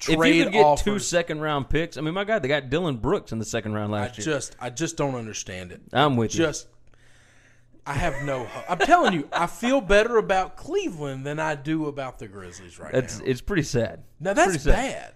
trade 0.00 0.30
if 0.30 0.36
you 0.36 0.44
could 0.44 0.52
get 0.52 0.64
offers. 0.64 0.84
two 0.84 0.98
second 0.98 1.40
round 1.40 1.68
picks, 1.68 1.96
I 1.96 2.00
mean, 2.00 2.14
my 2.14 2.24
God, 2.24 2.42
they 2.42 2.48
got 2.48 2.70
Dillon 2.70 2.96
Brooks 2.96 3.32
in 3.32 3.38
the 3.38 3.44
second 3.44 3.72
round 3.74 3.94
I 3.94 4.02
last 4.02 4.18
year. 4.18 4.24
just, 4.24 4.56
I 4.60 4.70
just 4.70 4.96
don't 4.96 5.14
understand 5.14 5.72
it. 5.72 5.80
I'm 5.92 6.16
with 6.16 6.34
you. 6.34 6.44
Just, 6.46 6.66
I 7.86 7.94
have 7.94 8.22
no 8.24 8.44
hope. 8.44 8.64
I'm 8.68 8.78
telling 8.78 9.14
you, 9.14 9.28
I 9.32 9.46
feel 9.46 9.80
better 9.80 10.16
about 10.18 10.56
Cleveland 10.56 11.24
than 11.26 11.38
I 11.40 11.54
do 11.54 11.86
about 11.86 12.18
the 12.18 12.28
Grizzlies 12.28 12.78
right 12.78 12.92
That's 12.92 13.18
now. 13.18 13.24
it's 13.26 13.40
pretty 13.40 13.62
sad. 13.62 14.02
Now 14.20 14.32
that's 14.34 14.48
pretty 14.48 14.60
sad. 14.64 14.74
bad. 14.74 15.14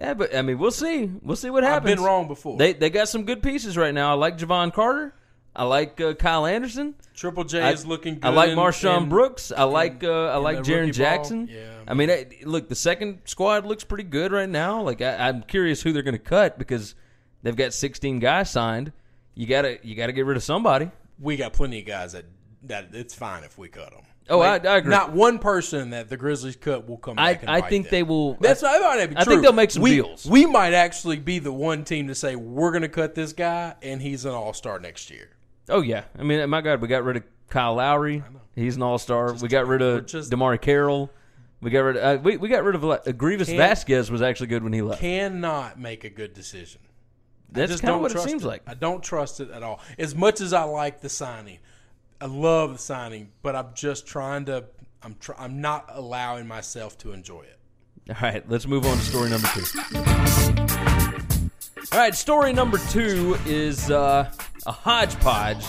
Yeah, 0.00 0.14
but 0.14 0.34
I 0.34 0.42
mean, 0.42 0.58
we'll 0.58 0.70
see. 0.72 1.10
We'll 1.22 1.36
see 1.36 1.50
what 1.50 1.62
I've 1.64 1.70
happens. 1.74 1.94
been 1.96 2.04
wrong 2.04 2.26
before. 2.28 2.58
They 2.58 2.72
they 2.72 2.90
got 2.90 3.08
some 3.08 3.24
good 3.24 3.42
pieces 3.42 3.76
right 3.76 3.94
now. 3.94 4.10
I 4.10 4.14
like 4.14 4.38
Jevon 4.38 4.72
Carter. 4.72 5.14
I 5.56 5.64
like 5.64 6.00
uh, 6.00 6.14
Kyle 6.14 6.46
Anderson. 6.46 6.96
Triple 7.14 7.44
J 7.44 7.62
I, 7.62 7.70
is 7.70 7.86
looking 7.86 8.14
good. 8.14 8.24
I 8.24 8.30
like 8.30 8.50
MarShon 8.50 9.04
in- 9.04 9.08
Brooks. 9.08 9.52
I 9.56 9.62
like 9.62 10.02
uh, 10.02 10.26
I 10.30 10.36
like 10.36 10.58
Jaren 10.58 10.92
Jackson. 10.92 11.48
Yeah. 11.50 11.73
I 11.88 11.94
mean, 11.94 12.10
I, 12.10 12.26
look, 12.44 12.68
the 12.68 12.74
second 12.74 13.20
squad 13.24 13.64
looks 13.64 13.84
pretty 13.84 14.04
good 14.04 14.32
right 14.32 14.48
now. 14.48 14.82
Like 14.82 15.00
I, 15.00 15.28
I'm 15.28 15.42
curious 15.42 15.82
who 15.82 15.92
they're 15.92 16.02
going 16.02 16.12
to 16.12 16.18
cut 16.18 16.58
because 16.58 16.94
they've 17.42 17.56
got 17.56 17.72
16 17.72 18.18
guys 18.18 18.50
signed. 18.50 18.92
You 19.34 19.46
gotta 19.46 19.78
you 19.82 19.96
gotta 19.96 20.12
get 20.12 20.26
rid 20.26 20.36
of 20.36 20.44
somebody. 20.44 20.90
We 21.18 21.36
got 21.36 21.52
plenty 21.52 21.80
of 21.80 21.86
guys 21.86 22.12
that 22.12 22.24
that 22.64 22.90
it's 22.92 23.14
fine 23.14 23.44
if 23.44 23.58
we 23.58 23.68
cut 23.68 23.90
them. 23.90 24.02
Oh, 24.30 24.40
I- 24.40 24.56
I 24.56 24.76
agree. 24.76 24.90
Not 24.90 25.12
one 25.12 25.38
person 25.38 25.90
that 25.90 26.08
the 26.08 26.16
Grizzlies 26.16 26.56
cut 26.56 26.88
will 26.88 26.96
come 26.96 27.18
I 27.18 27.38
I 27.46 27.60
think 27.60 27.86
them. 27.86 27.90
they 27.90 28.02
will. 28.02 28.34
That's 28.34 28.62
that 28.62 28.80
might 28.80 28.98
not 28.98 29.10
be 29.10 29.16
I 29.16 29.24
think 29.24 29.42
they'll 29.42 29.52
make 29.52 29.70
some 29.70 29.82
we, 29.82 29.96
deals. 29.96 30.24
We 30.24 30.46
might 30.46 30.72
actually 30.72 31.18
be 31.18 31.40
the 31.40 31.52
one 31.52 31.84
team 31.84 32.08
to 32.08 32.14
say 32.14 32.36
we're 32.36 32.70
going 32.70 32.82
to 32.82 32.88
cut 32.88 33.14
this 33.14 33.32
guy, 33.32 33.74
and 33.82 34.00
he's 34.00 34.24
an 34.24 34.32
all 34.32 34.54
star 34.54 34.78
next 34.78 35.10
year. 35.10 35.30
Oh 35.68 35.82
yeah, 35.82 36.04
I 36.18 36.22
mean, 36.22 36.48
my 36.48 36.60
God, 36.60 36.80
we 36.80 36.88
got 36.88 37.04
rid 37.04 37.16
of 37.16 37.24
Kyle 37.50 37.74
Lowry. 37.74 38.22
He's 38.54 38.76
an 38.76 38.82
all 38.82 38.98
star. 38.98 39.32
We 39.34 39.48
got 39.48 39.66
rid 39.66 39.82
of 39.82 40.06
just- 40.06 40.30
DeMarre 40.30 40.60
Carroll. 40.60 41.10
We 41.64 41.70
got 41.70 41.80
rid. 41.80 41.96
Of, 41.96 42.18
uh, 42.18 42.22
we 42.22 42.36
we 42.36 42.48
got 42.50 42.62
rid 42.62 42.74
of 42.74 42.84
uh, 42.84 42.98
Greivis 43.06 43.46
Can't- 43.46 43.56
Vasquez 43.56 44.10
was 44.10 44.20
actually 44.20 44.48
good 44.48 44.62
when 44.62 44.74
he 44.74 44.82
left. 44.82 45.00
Cannot 45.00 45.80
make 45.80 46.04
a 46.04 46.10
good 46.10 46.34
decision. 46.34 46.82
I 46.84 47.60
That's 47.60 47.72
just 47.72 47.82
kind 47.82 47.92
of 47.92 47.94
don't 47.94 48.02
what 48.02 48.10
it 48.10 48.14
trust 48.14 48.28
seems 48.28 48.44
like. 48.44 48.62
I 48.66 48.74
don't 48.74 49.02
trust 49.02 49.40
it 49.40 49.50
at 49.50 49.62
all. 49.62 49.80
As 49.98 50.14
much 50.14 50.42
as 50.42 50.52
I 50.52 50.64
like 50.64 51.00
the 51.00 51.08
signing, 51.08 51.60
I 52.20 52.26
love 52.26 52.74
the 52.74 52.78
signing, 52.78 53.30
but 53.40 53.56
I'm 53.56 53.68
just 53.74 54.06
trying 54.06 54.44
to. 54.44 54.66
I'm 55.02 55.14
try, 55.14 55.36
I'm 55.38 55.62
not 55.62 55.86
allowing 55.88 56.46
myself 56.46 56.98
to 56.98 57.12
enjoy 57.12 57.44
it. 57.44 57.58
All 58.10 58.16
right, 58.20 58.46
let's 58.50 58.66
move 58.66 58.84
on 58.84 58.98
to 58.98 59.02
story 59.02 59.30
number 59.30 59.48
two. 59.54 59.64
All 61.92 61.98
right, 61.98 62.14
story 62.14 62.52
number 62.52 62.76
two 62.90 63.38
is 63.46 63.90
uh, 63.90 64.30
a 64.66 64.72
hodgepodge 64.72 65.64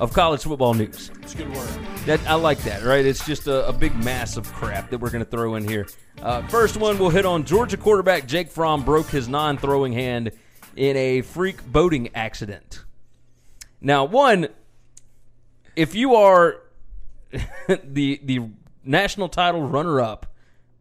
of 0.00 0.14
college 0.14 0.42
football 0.42 0.72
news. 0.72 1.10
It's 1.22 1.34
good 1.34 1.54
work. 1.54 1.68
That 2.06 2.20
I 2.26 2.34
like 2.34 2.58
that, 2.62 2.82
right? 2.82 3.04
It's 3.04 3.24
just 3.24 3.46
a, 3.46 3.68
a 3.68 3.72
big 3.72 3.94
mass 4.02 4.38
of 4.38 4.50
crap 4.54 4.90
that 4.90 4.98
we're 4.98 5.10
going 5.10 5.24
to 5.24 5.30
throw 5.30 5.54
in 5.54 5.68
here. 5.68 5.86
Uh, 6.22 6.42
first 6.48 6.78
one, 6.78 6.98
we'll 6.98 7.10
hit 7.10 7.26
on 7.26 7.44
Georgia 7.44 7.76
quarterback 7.76 8.26
Jake 8.26 8.50
Fromm 8.50 8.82
broke 8.82 9.08
his 9.08 9.28
non-throwing 9.28 9.92
hand 9.92 10.32
in 10.74 10.96
a 10.96 11.20
freak 11.20 11.64
boating 11.70 12.08
accident. 12.14 12.82
Now, 13.82 14.04
one, 14.04 14.48
if 15.76 15.94
you 15.94 16.14
are 16.14 16.62
the 17.84 18.20
the 18.24 18.48
national 18.82 19.28
title 19.28 19.68
runner-up 19.68 20.26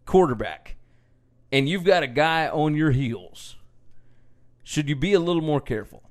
quarterback, 0.05 0.77
and 1.51 1.67
you've 1.67 1.84
got 1.84 2.03
a 2.03 2.08
guy 2.08 2.47
on 2.47 2.73
your 2.73 2.91
heels, 2.91 3.58
should 4.63 4.88
you 4.88 4.95
be 4.95 5.13
a 5.13 5.19
little 5.19 5.41
more 5.41 5.60
careful? 5.60 6.03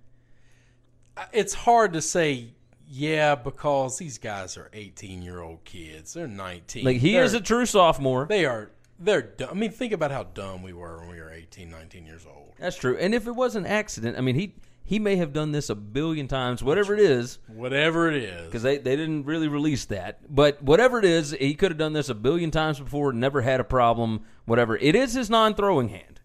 It's 1.33 1.55
hard 1.55 1.95
to 1.95 2.03
say. 2.03 2.53
Yeah, 2.91 3.35
because 3.35 3.99
these 3.99 4.17
guys 4.19 4.57
are 4.57 4.71
18 4.73 5.23
year 5.23 5.41
old 5.41 5.65
kids. 5.65 6.15
They're 6.15 6.27
19. 6.27 6.85
Like 6.85 6.97
he 6.99 7.13
They're- 7.13 7.25
is 7.25 7.35
a 7.35 7.41
true 7.41 7.67
sophomore. 7.67 8.27
They 8.29 8.45
are 8.47 8.71
They're 8.99 9.23
dumb. 9.23 9.51
I 9.51 9.55
mean, 9.55 9.71
think 9.71 9.93
about 9.93 10.11
how 10.11 10.25
dumb 10.25 10.63
we 10.63 10.73
were 10.73 10.99
when 11.01 11.09
we 11.11 11.21
were 11.21 11.31
18, 11.31 11.71
19 11.71 12.07
years 12.07 12.27
old. 12.27 12.55
That's 12.59 12.77
true. 12.77 12.97
And 12.97 13.15
if 13.15 13.27
it 13.27 13.33
was 13.37 13.55
an 13.57 13.67
accident, 13.67 14.17
I 14.19 14.21
mean, 14.23 14.35
he 14.35 14.55
he 14.85 14.99
may 14.99 15.17
have 15.17 15.35
done 15.35 15.53
this 15.53 15.69
a 15.69 15.75
billion 15.75 16.29
times, 16.29 16.63
whatever 16.63 16.95
it 16.95 17.01
is, 17.01 17.39
Whatever 17.47 18.11
it 18.11 18.23
is. 18.23 18.47
because 18.47 18.63
they, 18.63 18.79
they 18.79 18.97
didn't 18.97 19.25
really 19.25 19.47
release 19.47 19.85
that. 19.85 20.35
But 20.35 20.63
whatever 20.63 20.99
it 20.99 21.05
is, 21.05 21.33
he 21.33 21.55
could 21.55 21.71
have 21.71 21.77
done 21.79 21.93
this 21.93 22.09
a 22.09 22.15
billion 22.15 22.51
times 22.51 22.81
before, 22.81 23.13
never 23.13 23.43
had 23.43 23.61
a 23.61 23.65
problem, 23.65 24.23
whatever. 24.47 24.79
It 24.79 24.95
is 24.97 25.13
his 25.13 25.29
non 25.29 25.55
throwing 25.55 25.91
hand. 25.91 26.21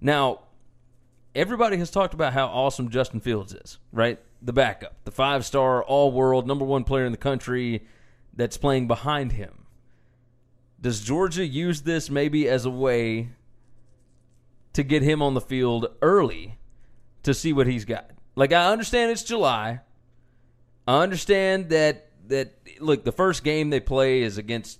Now, 0.00 0.40
everybody 1.34 1.76
has 1.76 1.90
talked 1.90 2.14
about 2.14 2.32
how 2.32 2.46
awesome 2.46 2.88
Justin 2.88 3.20
Fields 3.20 3.52
is, 3.52 3.78
right? 3.92 4.18
The 4.40 4.52
backup, 4.52 4.96
the 5.04 5.10
five 5.10 5.44
star, 5.44 5.82
all 5.82 6.12
world, 6.12 6.46
number 6.46 6.64
one 6.64 6.84
player 6.84 7.04
in 7.04 7.12
the 7.12 7.18
country 7.18 7.84
that's 8.34 8.56
playing 8.56 8.86
behind 8.86 9.32
him. 9.32 9.66
Does 10.80 11.00
Georgia 11.00 11.44
use 11.44 11.82
this 11.82 12.08
maybe 12.08 12.48
as 12.48 12.64
a 12.64 12.70
way 12.70 13.30
to 14.74 14.84
get 14.84 15.02
him 15.02 15.22
on 15.22 15.34
the 15.34 15.40
field 15.40 15.86
early 16.00 16.58
to 17.24 17.34
see 17.34 17.52
what 17.52 17.66
he's 17.66 17.84
got? 17.84 18.10
Like, 18.36 18.52
I 18.52 18.70
understand 18.70 19.10
it's 19.10 19.24
July. 19.24 19.80
I 20.86 21.02
understand 21.02 21.70
that 21.70 22.08
that 22.28 22.52
look, 22.78 23.04
the 23.04 23.12
first 23.12 23.42
game 23.42 23.70
they 23.70 23.80
play 23.80 24.22
is 24.22 24.38
against 24.38 24.78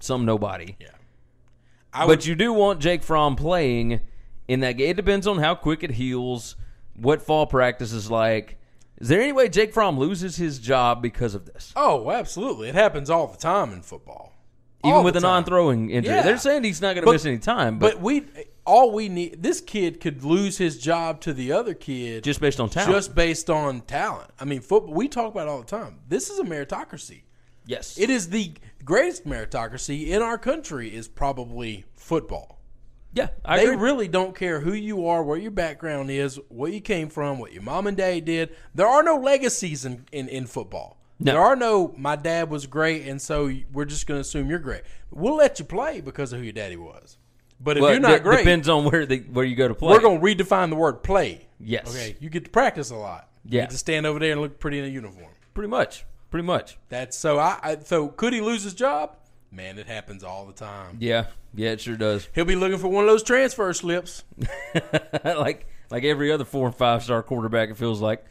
some 0.00 0.24
nobody. 0.24 0.76
Yeah. 0.78 0.88
I 1.92 2.06
but 2.06 2.26
you 2.26 2.34
do 2.34 2.52
want 2.52 2.80
Jake 2.80 3.02
Fromm 3.02 3.36
playing 3.36 4.00
in 4.46 4.60
that 4.60 4.72
game. 4.72 4.90
It 4.90 4.96
depends 4.96 5.26
on 5.26 5.38
how 5.38 5.54
quick 5.54 5.82
it 5.82 5.92
heals, 5.92 6.56
what 6.94 7.22
fall 7.22 7.46
practice 7.46 7.92
is 7.92 8.10
like. 8.10 8.57
Is 9.00 9.08
there 9.08 9.20
any 9.20 9.32
way 9.32 9.48
Jake 9.48 9.72
Fromm 9.72 9.98
loses 9.98 10.36
his 10.36 10.58
job 10.58 11.00
because 11.02 11.34
of 11.34 11.46
this? 11.46 11.72
Oh, 11.76 12.10
absolutely. 12.10 12.68
It 12.68 12.74
happens 12.74 13.10
all 13.10 13.26
the 13.28 13.36
time 13.38 13.72
in 13.72 13.82
football. 13.82 14.32
Even 14.84 14.98
All 14.98 15.04
with 15.04 15.16
a 15.16 15.20
non-throwing 15.20 15.90
injury, 15.90 16.14
Yeah. 16.14 16.22
they're 16.22 16.38
saying 16.38 16.62
he's 16.64 16.80
not 16.80 16.94
going 16.94 17.04
to 17.04 17.12
miss 17.12 17.24
any 17.26 17.38
time. 17.38 17.78
But, 17.80 17.94
But 17.94 18.02
we, 18.02 18.24
all 18.64 18.92
we 18.92 19.08
need, 19.08 19.42
this 19.42 19.60
kid 19.60 20.00
could 20.00 20.22
lose 20.22 20.56
his 20.58 20.78
job 20.78 21.20
to 21.22 21.32
the 21.32 21.50
other 21.52 21.74
kid 21.74 22.22
just 22.22 22.40
based 22.40 22.60
on 22.60 22.68
talent, 22.70 22.92
just 22.92 23.14
based 23.14 23.50
on 23.50 23.80
talent. 23.82 24.30
I 24.38 24.44
mean, 24.44 24.60
football. 24.60 24.94
We 24.94 25.08
talk 25.08 25.32
about 25.32 25.48
it 25.48 25.50
all 25.50 25.58
the 25.60 25.64
time. 25.66 25.98
This 26.08 26.30
is 26.30 26.38
a 26.38 26.44
meritocracy. 26.44 27.22
yes, 27.66 27.98
It 27.98 28.08
is 28.08 28.30
the 28.30 28.52
greatest 28.84 29.26
meritocracy 29.26 30.08
in 30.08 30.22
our 30.22 30.38
country. 30.38 30.94
Is 30.94 31.08
probably 31.08 31.84
football. 31.96 32.57
Yeah, 33.12 33.28
I 33.44 33.56
they 33.58 33.64
agree. 33.64 33.76
really 33.76 34.08
don't 34.08 34.34
care 34.34 34.60
who 34.60 34.72
you 34.72 35.06
are, 35.06 35.22
where 35.22 35.38
your 35.38 35.50
background 35.50 36.10
is, 36.10 36.38
where 36.48 36.70
you 36.70 36.80
came 36.80 37.08
from, 37.08 37.38
what 37.38 37.52
your 37.52 37.62
mom 37.62 37.86
and 37.86 37.96
dad 37.96 38.24
did. 38.26 38.54
There 38.74 38.86
are 38.86 39.02
no 39.02 39.16
legacies 39.16 39.84
in, 39.84 40.04
in, 40.12 40.28
in 40.28 40.46
football. 40.46 40.96
No. 41.20 41.32
There 41.32 41.40
are 41.40 41.56
no, 41.56 41.94
my 41.96 42.14
dad 42.16 42.48
was 42.48 42.66
great, 42.66 43.06
and 43.08 43.20
so 43.20 43.52
we're 43.72 43.86
just 43.86 44.06
going 44.06 44.18
to 44.18 44.20
assume 44.22 44.48
you're 44.48 44.58
great. 44.60 44.82
We'll 45.10 45.34
let 45.36 45.58
you 45.58 45.64
play 45.64 46.00
because 46.00 46.32
of 46.32 46.38
who 46.38 46.44
your 46.44 46.52
daddy 46.52 46.76
was. 46.76 47.16
But 47.60 47.76
if 47.76 47.82
Well, 47.82 47.90
you're 47.90 48.00
not 48.00 48.12
it 48.12 48.22
great, 48.22 48.38
depends 48.38 48.68
on 48.68 48.84
where 48.84 49.04
the 49.04 49.18
where 49.32 49.44
you 49.44 49.56
go 49.56 49.66
to 49.66 49.74
play. 49.74 49.90
we're 49.90 50.00
going 50.00 50.20
to 50.20 50.24
redefine 50.44 50.68
the 50.70 50.76
word 50.76 51.02
play. 51.02 51.48
Yes. 51.58 51.88
Okay. 51.90 52.16
You 52.20 52.30
get 52.30 52.44
to 52.44 52.50
practice 52.50 52.90
a 52.90 52.96
lot. 52.96 53.28
You 53.44 53.56
Yeah. 53.56 53.62
get 53.62 53.70
to 53.70 53.78
stand 53.78 54.06
over 54.06 54.20
there 54.20 54.30
and 54.30 54.40
look 54.40 54.60
pretty 54.60 54.78
in 54.78 54.84
a 54.84 54.88
uniform. 54.88 55.32
pretty 55.54 55.68
much, 55.68 56.04
pretty 56.30 56.46
much. 56.46 56.78
That's 56.88 57.16
so 57.18 57.38
I, 57.40 57.58
I 57.64 57.78
so 57.82 58.06
could 58.08 58.32
he 58.32 58.40
lose 58.40 58.62
his 58.62 58.74
job? 58.74 59.16
Man, 59.50 59.78
it 59.78 59.86
happens 59.86 60.22
all 60.22 60.46
the 60.46 60.52
time. 60.52 60.98
Yeah, 61.00 61.26
yeah, 61.54 61.70
it 61.70 61.80
sure 61.80 61.96
does. 61.96 62.28
He'll 62.34 62.44
be 62.44 62.56
looking 62.56 62.78
for 62.78 62.88
one 62.88 63.04
of 63.04 63.10
those 63.10 63.22
transfer 63.22 63.72
slips. 63.72 64.24
like 65.24 65.66
like 65.90 66.04
every 66.04 66.30
other 66.30 66.44
four 66.44 66.66
and 66.66 66.76
five 66.76 67.02
star 67.02 67.22
quarterback, 67.22 67.70
it 67.70 67.76
feels 67.76 68.00
like. 68.00 68.24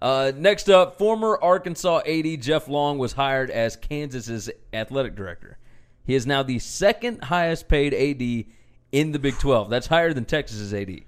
Uh, 0.00 0.32
next 0.34 0.70
up, 0.70 0.96
former 0.96 1.38
Arkansas 1.42 2.00
AD 2.06 2.40
Jeff 2.40 2.68
Long 2.68 2.96
was 2.98 3.12
hired 3.12 3.50
as 3.50 3.76
Kansas's 3.76 4.48
athletic 4.72 5.14
director. 5.14 5.58
He 6.04 6.14
is 6.14 6.26
now 6.26 6.42
the 6.42 6.58
second 6.58 7.24
highest 7.24 7.68
paid 7.68 7.92
AD 7.92 8.46
in 8.92 9.12
the 9.12 9.18
Big 9.18 9.38
12. 9.38 9.68
That's 9.68 9.88
higher 9.88 10.14
than 10.14 10.24
Texas's 10.24 10.72
AD. 10.72 11.02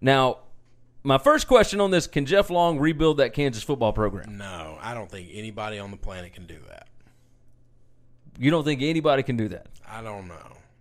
Now, 0.00 0.38
my 1.02 1.18
first 1.18 1.48
question 1.48 1.80
on 1.80 1.90
this 1.90 2.06
can 2.06 2.26
Jeff 2.26 2.50
Long 2.50 2.78
rebuild 2.78 3.16
that 3.16 3.32
Kansas 3.32 3.62
football 3.62 3.92
program? 3.92 4.36
No, 4.36 4.78
I 4.80 4.94
don't 4.94 5.10
think 5.10 5.30
anybody 5.32 5.78
on 5.78 5.90
the 5.90 5.96
planet 5.96 6.34
can 6.34 6.46
do 6.46 6.58
that. 6.68 6.87
You 8.38 8.50
don't 8.50 8.64
think 8.64 8.82
anybody 8.82 9.22
can 9.22 9.36
do 9.36 9.48
that? 9.48 9.66
I 9.88 10.02
don't 10.02 10.28
know. 10.28 10.34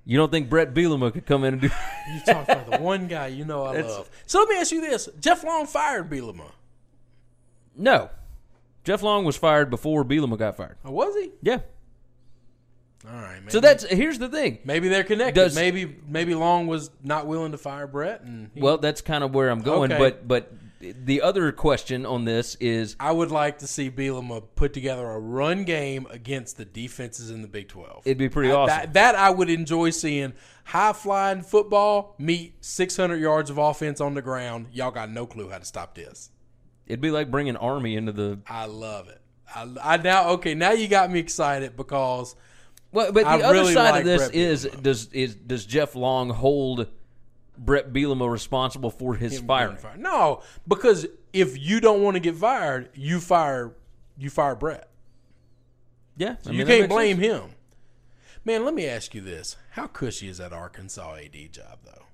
You 0.06 0.18
don't 0.18 0.32
think 0.32 0.50
Bret 0.50 0.74
Bielema 0.74 1.12
could 1.12 1.26
come 1.26 1.44
in 1.44 1.54
and 1.56 1.62
do 1.62 1.68
You 2.14 2.20
talk 2.26 2.44
about 2.48 2.72
the 2.72 2.78
one 2.78 3.08
guy 3.08 3.28
you 3.28 3.44
know 3.46 3.64
I 3.64 3.82
love. 3.82 4.10
So 4.26 4.40
let 4.40 4.48
me 4.50 4.58
ask 4.58 4.72
you 4.72 4.80
this: 4.82 5.10
Jeff 5.20 5.44
Long 5.44 5.66
fired 5.66 6.10
Bielema. 6.10 6.52
No. 7.76 8.10
Jeff 8.84 9.04
Long 9.04 9.26
was 9.26 9.36
fired 9.36 9.70
before 9.70 10.06
Bielema 10.06 10.38
got 10.38 10.56
fired. 10.56 10.78
Or 10.86 10.92
was 10.94 11.14
he? 11.16 11.32
Yeah. 11.42 11.60
All 13.08 13.14
right. 13.14 13.40
Maybe, 13.40 13.52
So 13.52 13.60
that's 13.60 13.84
here's 13.86 14.18
the 14.20 14.30
thing. 14.30 14.60
maybe 14.64 14.88
they're 14.88 15.04
connected. 15.04 15.36
Does- 15.42 15.56
maybe 15.56 15.98
maybe 16.08 16.36
Long 16.36 16.68
was 16.68 16.90
not 17.04 17.28
willing 17.28 17.52
to 17.52 17.58
fire 17.58 17.88
Bret, 17.88 18.22
and 18.22 18.50
he- 18.54 18.62
Well, 18.62 18.78
that's 18.78 19.02
kind 19.02 19.24
of 19.24 19.34
where 19.36 19.50
I'm 19.50 19.62
going. 19.62 19.92
Okay. 19.92 20.00
But 20.02 20.28
but 20.28 20.54
the 20.80 21.22
other 21.22 21.52
question 21.52 22.06
on 22.06 22.26
this 22.26 22.56
is 22.56 22.96
I 23.00 23.12
would 23.12 23.32
like 23.32 23.60
to 23.60 23.68
see 23.68 23.90
Bielema 23.90 24.38
uh, 24.38 24.42
put 24.56 24.74
together 24.74 25.06
a 25.10 25.20
run 25.20 25.64
game 25.64 26.08
against 26.10 26.58
the 26.58 26.66
defenses 26.66 27.30
in 27.32 27.42
the 27.42 27.48
Big 27.48 27.68
Twelve. 27.68 28.04
it'd 28.06 28.18
be 28.18 28.30
pretty 28.30 28.50
That- 28.50 28.56
awesome. 28.58 28.78
That, 28.78 28.94
that 28.94 29.16
I 29.16 29.30
would 29.30 29.50
enjoy 29.50 29.90
seeing. 29.92 30.34
High 30.66 30.92
flying 30.94 31.44
football 31.44 32.14
meet 32.20 32.56
600 32.66 33.16
yards 33.22 33.50
of 33.50 33.58
offense 33.58 34.02
on 34.02 34.16
the 34.16 34.22
ground. 34.22 34.68
Y'all 34.74 34.92
got 34.92 35.10
no 35.10 35.26
clue 35.26 35.50
how 35.50 35.58
to 35.60 35.64
stop 35.66 35.96
this. 35.96 36.30
It'd 36.86 37.00
be 37.00 37.10
like 37.12 37.32
bringing 37.32 37.56
Army 37.56 37.96
into 37.96 38.12
the. 38.12 38.40
I 38.48 38.66
love 38.66 39.08
it. 39.08 39.22
I, 39.56 39.68
I 39.82 39.98
now 39.98 40.30
okay. 40.32 40.54
Now 40.56 40.72
you 40.72 40.88
got 40.90 41.10
me 41.10 41.20
excited 41.20 41.78
because 41.78 42.36
Well, 42.92 43.14
but 43.14 43.24
the 43.24 43.30
I 43.30 43.42
other 43.42 43.54
really 43.54 43.74
side 43.74 43.92
like 43.92 44.00
of 44.02 44.06
this 44.06 44.24
Bret 44.24 44.36
is 44.36 44.66
Bielema. 44.66 44.84
does 44.84 45.08
is 45.14 45.36
does 45.36 45.66
Jeff 45.66 45.96
Long 45.96 46.30
hold 46.30 46.88
Bret 47.58 47.92
Bielema 47.94 48.32
responsible 48.32 48.90
for 48.90 49.16
his 49.16 49.40
firing? 49.40 49.78
fired. 49.78 50.00
No, 50.00 50.42
because 50.68 51.08
if 51.34 51.58
you 51.58 51.80
don't 51.80 52.02
want 52.02 52.16
to 52.16 52.20
get 52.20 52.36
fired, 52.36 52.90
you 52.94 53.20
fire 53.20 53.74
you 54.18 54.30
fire 54.30 54.56
Bret. 54.56 54.90
Yeah, 56.16 56.36
I 56.46 56.50
mean, 56.50 56.60
you 56.60 56.66
can't 56.66 56.90
blame 56.90 57.18
sense. 57.18 57.28
him. 57.28 57.50
Man, 58.44 58.66
let 58.66 58.74
me 58.74 58.88
ask 58.88 59.14
you 59.14 59.22
this: 59.22 59.56
How 59.72 59.88
cushy 59.88 60.28
is 60.28 60.38
that 60.38 60.54
Arkansas 60.54 61.16
AD 61.16 61.52
job, 61.52 61.80
though? 61.86 62.06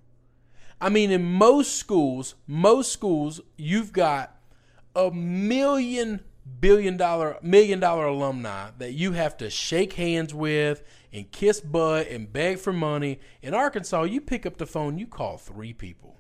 I 0.82 0.90
mean, 0.90 1.12
in 1.12 1.24
most 1.24 1.76
schools, 1.78 2.36
most 2.46 2.92
schools, 2.92 3.40
you've 3.56 3.94
got 3.94 4.36
a 4.96 5.12
million 5.12 6.22
billion 6.60 6.98
dollar 6.98 7.38
million 7.42 7.80
dollar 7.80 8.06
alumni 8.06 8.72
that 8.78 8.92
you 8.94 9.14
have 9.14 9.38
to 9.38 9.50
shake 9.50 9.94
hands 9.94 10.34
with 10.34 10.84
and 11.14 11.32
kiss 11.32 11.62
butt 11.62 12.08
and 12.10 12.32
beg 12.34 12.58
for 12.60 12.74
money. 12.74 13.20
In 13.42 13.54
Arkansas, 13.54 14.04
you 14.04 14.20
pick 14.20 14.46
up 14.46 14.58
the 14.58 14.66
phone, 14.66 14.98
you 14.98 15.08
call 15.08 15.38
three 15.38 15.72
people. 15.74 16.18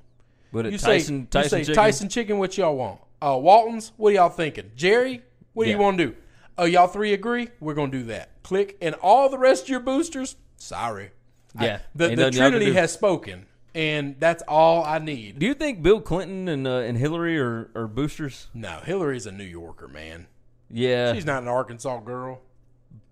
But 0.52 0.66
You 0.66 0.72
it 0.74 0.82
say, 0.82 1.00
Tyson 1.00 1.28
you 1.34 1.44
say 1.44 1.60
Chicken? 1.62 1.76
Tyson 1.76 2.10
chicken. 2.10 2.38
What 2.38 2.58
y'all 2.58 2.78
want? 2.78 3.02
Uh, 3.22 3.38
Waltons. 3.42 3.92
What 3.98 4.10
are 4.12 4.16
y'all 4.16 4.30
thinking? 4.30 4.72
Jerry. 4.76 5.24
What 5.54 5.66
do 5.66 5.72
you 5.72 5.78
want 5.78 5.98
to 5.98 6.06
do? 6.08 6.16
Oh, 6.58 6.66
y'all 6.66 6.88
three 6.88 7.14
agree? 7.14 7.50
We're 7.60 7.74
gonna 7.74 7.92
do 7.92 8.04
that. 8.04 8.44
Click, 8.44 8.78
and 8.82 8.94
all 8.96 9.30
the 9.30 9.38
rest 9.40 9.64
of 9.64 9.70
your 9.70 9.80
boosters. 9.80 10.36
Sorry. 10.58 11.12
Yeah, 11.60 11.76
I- 11.76 11.80
the 11.96 12.08
the 12.10 12.16
nothing 12.16 12.18
y'all 12.18 12.30
can 12.32 12.52
Trinity 12.52 12.74
has 12.74 12.92
spoken, 12.92 13.46
and 13.74 14.16
that's 14.20 14.44
all 14.48 14.84
I 14.84 15.00
need. 15.00 15.40
Do 15.40 15.46
you 15.48 15.54
think 15.56 15.82
Bill 15.82 16.02
Clinton 16.02 16.48
and 16.48 16.68
uh, 16.68 16.78
and 16.78 16.98
Hillary 16.98 17.40
are, 17.40 17.72
are 17.76 17.88
boosters? 17.88 18.48
no, 18.54 18.80
Hillary's 18.84 19.26
a 19.26 19.32
New 19.32 19.44
Yorker, 19.44 19.88
man. 19.88 20.28
Yeah, 20.70 21.14
She's 21.14 21.26
not 21.26 21.42
an 21.44 21.50
Arkansas 21.50 22.00
girl. 22.02 22.42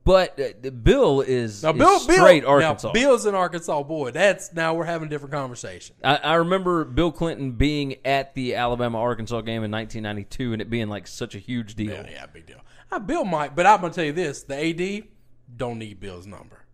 But 0.04 0.40
uh, 0.40 0.70
Bill 0.72 1.22
is, 1.22 1.64
Now, 1.64 1.72
is 1.72 1.78
Bill, 1.78 2.00
straight 2.00 2.42
Bill, 2.42 2.52
Arkansas. 2.52 2.88
Now, 2.88 2.94
Bill's 2.94 3.26
an 3.26 3.36
Arkansas 3.36 3.84
boy. 3.84 4.12
That's 4.12 4.54
now 4.54 4.74
we're 4.74 4.86
having 4.86 5.08
a 5.08 5.10
different 5.10 5.34
conversation. 5.34 5.96
I, 6.04 6.16
I 6.18 6.34
remember 6.36 6.84
Bill 6.86 7.12
Clinton 7.12 7.52
being 7.52 7.96
at 8.06 8.34
the 8.34 8.56
Alabama 8.56 9.00
Arkansas 9.00 9.42
game 9.42 9.64
in 9.64 9.72
1992 9.72 10.54
and 10.54 10.62
it 10.62 10.70
being 10.70 10.90
like 10.90 11.08
such 11.08 11.36
a 11.36 11.40
huge 11.40 11.76
deal. 11.76 11.92
Yeah, 11.92 12.10
yeah, 12.10 12.26
big 12.26 12.46
deal. 12.48 12.62
Uh, 12.92 13.00
Bill 13.00 13.24
might, 13.26 13.56
but 13.56 13.66
I'm 13.66 13.82
gonna 13.82 13.94
tell 13.94 14.04
you 14.04 14.12
this: 14.14 14.44
the 14.44 14.56
AD 14.56 15.08
don't 15.56 15.80
need 15.80 16.00
Bill's 16.00 16.28
number. 16.28 16.66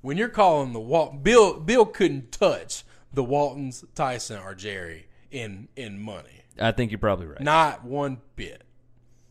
When 0.00 0.16
you're 0.18 0.28
calling 0.28 0.72
the 0.72 0.80
Walt, 0.80 1.22
Bill, 1.22 1.58
Bill 1.60 1.86
couldn't 1.86 2.32
touch 2.32 2.84
the 3.12 3.24
Waltons, 3.24 3.84
Tyson, 3.94 4.40
or 4.44 4.54
Jerry 4.54 5.06
in 5.30 5.68
in 5.76 5.98
money. 6.02 6.42
I 6.60 6.72
think 6.72 6.90
you're 6.90 6.98
probably 6.98 7.26
right. 7.26 7.40
Not 7.40 7.84
one 7.84 8.18
bit. 8.36 8.62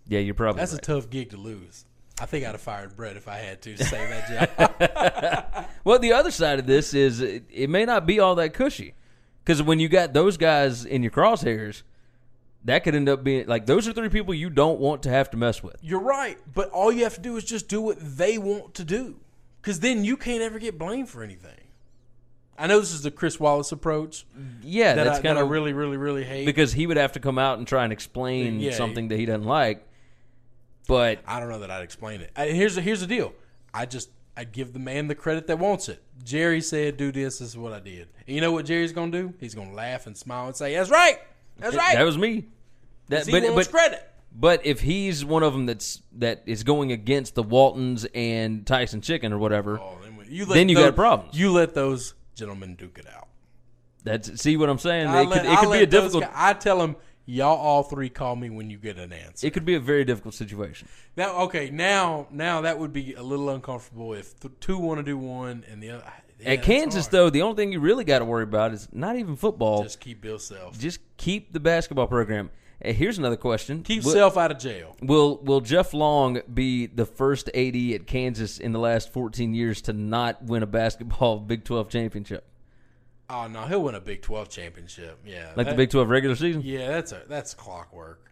yeah, 0.08 0.20
you're 0.20 0.34
probably 0.34 0.60
That's 0.60 0.74
right. 0.74 0.82
a 0.82 0.86
tough 0.86 1.10
gig 1.10 1.30
to 1.32 1.38
lose. 1.38 1.86
I 2.22 2.26
think 2.26 2.46
I'd 2.46 2.52
have 2.52 2.62
fired 2.62 2.96
Bret 2.96 3.18
if 3.18 3.28
I 3.28 3.38
had 3.38 3.62
to 3.64 3.76
to 3.76 3.84
save 3.84 4.10
that 4.10 4.56
job. 5.58 5.66
well, 5.84 6.00
the 6.00 6.14
other 6.14 6.32
side 6.32 6.60
of 6.60 6.68
this 6.68 6.94
is 6.94 7.22
it, 7.22 7.44
it 7.52 7.70
may 7.70 7.86
not 7.86 8.06
be 8.06 8.20
all 8.20 8.36
that 8.36 8.54
cushy 8.54 8.94
because 9.44 9.62
when 9.64 9.80
you 9.80 9.90
got 9.90 10.14
those 10.14 10.38
guys 10.38 10.86
in 10.86 11.02
your 11.02 11.12
crosshairs, 11.12 11.82
that 12.66 12.84
could 12.84 12.96
end 12.96 13.10
up 13.10 13.24
being 13.24 13.48
like 13.48 13.66
those 13.66 13.88
are 13.88 13.94
three 13.94 14.10
people 14.10 14.34
you 14.34 14.50
don't 14.50 14.80
want 14.80 15.04
to 15.04 15.10
have 15.10 15.30
to 15.32 15.38
mess 15.38 15.64
with. 15.64 15.76
You're 15.82 16.00
right, 16.02 16.38
but 16.54 16.70
all 16.70 16.92
you 16.92 17.04
have 17.04 17.16
to 17.16 17.22
do 17.22 17.36
is 17.36 17.44
just 17.44 17.68
do 17.68 17.82
what 17.82 17.98
they 18.00 18.38
want 18.38 18.76
to 18.76 18.84
do, 18.84 19.20
because 19.62 19.80
then 19.80 20.06
you 20.06 20.16
can't 20.16 20.42
ever 20.42 20.60
get 20.60 20.78
blamed 20.78 21.10
for 21.10 21.24
anything. 21.24 21.52
I 22.58 22.68
know 22.68 22.80
this 22.80 22.94
is 22.94 23.02
the 23.02 23.10
Chris 23.12 23.40
Wallace 23.40 23.72
approach 23.72 24.28
Yeah, 24.62 24.94
that, 24.94 25.04
that's 25.06 25.20
kind 25.20 25.38
that 25.38 25.44
of 25.44 25.50
really, 25.50 25.74
really, 25.74 25.98
really 25.98 26.24
hate. 26.24 26.46
because 26.46 26.72
he 26.72 26.86
would 26.86 26.98
have 26.98 27.14
to 27.14 27.20
come 27.20 27.40
out 27.40 27.58
and 27.58 27.68
try 27.68 27.84
and 27.84 27.92
explain 27.92 28.60
Yeah, 28.60 28.74
something 28.74 29.08
that 29.08 29.18
he 29.18 29.26
doesn't 29.26 29.48
like. 29.48 29.88
But 30.88 31.20
I 31.28 31.40
don't 31.40 31.50
know 31.50 31.60
that 31.60 31.72
I'd 31.72 31.84
explain 31.84 32.22
it. 32.22 32.32
I, 32.36 32.48
here's 32.48 32.76
the, 32.76 32.82
here's 32.82 33.02
the 33.02 33.08
deal. 33.08 33.34
I 33.74 33.86
just 33.86 34.10
I'd 34.36 34.52
give 34.52 34.74
the 34.74 34.80
man 34.80 35.08
the 35.08 35.16
credit 35.16 35.48
that 35.48 35.60
wants 35.60 35.90
it. 35.90 36.02
Jerry 36.24 36.60
said, 36.62 36.98
"Do 36.98 37.12
this. 37.12 37.40
This 37.40 37.50
is 37.50 37.58
what 37.58 37.72
I 37.74 37.80
did." 37.80 38.10
And 38.28 38.36
you 38.36 38.42
know 38.42 38.52
what 38.52 38.66
Jerry's 38.66 38.92
gonna 38.92 39.12
do? 39.12 39.34
He's 39.40 39.56
gonna 39.56 39.74
laugh 39.74 40.08
and 40.08 40.18
smile 40.18 40.48
and 40.48 40.56
say, 40.56 40.76
"That's 40.76 40.90
right. 40.90 41.20
That's 41.58 41.76
right." 41.76 41.96
That 41.96 42.04
was 42.04 42.18
me. 42.18 42.46
That, 43.10 43.26
but, 43.30 43.44
wants 43.44 43.68
but, 43.68 43.72
credit. 43.72 44.12
but 44.34 44.66
if 44.66 44.80
he's 44.82 45.24
one 45.26 45.44
of 45.44 45.54
them 45.54 45.66
that's 45.66 46.02
that 46.14 46.44
is 46.46 46.64
going 46.64 46.92
against 46.92 47.36
the 47.36 47.44
Waltons 47.44 48.06
and 48.16 48.66
Tyson 48.66 49.02
Chicken 49.02 49.34
or 49.34 49.38
whatever, 49.38 49.80
Oh, 49.80 49.98
then, 50.04 50.18
you 50.30 50.46
Then 50.46 50.70
you 50.70 50.76
those- 50.76 50.86
got 50.86 50.96
problems. 50.96 51.38
You 51.38 51.52
let 51.52 51.74
those 51.74 52.14
gentlemen 52.36 52.76
duke 52.76 52.98
it 52.98 53.06
out. 53.14 53.28
that's 54.04 54.42
see 54.42 54.58
what 54.58 54.70
I'm 54.70 54.80
saying. 54.80 55.08
I 55.08 55.22
It 55.22 55.28
let- 55.30 55.42
could, 55.44 55.52
it 55.52 55.60
could 55.60 55.72
be 55.74 55.84
a 55.84 55.86
difficult. 55.86 56.24
guy- 56.24 56.32
I 56.34 56.54
tell 56.54 56.80
them, 56.80 56.96
y'all 57.26 57.58
all 57.58 57.84
three 57.84 58.10
call 58.10 58.36
me 58.36 58.50
when 58.50 58.70
you 58.70 58.78
get 58.78 58.98
an 58.98 59.14
answer. 59.14 59.48
It 59.48 59.54
could 59.54 59.66
be 59.66 59.76
a 59.76 59.80
very 59.80 60.04
difficult 60.06 60.34
situation. 60.34 60.88
Now, 61.16 61.42
okay, 61.44 61.70
now, 61.70 62.28
now 62.32 62.62
that 62.62 62.78
would 62.80 62.94
be 62.94 63.14
a 63.14 63.24
little 63.24 63.50
uncomfortable 63.50 64.14
if 64.14 64.40
the 64.40 64.50
two 64.50 64.78
want 64.78 65.00
to 65.00 65.04
do 65.04 65.18
one 65.18 65.64
and 65.70 65.82
the 65.82 65.92
other. 65.92 66.04
yeah, 66.40 66.52
At 66.52 66.64
Kansas, 66.64 67.08
though, 67.08 67.30
the 67.30 67.42
only 67.42 67.56
thing 67.56 67.72
you 67.72 67.80
really 67.80 68.04
got 68.04 68.20
to 68.20 68.26
worry 68.26 68.44
about 68.44 68.74
is 68.74 68.88
not 68.92 69.16
even 69.16 69.36
football. 69.36 69.84
just 69.84 70.00
keep 70.00 70.22
Bill 70.22 70.40
Self. 70.40 70.78
Just 70.78 71.00
keep 71.18 71.54
the 71.54 71.60
basketball 71.60 72.08
program. 72.08 72.50
Uh, 72.84 72.92
here's 72.92 73.18
another 73.18 73.38
question: 73.38 73.82
keep 73.84 74.04
will, 74.04 74.12
Self 74.12 74.36
out 74.36 74.52
of 74.52 74.60
jail. 74.60 74.96
will 75.02 75.38
will 75.38 75.62
Jeff 75.62 75.94
Long 75.94 76.42
be 76.54 76.86
the 76.88 77.06
first 77.06 77.50
AD 77.56 77.76
at 77.94 78.08
Kansas 78.08 78.58
in 78.58 78.74
the 78.74 78.80
last 78.80 79.14
14 79.14 79.54
years 79.54 79.82
to 79.84 79.94
not 79.94 80.44
win 80.44 80.64
a 80.64 80.68
basketball 80.68 81.40
Big 81.48 81.64
12 81.64 81.88
championship, 81.90 82.46
Oh 83.34 83.48
no, 83.48 83.62
he'll 83.66 83.82
win 83.82 83.96
a 83.96 84.00
Big 84.02 84.22
Twelve 84.22 84.50
championship. 84.50 85.20
Yeah, 85.26 85.52
like 85.56 85.68
the 85.68 85.74
Big 85.76 85.90
12 85.90 86.08
regular 86.10 86.36
season? 86.36 86.62
Yeah, 86.64 86.90
that's 86.90 87.12
a 87.12 87.24
that's 87.28 87.54
clockwork. 87.54 88.30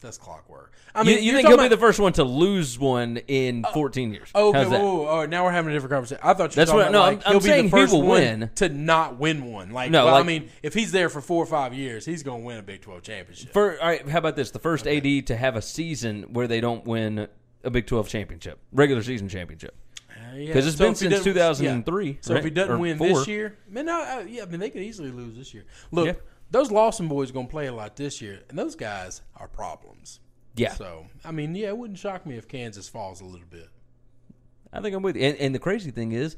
That's 0.00 0.18
clockwork. 0.18 0.72
I 0.94 1.02
mean, 1.02 1.16
you 1.18 1.24
you're 1.24 1.34
think 1.36 1.48
he'll 1.48 1.56
talking 1.56 1.70
be 1.70 1.74
the 1.74 1.80
first 1.80 1.98
one 1.98 2.12
to 2.14 2.24
lose 2.24 2.78
one 2.78 3.16
in 3.26 3.64
14 3.72 4.12
years? 4.12 4.28
Oh, 4.34 4.50
okay, 4.50 4.58
How's 4.58 4.70
that? 4.70 4.80
whoa, 4.80 4.94
whoa, 4.96 5.02
whoa, 5.04 5.26
now 5.26 5.44
we're 5.44 5.50
having 5.52 5.70
a 5.70 5.74
different 5.74 5.92
conversation. 5.92 6.20
I 6.22 6.34
thought 6.34 6.54
you 6.54 6.60
were 6.60 6.66
That's 6.66 6.70
talking 6.70 6.76
what- 6.76 6.88
about 6.90 6.92
no, 6.92 6.98
like, 7.00 7.08
I'm- 7.18 7.22
I'm 7.24 7.32
he'll 7.32 7.40
be 7.40 7.46
saying 7.46 7.70
the 7.70 7.76
he 7.76 7.82
first 7.82 7.92
will 7.94 8.02
one 8.02 8.20
win. 8.20 8.50
to 8.56 8.68
not 8.68 9.18
win 9.18 9.46
one. 9.46 9.70
Like, 9.70 9.90
No, 9.90 10.04
well, 10.04 10.14
like- 10.14 10.24
I 10.24 10.26
mean, 10.26 10.50
if 10.62 10.74
he's 10.74 10.92
there 10.92 11.08
for 11.08 11.22
four 11.22 11.42
or 11.42 11.46
five 11.46 11.72
years, 11.72 12.04
he's 12.04 12.22
going 12.22 12.42
to 12.42 12.46
win 12.46 12.58
a 12.58 12.62
Big 12.62 12.82
Twelve 12.82 13.02
championship. 13.02 13.52
For, 13.54 13.80
all 13.80 13.88
right, 13.88 14.06
how 14.06 14.18
about 14.18 14.36
this? 14.36 14.50
The 14.50 14.58
first 14.58 14.86
AD 14.86 15.22
to 15.22 15.36
have 15.36 15.56
a 15.56 15.62
season 15.62 16.24
where 16.34 16.46
they 16.46 16.60
don't 16.60 16.84
win 16.84 17.28
a 17.62 17.70
Big 17.70 17.86
12 17.86 18.06
championship, 18.08 18.58
regular 18.72 19.02
season 19.02 19.30
championship. 19.30 19.74
Uh, 20.34 20.38
yeah, 20.38 20.52
'Cause 20.52 20.66
it's 20.66 20.76
so 20.76 20.84
been 20.86 20.94
since 20.96 21.22
2003, 21.22 22.06
yeah. 22.08 22.14
So 22.20 22.34
if 22.34 22.44
he 22.44 22.50
doesn't 22.50 22.72
Or 22.74 22.78
win 22.78 22.98
four. 22.98 23.08
this 23.08 23.28
year, 23.28 23.56
man, 23.68 23.86
no, 23.86 24.00
uh, 24.02 24.24
yeah, 24.28 24.42
I 24.42 24.46
mean 24.46 24.60
they 24.60 24.70
could 24.70 24.82
easily 24.82 25.10
lose 25.10 25.36
this 25.36 25.54
year. 25.54 25.64
Look, 25.92 26.06
Yeah. 26.06 26.12
those 26.50 26.70
Lawson 26.70 27.06
boys 27.08 27.30
are 27.30 27.34
going 27.34 27.46
to 27.46 27.50
play 27.50 27.66
a 27.66 27.72
lot 27.72 27.96
this 27.96 28.20
year, 28.20 28.40
and 28.48 28.58
those 28.58 28.74
guys 28.74 29.22
are 29.36 29.46
problems. 29.48 30.20
Yeah. 30.56 30.72
So 30.74 31.06
I 31.24 31.30
mean, 31.30 31.54
yeah, 31.54 31.68
it 31.68 31.78
wouldn't 31.78 31.98
shock 31.98 32.26
me 32.26 32.36
if 32.36 32.48
Kansas 32.48 32.88
falls 32.88 33.20
a 33.20 33.24
little 33.24 33.46
bit. 33.48 33.68
I 34.72 34.80
think 34.80 34.94
I'm 34.96 35.02
with 35.02 35.16
you. 35.16 35.22
And, 35.22 35.36
and 35.38 35.54
the 35.54 35.58
crazy 35.60 35.90
thing 35.92 36.12
is, 36.12 36.36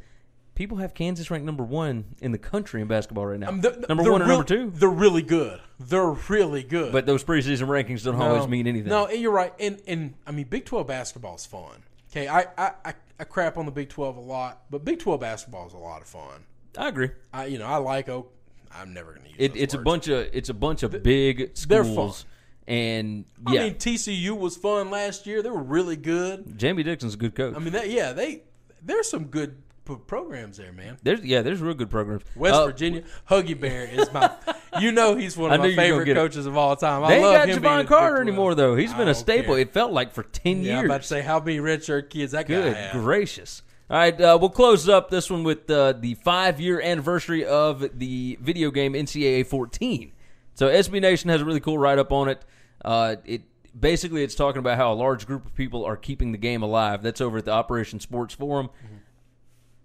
people 0.54 0.78
have 0.78 0.92
Kansas 0.94 1.30
ranked 1.30 1.46
number 1.46 1.64
one 1.64 2.16
in 2.20 2.32
the 2.32 2.38
country 2.38 2.80
in 2.82 2.88
basketball 2.88 3.26
right 3.26 3.38
now. 3.40 3.48
I 3.48 3.50
mean, 3.52 3.60
they're- 3.62 3.78
number 3.88 4.10
one 4.10 4.20
or 4.22 4.26
real- 4.26 4.36
number 4.38 4.44
two. 4.44 4.70
They're 4.74 4.88
really 4.88 5.22
good. 5.22 5.60
They're 5.80 6.10
really 6.28 6.62
good. 6.62 6.92
But 6.92 7.06
those 7.06 7.24
preseason 7.24 7.68
rankings 7.68 8.04
don't 8.04 8.16
always 8.16 8.46
mean 8.48 8.66
anything. 8.66 8.88
No, 8.90 9.06
and 9.06 9.20
you're 9.20 9.32
right. 9.32 9.52
And 9.58 9.80
and 9.86 10.14
I 10.26 10.32
mean, 10.32 10.46
Big 10.48 10.64
Twelve 10.66 10.86
basketball 10.86 11.36
is 11.36 11.46
fun. 11.46 11.82
Okay, 12.10 12.28
I, 12.28 12.46
I 12.56 12.72
I 12.84 12.94
I 13.18 13.24
crap 13.24 13.56
on 13.56 13.66
the 13.66 13.72
Big 13.72 13.88
Twelve 13.88 14.16
a 14.16 14.20
lot, 14.20 14.62
but 14.70 14.84
Big 14.84 14.98
Twelve 14.98 15.20
basketball 15.20 15.66
is 15.66 15.72
a 15.72 15.78
lot 15.78 16.02
of 16.02 16.08
fun. 16.08 16.44
I 16.76 16.88
agree. 16.88 17.10
I 17.32 17.46
you 17.46 17.58
know 17.58 17.66
I 17.66 17.76
like 17.76 18.08
Oak. 18.08 18.32
I'm 18.72 18.92
never 18.92 19.12
going 19.12 19.24
to 19.24 19.28
use. 19.30 19.36
It, 19.38 19.56
it's 19.56 19.74
a 19.74 19.78
bunch 19.78 20.08
of 20.08 20.28
it's 20.32 20.48
a 20.48 20.54
bunch 20.54 20.82
of 20.82 21.02
big 21.02 21.54
they're 21.66 21.84
schools, 21.84 22.22
fun. 22.22 22.74
and 22.74 23.24
I 23.46 23.52
mean, 23.52 23.74
TCU 23.74 24.36
was 24.36 24.56
fun 24.56 24.90
last 24.90 25.26
year. 25.26 25.42
They 25.42 25.50
were 25.50 25.62
really 25.62 25.96
good. 25.96 26.58
Jamie 26.58 26.82
Dixon's 26.82 27.14
a 27.14 27.16
good 27.16 27.34
coach. 27.34 27.56
I 27.56 27.58
mean, 27.58 27.72
that, 27.72 27.88
yeah, 27.88 28.12
they 28.12 28.42
there's 28.82 29.08
some 29.08 29.26
good 29.26 29.62
p- 29.86 29.96
programs 30.06 30.56
there, 30.58 30.72
man. 30.72 30.98
there's 31.02 31.24
yeah, 31.24 31.42
there's 31.42 31.60
real 31.60 31.74
good 31.74 31.88
programs. 31.90 32.22
West 32.34 32.54
Uh, 32.54 32.66
Virginia, 32.66 33.02
Huggy 33.30 33.58
Bear 33.58 33.84
is 33.86 34.12
my. 34.12 34.30
you 34.80 34.92
know, 34.92 35.16
he's 35.16 35.36
one 35.36 35.52
of 35.52 35.60
my 35.60 35.66
you 35.66 35.70
were 35.72 35.76
gonna 35.76 35.88
favorite 35.88 36.08
it. 36.08 36.14
coaches 36.14 36.46
of 36.46 36.56
all 36.56 36.76
time. 36.76 37.02
I 37.04 37.08
They 37.08 37.14
ain't 37.16 37.24
love 37.24 37.34
got 37.34 37.48
him 37.48 37.62
being 37.62 37.74
Jevon 37.74 37.86
Carter 37.86 38.20
anymore 38.20 38.54
though. 38.54 38.74
He's 38.76 38.92
I 38.92 38.98
been 38.98 39.08
a 39.08 39.14
staple. 39.14 39.54
care. 39.54 39.60
It 39.62 39.72
felt 39.72 39.92
like 39.92 40.12
for 40.12 40.24
ten 40.24 40.62
Yeah, 40.62 40.72
I'm 40.74 40.78
years. 40.80 40.84
about 40.90 41.00
to 41.02 41.06
say 41.08 41.22
how 41.22 41.40
many 41.40 41.58
redshirt 41.58 42.10
kids 42.10 42.32
that 42.32 42.46
guy 42.48 42.54
Good 42.54 42.92
gracious. 42.92 43.62
All 43.88 43.96
right, 43.96 44.20
uh, 44.20 44.36
we'll 44.40 44.50
close 44.50 44.88
up 44.88 45.10
this 45.10 45.30
one 45.30 45.44
with 45.44 45.70
uh, 45.70 45.92
the 45.92 46.14
five 46.14 46.60
year 46.60 46.80
anniversary 46.80 47.44
of 47.44 47.98
the 47.98 48.36
video 48.40 48.72
game 48.72 48.94
NCAA 48.94 49.46
14. 49.46 50.12
So 50.54 50.68
SB 50.68 51.00
Nation 51.00 51.30
has 51.30 51.40
a 51.40 51.44
really 51.44 51.60
cool 51.60 51.78
write 51.78 51.98
up 52.00 52.10
on 52.12 52.28
it. 52.28 52.44
Uh, 52.84 53.16
it 53.24 53.42
basically 53.78 54.24
it's 54.24 54.34
talking 54.34 54.58
about 54.58 54.76
how 54.76 54.92
a 54.92 54.94
large 54.94 55.26
group 55.26 55.46
of 55.46 55.54
people 55.54 55.84
are 55.84 55.96
keeping 55.96 56.32
the 56.32 56.38
game 56.38 56.62
alive. 56.62 57.02
That's 57.02 57.20
over 57.20 57.38
at 57.38 57.44
the 57.44 57.52
Operation 57.52 58.00
Sports 58.00 58.34
Forum. 58.34 58.70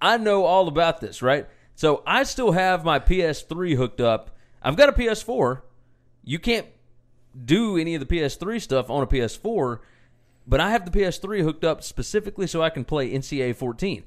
I 0.01 0.17
know 0.17 0.45
all 0.45 0.67
about 0.67 0.99
this, 0.99 1.21
right? 1.21 1.47
So 1.75 2.03
I 2.05 2.23
still 2.23 2.51
have 2.51 2.83
my 2.83 2.99
PS3 2.99 3.75
hooked 3.75 4.01
up. 4.01 4.35
I've 4.61 4.75
got 4.75 4.89
a 4.89 4.93
PS4. 4.93 5.61
You 6.23 6.39
can't 6.39 6.67
do 7.45 7.77
any 7.77 7.95
of 7.95 8.05
the 8.05 8.19
PS3 8.19 8.61
stuff 8.61 8.89
on 8.89 9.03
a 9.03 9.07
PS4, 9.07 9.79
but 10.45 10.59
I 10.59 10.71
have 10.71 10.85
the 10.85 10.99
PS3 10.99 11.43
hooked 11.43 11.63
up 11.63 11.83
specifically 11.83 12.47
so 12.47 12.61
I 12.61 12.69
can 12.69 12.83
play 12.83 13.11
NCAA 13.11 13.55
14. 13.55 14.03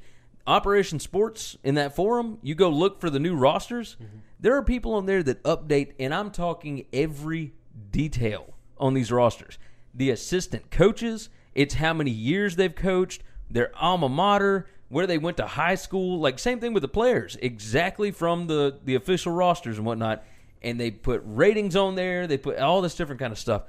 Operation 0.47 1.01
Sports 1.01 1.57
in 1.65 1.75
that 1.77 1.97
forum, 1.97 2.39
you 2.43 2.55
go 2.55 2.69
look 2.69 3.01
for 3.01 3.09
the 3.09 3.19
new 3.19 3.35
rosters. 3.35 3.97
Mm-hmm. 3.97 4.19
There 4.41 4.55
are 4.57 4.63
people 4.63 4.95
on 4.95 5.07
there 5.07 5.23
that 5.23 5.43
update, 5.45 5.95
and 5.99 6.13
I'm 6.13 6.31
talking 6.31 6.85
every 6.93 7.55
detail 7.91 8.53
on 8.77 8.93
these 8.93 9.11
rosters. 9.11 9.59
The 9.95 10.11
assistant 10.11 10.71
coaches, 10.71 11.31
it's 11.55 11.75
how 11.75 11.95
many 11.95 12.11
years 12.11 12.57
they've 12.57 12.75
coached, 12.75 13.23
their 13.49 13.73
alma 13.77 14.09
mater, 14.09 14.69
where 14.89 15.07
they 15.07 15.19
went 15.19 15.37
to 15.39 15.47
high 15.47 15.75
school. 15.75 16.21
Like 16.21 16.39
same 16.39 16.61
thing 16.61 16.73
with 16.73 16.83
the 16.83 16.89
players, 16.89 17.37
exactly 17.43 18.11
from 18.11 18.47
the 18.47 18.79
the 18.85 18.95
official 18.95 19.33
rosters 19.33 19.77
and 19.79 19.87
whatnot. 19.87 20.25
And 20.63 20.81
they 20.81 20.91
put 20.91 21.23
ratings 21.25 21.77
on 21.77 21.95
there. 21.95 22.27
They 22.27 22.39
put 22.39 22.59
all 22.59 22.81
this 22.81 22.95
different 22.95 23.21
kind 23.21 23.33
of 23.33 23.39
stuff. 23.39 23.63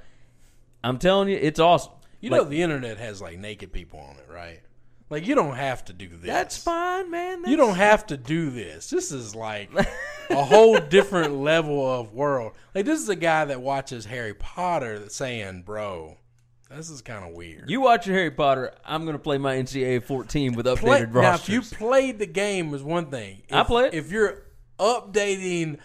I'm 0.82 0.98
telling 0.98 1.28
you, 1.28 1.36
it's 1.36 1.60
awesome. 1.60 1.92
You 2.20 2.30
Like, 2.30 2.42
know, 2.42 2.48
the 2.48 2.62
internet 2.62 2.96
has 2.98 3.20
like 3.20 3.38
naked 3.38 3.72
people 3.72 4.00
on 4.00 4.16
it, 4.16 4.26
right? 4.32 4.60
Like 5.10 5.26
you 5.26 5.34
don't 5.34 5.54
have 5.56 5.84
to 5.84 5.92
do 5.92 6.08
this. 6.08 6.26
that's 6.26 6.56
fine, 6.56 7.10
man. 7.10 7.44
You 7.46 7.56
don't 7.56 7.76
have 7.76 8.06
to 8.08 8.16
do 8.16 8.50
this. 8.50 8.90
This 8.90 9.12
is 9.12 9.34
like 9.36 9.70
a 10.30 10.42
whole 10.44 10.78
different 10.78 11.34
level 11.34 11.88
of 11.88 12.12
world. 12.12 12.52
Like 12.74 12.86
this 12.86 13.00
is 13.00 13.08
a 13.08 13.14
guy 13.16 13.44
that 13.44 13.60
watches 13.60 14.06
Harry 14.06 14.34
Potter 14.34 14.98
that's 14.98 15.14
saying, 15.14 15.62
"Bro, 15.62 16.16
this 16.70 16.90
is 16.90 17.02
kind 17.02 17.24
of 17.24 17.34
weird." 17.34 17.68
You 17.70 17.80
watch 17.80 18.06
your 18.06 18.16
Harry 18.16 18.30
Potter. 18.30 18.72
I'm 18.84 19.04
going 19.04 19.16
to 19.16 19.22
play 19.22 19.38
my 19.38 19.56
NCAA 19.56 20.02
14 20.02 20.54
with 20.54 20.66
updated 20.66 21.12
Play, 21.12 21.22
now, 21.22 21.34
if 21.34 21.48
you 21.48 21.62
played 21.62 22.18
the 22.18 22.26
game, 22.26 22.72
is 22.74 22.82
one 22.82 23.10
thing. 23.10 23.42
If, 23.48 23.54
I 23.54 23.62
play 23.64 23.86
it. 23.86 23.94
If 23.94 24.10
you're 24.10 24.42
updating, 24.78 25.78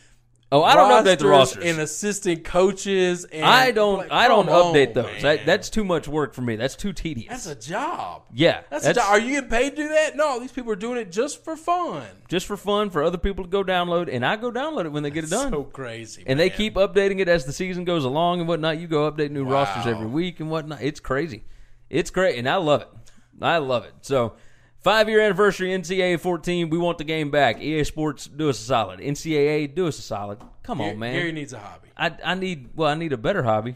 oh, 0.51 0.63
I 0.63 0.75
don't 0.75 0.91
update 0.91 1.19
the 1.19 1.27
rosters. 1.27 1.63
and 1.63 1.79
assistant 1.79 2.43
coaches. 2.43 3.25
And 3.25 3.45
I 3.45 3.71
don't. 3.71 3.99
like, 3.99 4.11
I 4.11 4.27
don't 4.27 4.45
come 4.45 4.53
on, 4.53 4.73
update 4.73 4.93
those. 4.93 5.21
That, 5.21 5.45
that's 5.45 5.69
too 5.69 5.83
much 5.83 6.07
work 6.07 6.33
for 6.33 6.41
me. 6.41 6.55
That's 6.55 6.75
too 6.75 6.93
tedious. 6.93 7.29
that's 7.29 7.45
a 7.47 7.55
job. 7.69 8.23
yeah, 8.33 8.61
That's, 8.69 8.85
a 8.85 8.93
job. 8.93 9.05
Are 9.09 9.19
you 9.19 9.35
getting 9.35 9.49
paid 9.49 9.69
to 9.71 9.75
do 9.83 9.89
that? 9.89 10.15
No, 10.15 10.39
these 10.39 10.51
people 10.51 10.71
are 10.71 10.75
doing 10.75 10.97
it 10.97 11.11
just 11.11 11.43
for 11.43 11.55
fun. 11.55 12.03
just 12.27 12.45
for 12.45 12.57
fun 12.57 12.89
for 12.89 13.03
other 13.03 13.17
people 13.17 13.43
to 13.43 13.49
go 13.49 13.63
download, 13.63 14.09
and 14.13 14.25
I 14.25 14.35
go 14.35 14.51
download 14.51 14.85
it 14.85 14.89
when 14.91 15.03
they 15.03 15.09
get 15.11 15.23
it 15.23 15.29
done. 15.29 15.51
So 15.51 15.63
crazy, 15.63 16.23
and 16.27 16.39
they 16.39 16.49
keep 16.49 16.75
updating 16.75 17.19
it 17.19 17.27
as 17.29 17.45
the 17.45 17.53
season 17.53 17.83
goes 17.85 18.03
along 18.05 18.39
and 18.39 18.47
whatnot. 18.47 18.79
You 18.79 18.87
go 18.87 19.09
update 19.11 19.31
new 19.31 19.45
Wow. 19.45 19.53
rosters 19.53 19.87
every 19.87 20.07
week 20.07 20.39
and 20.39 20.49
whatnot. 20.51 20.81
It's 20.81 20.99
crazy. 20.99 21.43
It's 21.89 22.09
great, 22.09 22.37
and 22.37 22.47
I 22.47 22.55
love 22.55 22.81
it. 22.81 22.87
I 23.41 23.57
love 23.57 23.85
it. 23.85 23.93
So, 24.01 24.33
five 24.82 25.10
year 25.10 25.22
anniversary 25.22 25.70
NCAA 25.70 26.20
14. 26.20 26.70
We 26.70 26.78
want 26.78 26.98
the 26.98 27.04
game 27.04 27.32
back. 27.32 27.62
EA 27.62 27.84
Sports, 27.84 28.26
do 28.28 28.50
us 28.50 28.60
a 28.60 28.63
solid. 28.63 29.00
NCAA, 29.00 29.74
do 29.74 29.88
us 29.88 30.00
a 30.00 30.02
solid. 30.02 30.39
Come 30.63 30.80
Gary, 30.80 30.91
on, 30.91 31.00
man. 31.00 31.13
Gary 31.13 31.32
needs 31.32 31.54
a 31.54 31.60
hobby. 31.60 31.89
I 31.98 32.15
I 32.24 32.36
need 32.36 32.70
well, 32.76 32.89
I 32.89 32.96
need 32.96 33.13
a 33.13 33.17
better 33.17 33.44
hobby. 33.44 33.76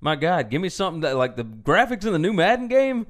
My 0.00 0.16
God, 0.16 0.50
give 0.50 0.60
me 0.60 0.68
something 0.68 1.00
that 1.00 1.16
like 1.16 1.36
the 1.36 1.44
graphics 1.44 2.06
in 2.06 2.12
the 2.12 2.18
new 2.18 2.32
Madden 2.32 2.68
game 2.68 3.06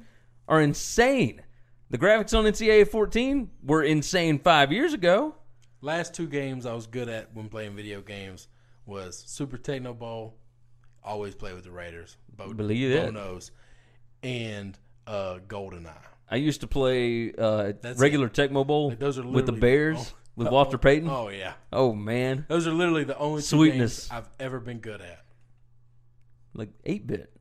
are 0.48 0.60
insane. 0.60 1.42
The 1.90 1.98
graphics 1.98 2.36
on 2.36 2.44
NCAA 2.44 2.88
14 2.88 3.50
were 3.64 3.82
insane 3.82 4.38
five 4.38 4.72
years 4.72 4.92
ago. 4.92 5.34
Last 5.80 6.14
two 6.14 6.26
games 6.26 6.66
I 6.66 6.72
was 6.74 6.86
good 6.86 7.08
at 7.08 7.32
when 7.34 7.48
playing 7.48 7.76
video 7.76 8.00
games 8.00 8.48
was 8.86 9.22
Super 9.26 9.56
Tecmo 9.56 9.96
Bowl. 9.96 10.36
Always 11.04 11.34
play 11.36 11.54
with 11.54 11.64
the 11.64 11.70
Raiders. 11.70 12.16
Bo, 12.36 12.52
Believe 12.52 12.92
that. 12.92 13.06
Bo 13.06 13.10
knows. 13.12 13.52
And 14.22 14.76
uh, 15.06 15.38
GoldenEye. 15.46 15.92
I 16.30 16.36
used 16.36 16.60
to 16.62 16.66
play 16.66 17.32
uh, 17.36 17.72
That's 17.80 17.98
regular 18.00 18.28
Tecmo 18.28 18.66
Bowl 18.66 18.90
Like, 18.90 18.98
those 18.98 19.18
are 19.18 19.26
with 19.26 19.46
the 19.46 19.52
Bears 19.52 20.12
oh. 20.12 20.18
with 20.34 20.48
Walter 20.48 20.78
Payton. 20.78 21.08
Oh 21.08 21.28
yeah, 21.28 21.54
Oh 21.72 21.92
man, 21.92 22.44
those 22.48 22.66
are 22.66 22.72
literally 22.72 23.04
the 23.04 23.16
only 23.18 23.42
Sweetness. 23.42 24.08
games 24.08 24.10
I've 24.10 24.28
ever 24.40 24.58
been 24.60 24.78
good 24.78 25.00
at. 25.00 25.24
like 26.54 26.70
eight 26.84 27.06
bit. 27.06 27.32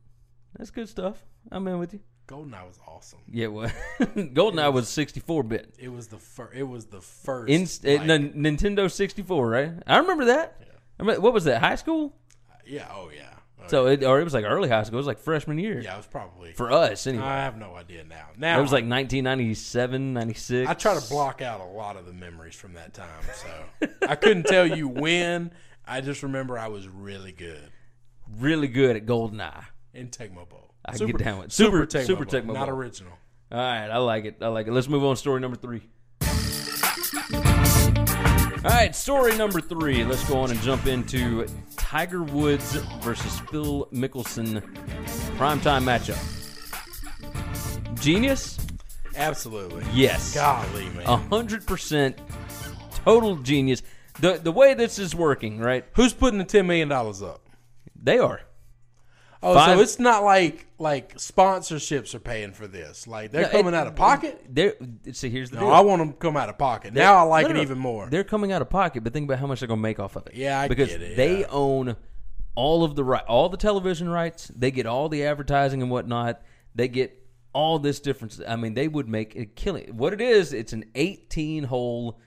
That's 0.56 0.70
good 0.70 0.88
stuff. 0.88 1.24
I'm 1.50 1.66
in 1.68 1.78
with 1.78 1.92
you. 1.94 2.00
GoldenEye 2.28 2.66
was 2.66 2.80
awesome. 2.86 3.20
Yeah, 3.30 3.48
well, 3.48 3.70
GoldenEye 4.00 4.72
was 4.72 4.88
64 4.88 5.42
bit. 5.44 5.74
It 5.78 5.88
was 5.88 6.08
the 6.08 6.18
first. 6.18 6.56
It 6.56 6.64
was 6.64 6.86
the 6.86 7.00
first. 7.00 7.84
Uh, 7.84 7.90
like- 7.90 8.34
Nintendo 8.34 8.90
64, 8.90 9.48
right? 9.48 9.72
I 9.86 9.98
remember 9.98 10.24
that. 10.24 10.56
I 10.60 11.02
remember- 11.02 11.20
what 11.20 11.32
was 11.32 11.44
that? 11.44 11.60
High 11.60 11.76
school? 11.76 12.16
yeah. 12.66 12.88
Oh 12.92 13.10
yeah. 13.14 13.34
So 13.68 13.86
it 13.86 14.04
or 14.04 14.20
it 14.20 14.24
was 14.24 14.34
like 14.34 14.44
early 14.44 14.68
high 14.68 14.82
school. 14.84 14.96
It 14.96 15.00
was 15.00 15.06
like 15.06 15.18
freshman 15.18 15.58
year 15.58 15.80
Yeah, 15.80 15.94
it 15.94 15.96
was 15.98 16.06
probably. 16.06 16.52
for 16.52 16.70
us 16.72 17.06
anyway. 17.06 17.24
I 17.24 17.36
have 17.42 17.56
no 17.56 17.74
idea 17.74 18.04
now. 18.04 18.28
Now 18.36 18.58
it 18.58 18.62
was 18.62 18.72
like 18.72 18.84
1997, 18.84 20.12
96. 20.12 20.68
I 20.70 20.74
try 20.74 20.98
to 20.98 21.08
block 21.08 21.42
out 21.42 21.60
a 21.60 21.64
lot 21.64 21.96
of 21.96 22.06
the 22.06 22.12
memories 22.12 22.54
from 22.54 22.74
that 22.74 22.94
time. 22.94 23.08
So 23.34 23.88
I 24.08 24.14
couldn't 24.16 24.44
tell 24.46 24.66
you 24.66 24.88
when. 24.88 25.52
I 25.88 26.00
just 26.00 26.22
remember 26.22 26.58
I 26.58 26.68
was 26.68 26.88
really 26.88 27.32
good 27.32 27.70
really 28.38 28.66
good 28.68 28.96
at 28.96 29.06
Goldeneye. 29.06 29.64
in 29.94 30.08
Tecmo 30.08 30.48
Bowl. 30.48 30.74
I 30.84 30.96
can 30.96 31.06
get 31.06 31.18
down 31.18 31.38
with- 31.38 31.52
Super- 31.52 31.86
Tecmo 31.86 32.04
Super 32.06 32.24
Bowl, 32.24 32.40
Tecmo 32.42 32.54
not 32.54 32.68
original. 32.68 33.12
All 33.52 33.58
right, 33.58 33.88
I 33.88 33.98
like 33.98 34.24
it. 34.24 34.38
I 34.40 34.48
like 34.48 34.66
it. 34.66 34.72
Let's 34.72 34.88
move 34.88 35.04
on. 35.04 35.14
to 35.14 35.16
Story 35.16 35.40
number 35.40 35.56
three. 35.56 35.82
All 38.66 38.72
right, 38.72 38.96
story 38.96 39.36
number 39.36 39.60
three. 39.60 40.02
Let's 40.02 40.28
go 40.28 40.40
on 40.40 40.50
and 40.50 40.60
jump 40.60 40.88
into 40.88 41.46
Tiger 41.76 42.24
Woods 42.24 42.74
versus 43.00 43.38
Phil 43.48 43.86
Mickelson 43.92 44.60
primetime 45.36 45.84
matchup. 45.84 46.18
Genius? 48.00 48.58
Absolutely. 49.14 49.84
Yes. 49.94 50.34
Golly, 50.34 50.88
man. 50.88 51.06
A 51.06 51.16
hundred 51.16 51.64
percent 51.64 52.18
total 53.04 53.36
genius. 53.36 53.84
The 54.18 54.32
the 54.38 54.50
way 54.50 54.74
this 54.74 54.98
is 54.98 55.14
working, 55.14 55.60
right? 55.60 55.84
Who's 55.94 56.12
putting 56.12 56.40
the 56.40 56.44
ten 56.44 56.66
million 56.66 56.88
dollars 56.88 57.22
up? 57.22 57.48
They 57.94 58.18
are. 58.18 58.40
Oh, 59.42 59.54
Five- 59.54 59.76
so 59.76 59.82
it's 59.82 59.98
not 59.98 60.24
like 60.24 60.66
like 60.78 61.16
sponsorships 61.16 62.14
are 62.14 62.18
paying 62.20 62.52
for 62.52 62.66
this. 62.66 63.06
Like 63.06 63.32
they're 63.32 63.42
No, 63.42 63.48
coming 63.48 63.74
it- 63.74 63.76
out 63.76 63.86
of 63.86 63.94
pocket. 63.96 64.42
They're 64.48 64.74
see 65.12 65.28
here's 65.30 65.50
the 65.50 65.56
No, 65.56 65.62
deal. 65.66 65.70
I 65.72 65.80
want 65.80 66.00
them 66.00 66.12
to 66.12 66.16
come 66.18 66.36
out 66.36 66.48
of 66.48 66.56
pocket. 66.58 66.94
Now 66.94 67.16
I 67.16 67.22
like 67.22 67.44
No, 67.44 67.50
it 67.50 67.54
no, 67.54 67.60
even 67.62 67.78
more. 67.78 68.08
They're 68.08 68.24
coming 68.24 68.50
out 68.52 68.62
of 68.62 68.70
pocket, 68.70 69.04
but 69.04 69.12
think 69.12 69.24
about 69.28 69.38
how 69.38 69.46
much 69.46 69.60
they're 69.60 69.66
going 69.68 69.78
to 69.78 69.82
make 69.82 70.00
off 70.00 70.16
of 70.16 70.26
it. 70.26 70.34
Yeah, 70.34 70.60
I 70.60 70.68
because 70.68 70.88
get 70.88 71.02
it, 71.02 71.16
they 71.16 71.40
yeah. 71.40 71.46
own 71.50 71.96
all 72.54 72.82
of 72.84 72.96
the 72.96 73.04
right, 73.04 73.24
all 73.26 73.48
the 73.50 73.58
television 73.58 74.08
rights. 74.08 74.48
They 74.48 74.70
get 74.70 74.86
all 74.86 75.08
the 75.10 75.24
advertising 75.24 75.82
and 75.82 75.90
whatnot. 75.90 76.40
They 76.74 76.88
get 76.88 77.22
all 77.52 77.78
this 77.78 78.00
difference. 78.00 78.40
I 78.46 78.56
mean, 78.56 78.72
they 78.74 78.88
would 78.88 79.08
make 79.08 79.36
a 79.36 79.44
killing. 79.44 79.96
What 79.96 80.12
it 80.14 80.20
is, 80.22 80.52
it's 80.54 80.72
an 80.72 80.84
18 80.94 81.64
hole. 81.64 82.18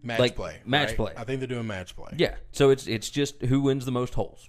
match 0.00 0.20
like, 0.20 0.36
play. 0.36 0.60
match 0.64 0.88
right? 0.90 0.96
play. 0.96 1.12
I 1.16 1.24
think 1.24 1.40
they're 1.40 1.48
doing 1.48 1.66
match 1.66 1.96
play. 1.96 2.12
Yeah, 2.16 2.36
so 2.52 2.70
it's 2.70 2.86
it's 2.86 3.10
just 3.10 3.42
who 3.42 3.60
wins 3.60 3.84
the 3.84 3.92
most 3.92 4.14
holes. 4.14 4.48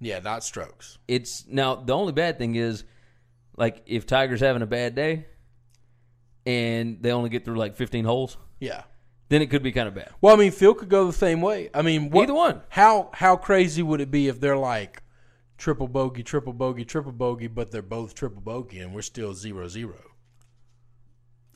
Yeah, 0.00 0.18
not 0.20 0.44
strokes. 0.44 0.98
It's 1.08 1.46
now 1.48 1.74
the 1.76 1.94
only 1.94 2.12
bad 2.12 2.38
thing 2.38 2.54
is, 2.54 2.84
like 3.56 3.82
if 3.86 4.06
Tiger's 4.06 4.40
having 4.40 4.62
a 4.62 4.66
bad 4.66 4.94
day, 4.94 5.26
and 6.44 7.02
they 7.02 7.12
only 7.12 7.30
get 7.30 7.44
through 7.44 7.56
like 7.56 7.74
15 7.76 8.04
holes, 8.04 8.36
Yeah. 8.60 8.82
then 9.28 9.42
it 9.42 9.46
could 9.50 9.62
be 9.62 9.72
kind 9.72 9.88
of 9.88 9.94
bad. 9.94 10.10
Well, 10.20 10.34
I 10.34 10.38
mean, 10.38 10.52
Phil 10.52 10.74
could 10.74 10.88
go 10.88 11.06
the 11.06 11.12
same 11.12 11.40
way. 11.40 11.70
I 11.74 11.82
mean, 11.82 12.10
what, 12.10 12.24
Either 12.24 12.34
one. 12.34 12.62
How 12.68 13.10
how 13.14 13.36
crazy 13.36 13.82
would 13.82 14.00
it 14.00 14.10
be 14.10 14.28
if 14.28 14.40
they're 14.40 14.56
like 14.56 15.02
triple 15.58 15.88
bogey, 15.88 16.22
triple 16.22 16.52
bogey, 16.52 16.84
triple 16.84 17.12
bogey, 17.12 17.46
but 17.46 17.70
they're 17.70 17.82
both 17.82 18.14
triple 18.14 18.42
bogey 18.42 18.78
and 18.80 18.94
we're 18.94 19.02
still 19.02 19.32
zero 19.34 19.66
zero? 19.68 19.96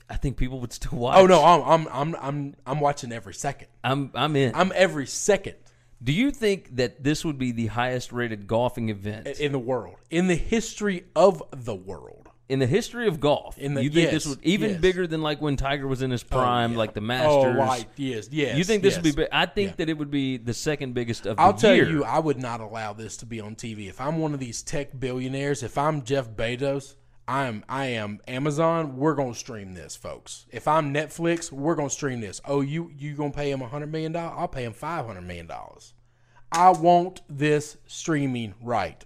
I 0.09 0.17
think 0.17 0.35
people 0.35 0.59
would 0.59 0.73
still 0.73 0.97
watch. 0.97 1.17
Oh 1.17 1.25
no, 1.25 1.41
I'm 1.43 1.61
I'm 1.63 1.87
I'm 1.91 2.15
I'm 2.21 2.55
I'm 2.65 2.79
watching 2.81 3.13
every 3.13 3.33
second. 3.33 3.67
I'm 3.83 4.11
I'm 4.13 4.35
in. 4.35 4.53
I'm 4.55 4.73
every 4.75 5.05
second 5.07 5.55
Do 6.03 6.11
you 6.11 6.31
think 6.31 6.75
that 6.77 7.03
this 7.03 7.23
would 7.23 7.37
be 7.37 7.51
the 7.51 7.67
highest 7.67 8.11
rated 8.11 8.47
golfing 8.47 8.89
event 8.89 9.27
in 9.27 9.51
the 9.51 9.59
world, 9.59 9.97
in 10.09 10.27
the 10.27 10.35
history 10.35 11.03
of 11.15 11.43
the 11.51 11.75
world. 11.75 12.29
in 12.49 12.59
the 12.59 12.67
history 12.67 13.07
of 13.07 13.19
golf? 13.19 13.57
In 13.57 13.75
the- 13.75 13.83
you 13.83 13.89
think 13.89 14.11
yes, 14.11 14.13
this 14.13 14.27
would 14.27 14.39
even 14.43 14.71
yes. 14.71 14.81
bigger 14.81 15.07
than 15.07 15.21
like 15.21 15.41
when 15.41 15.55
Tiger 15.57 15.87
was 15.87 16.01
in 16.01 16.11
his 16.11 16.23
oh, 16.23 16.35
prime, 16.35 16.71
yeah. 16.71 16.77
like 16.79 16.93
the 16.93 16.99
oh, 16.99 17.03
Masters. 17.03 17.29
Oh, 17.29 17.53
right. 17.53 17.85
Yes, 17.95 18.27
yes. 18.31 18.57
You 18.57 18.63
think 18.63 18.81
this 18.83 18.95
yes. 18.95 19.03
would 19.03 19.15
be? 19.15 19.27
I 19.31 19.45
think 19.45 19.69
Yeah. 19.69 19.75
that 19.77 19.89
it 19.89 19.97
would 19.97 20.11
be 20.11 20.37
the 20.37 20.53
second 20.53 20.93
biggest 20.93 21.25
of 21.27 21.39
I'll 21.39 21.53
the 21.53 21.59
tell 21.61 21.75
year. 21.75 21.89
you, 21.89 22.03
I 22.03 22.19
would 22.19 22.41
not 22.41 22.59
allow 22.61 22.93
this 22.93 23.15
to 23.17 23.25
be 23.25 23.39
on 23.39 23.55
TV. 23.55 23.87
If 23.87 24.01
I'm 24.01 24.17
one 24.17 24.33
of 24.33 24.39
these 24.39 24.63
tech 24.63 24.99
billionaires, 24.99 25.63
if 25.63 25.77
I'm 25.77 26.03
Jeff 26.03 26.29
Bezos, 26.29 26.95
I'm 27.31 27.63
I 27.69 27.85
am 27.85 28.19
Amazon. 28.27 28.97
We're 28.97 29.15
gonna 29.15 29.33
stream 29.33 29.73
this, 29.73 29.95
folks. 29.95 30.47
If 30.49 30.67
I'm 30.67 30.93
Netflix, 30.93 31.49
we're 31.49 31.75
gonna 31.75 31.89
stream 31.89 32.19
this. 32.19 32.41
Oh, 32.43 32.59
you 32.59 32.91
you 32.93 33.15
gonna 33.15 33.31
pay 33.31 33.49
him 33.49 33.61
a 33.61 33.69
hundred 33.69 33.89
million 33.89 34.11
dollars? 34.11 34.35
I'll 34.37 34.49
pay 34.49 34.65
him 34.65 34.73
five 34.73 35.05
hundred 35.05 35.21
million 35.21 35.47
dollars. 35.47 35.93
I 36.51 36.71
want 36.71 37.21
this 37.29 37.77
streaming 37.87 38.53
right, 38.61 39.05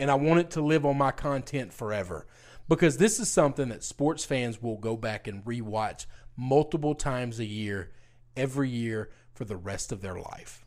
and 0.00 0.10
I 0.10 0.16
want 0.16 0.40
it 0.40 0.50
to 0.50 0.60
live 0.60 0.84
on 0.84 0.98
my 0.98 1.12
content 1.12 1.72
forever, 1.72 2.26
because 2.68 2.96
this 2.96 3.20
is 3.20 3.28
something 3.28 3.68
that 3.68 3.84
sports 3.84 4.24
fans 4.24 4.60
will 4.60 4.76
go 4.76 4.96
back 4.96 5.28
and 5.28 5.44
rewatch 5.44 6.06
multiple 6.36 6.96
times 6.96 7.38
a 7.38 7.44
year, 7.44 7.92
every 8.36 8.68
year 8.68 9.10
for 9.32 9.44
the 9.44 9.56
rest 9.56 9.92
of 9.92 10.00
their 10.00 10.18
life. 10.18 10.66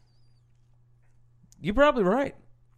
You're 1.59 1.73
probably 1.73 2.03
right. 2.03 2.35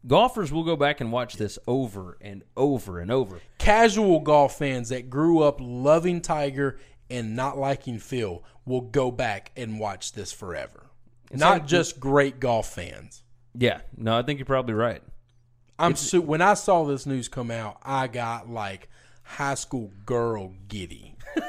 Golfers 0.07 0.51
will 0.51 0.63
go 0.63 0.75
back 0.75 1.01
and 1.01 1.11
watch 1.11 1.35
this 1.37 1.57
over 1.67 2.17
and 2.21 2.43
over 2.55 2.99
and 2.99 3.09
over. 3.11 3.39
casual 3.57 4.19
golf 4.19 4.57
fans 4.57 4.89
that 4.89 5.09
grew 5.09 5.41
up 5.41 5.57
loving 5.59 6.21
Tiger 6.21 6.77
and 7.09 7.35
not 7.35 7.57
liking 7.57 7.97
Phil 7.99 8.43
will 8.65 8.81
go 8.81 9.09
back 9.11 9.51
and 9.55 9.79
watch 9.79 10.11
this 10.13 10.31
forever. 10.31 10.87
not 11.31 11.53
like- 11.53 11.65
just 11.67 11.99
great 11.99 12.39
golf 12.39 12.67
fans. 12.73 13.23
Yeah, 13.57 13.81
no, 13.97 14.17
I 14.17 14.21
think 14.21 14.37
you're 14.39 14.45
probably 14.45 14.73
right. 14.75 15.01
I'm 15.79 15.95
su- 15.95 16.21
when 16.21 16.41
I 16.41 16.53
saw 16.53 16.83
this 16.85 17.05
news 17.05 17.27
come 17.27 17.49
out, 17.51 17.77
I 17.83 18.07
got 18.07 18.49
like 18.49 18.89
high 19.23 19.55
school 19.55 19.91
girl 20.05 20.53
giddy. 20.67 21.15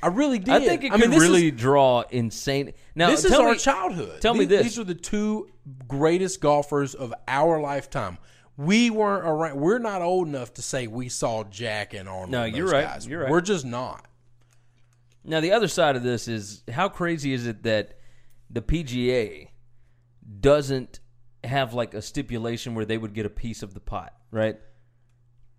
I 0.00 0.06
really 0.08 0.38
did. 0.38 0.54
I 0.54 0.60
think 0.60 0.84
it 0.84 0.92
mean, 0.92 1.00
could 1.02 1.10
this 1.10 1.20
really 1.20 1.48
Is, 1.48 1.56
draw 1.60 2.02
insane. 2.10 2.72
Now, 2.94 3.10
this 3.10 3.24
is 3.24 3.32
our 3.32 3.50
me, 3.52 3.58
childhood. 3.58 4.20
tell 4.20 4.32
me 4.34 4.44
this. 4.44 4.62
These 4.62 4.78
are 4.78 4.84
the 4.84 4.94
two 4.94 5.48
greatest 5.88 6.40
golfers 6.40 6.94
of 6.94 7.12
our 7.26 7.60
lifetime. 7.60 8.18
We 8.56 8.90
weren't 8.90 9.24
around. 9.26 9.56
We're 9.60 9.78
not 9.78 10.02
old 10.02 10.28
enough 10.28 10.54
to 10.54 10.62
say 10.62 10.86
we 10.86 11.08
saw 11.08 11.44
Jack 11.44 11.94
and 11.94 12.08
Arnold. 12.08 12.30
No, 12.30 12.42
and 12.44 12.56
you're 12.56 12.68
right. 12.68 12.84
guys. 12.84 13.06
You're 13.06 13.22
right. 13.22 13.30
We're 13.30 13.40
just 13.40 13.64
not. 13.64 14.04
Now, 15.24 15.40
the 15.40 15.52
other 15.52 15.68
side 15.68 15.94
of 15.96 16.02
this 16.02 16.26
is 16.28 16.62
how 16.72 16.88
crazy 16.88 17.32
is 17.32 17.46
it 17.46 17.62
that 17.64 17.98
the 18.50 18.62
PGA 18.62 19.48
doesn't 20.40 21.00
have 21.44 21.74
like 21.74 21.94
a 21.94 22.02
stipulation 22.02 22.74
where 22.74 22.84
they 22.84 22.98
would 22.98 23.14
get 23.14 23.26
a 23.26 23.30
piece 23.30 23.62
of 23.62 23.74
the 23.74 23.80
pot, 23.80 24.14
right? 24.30 24.58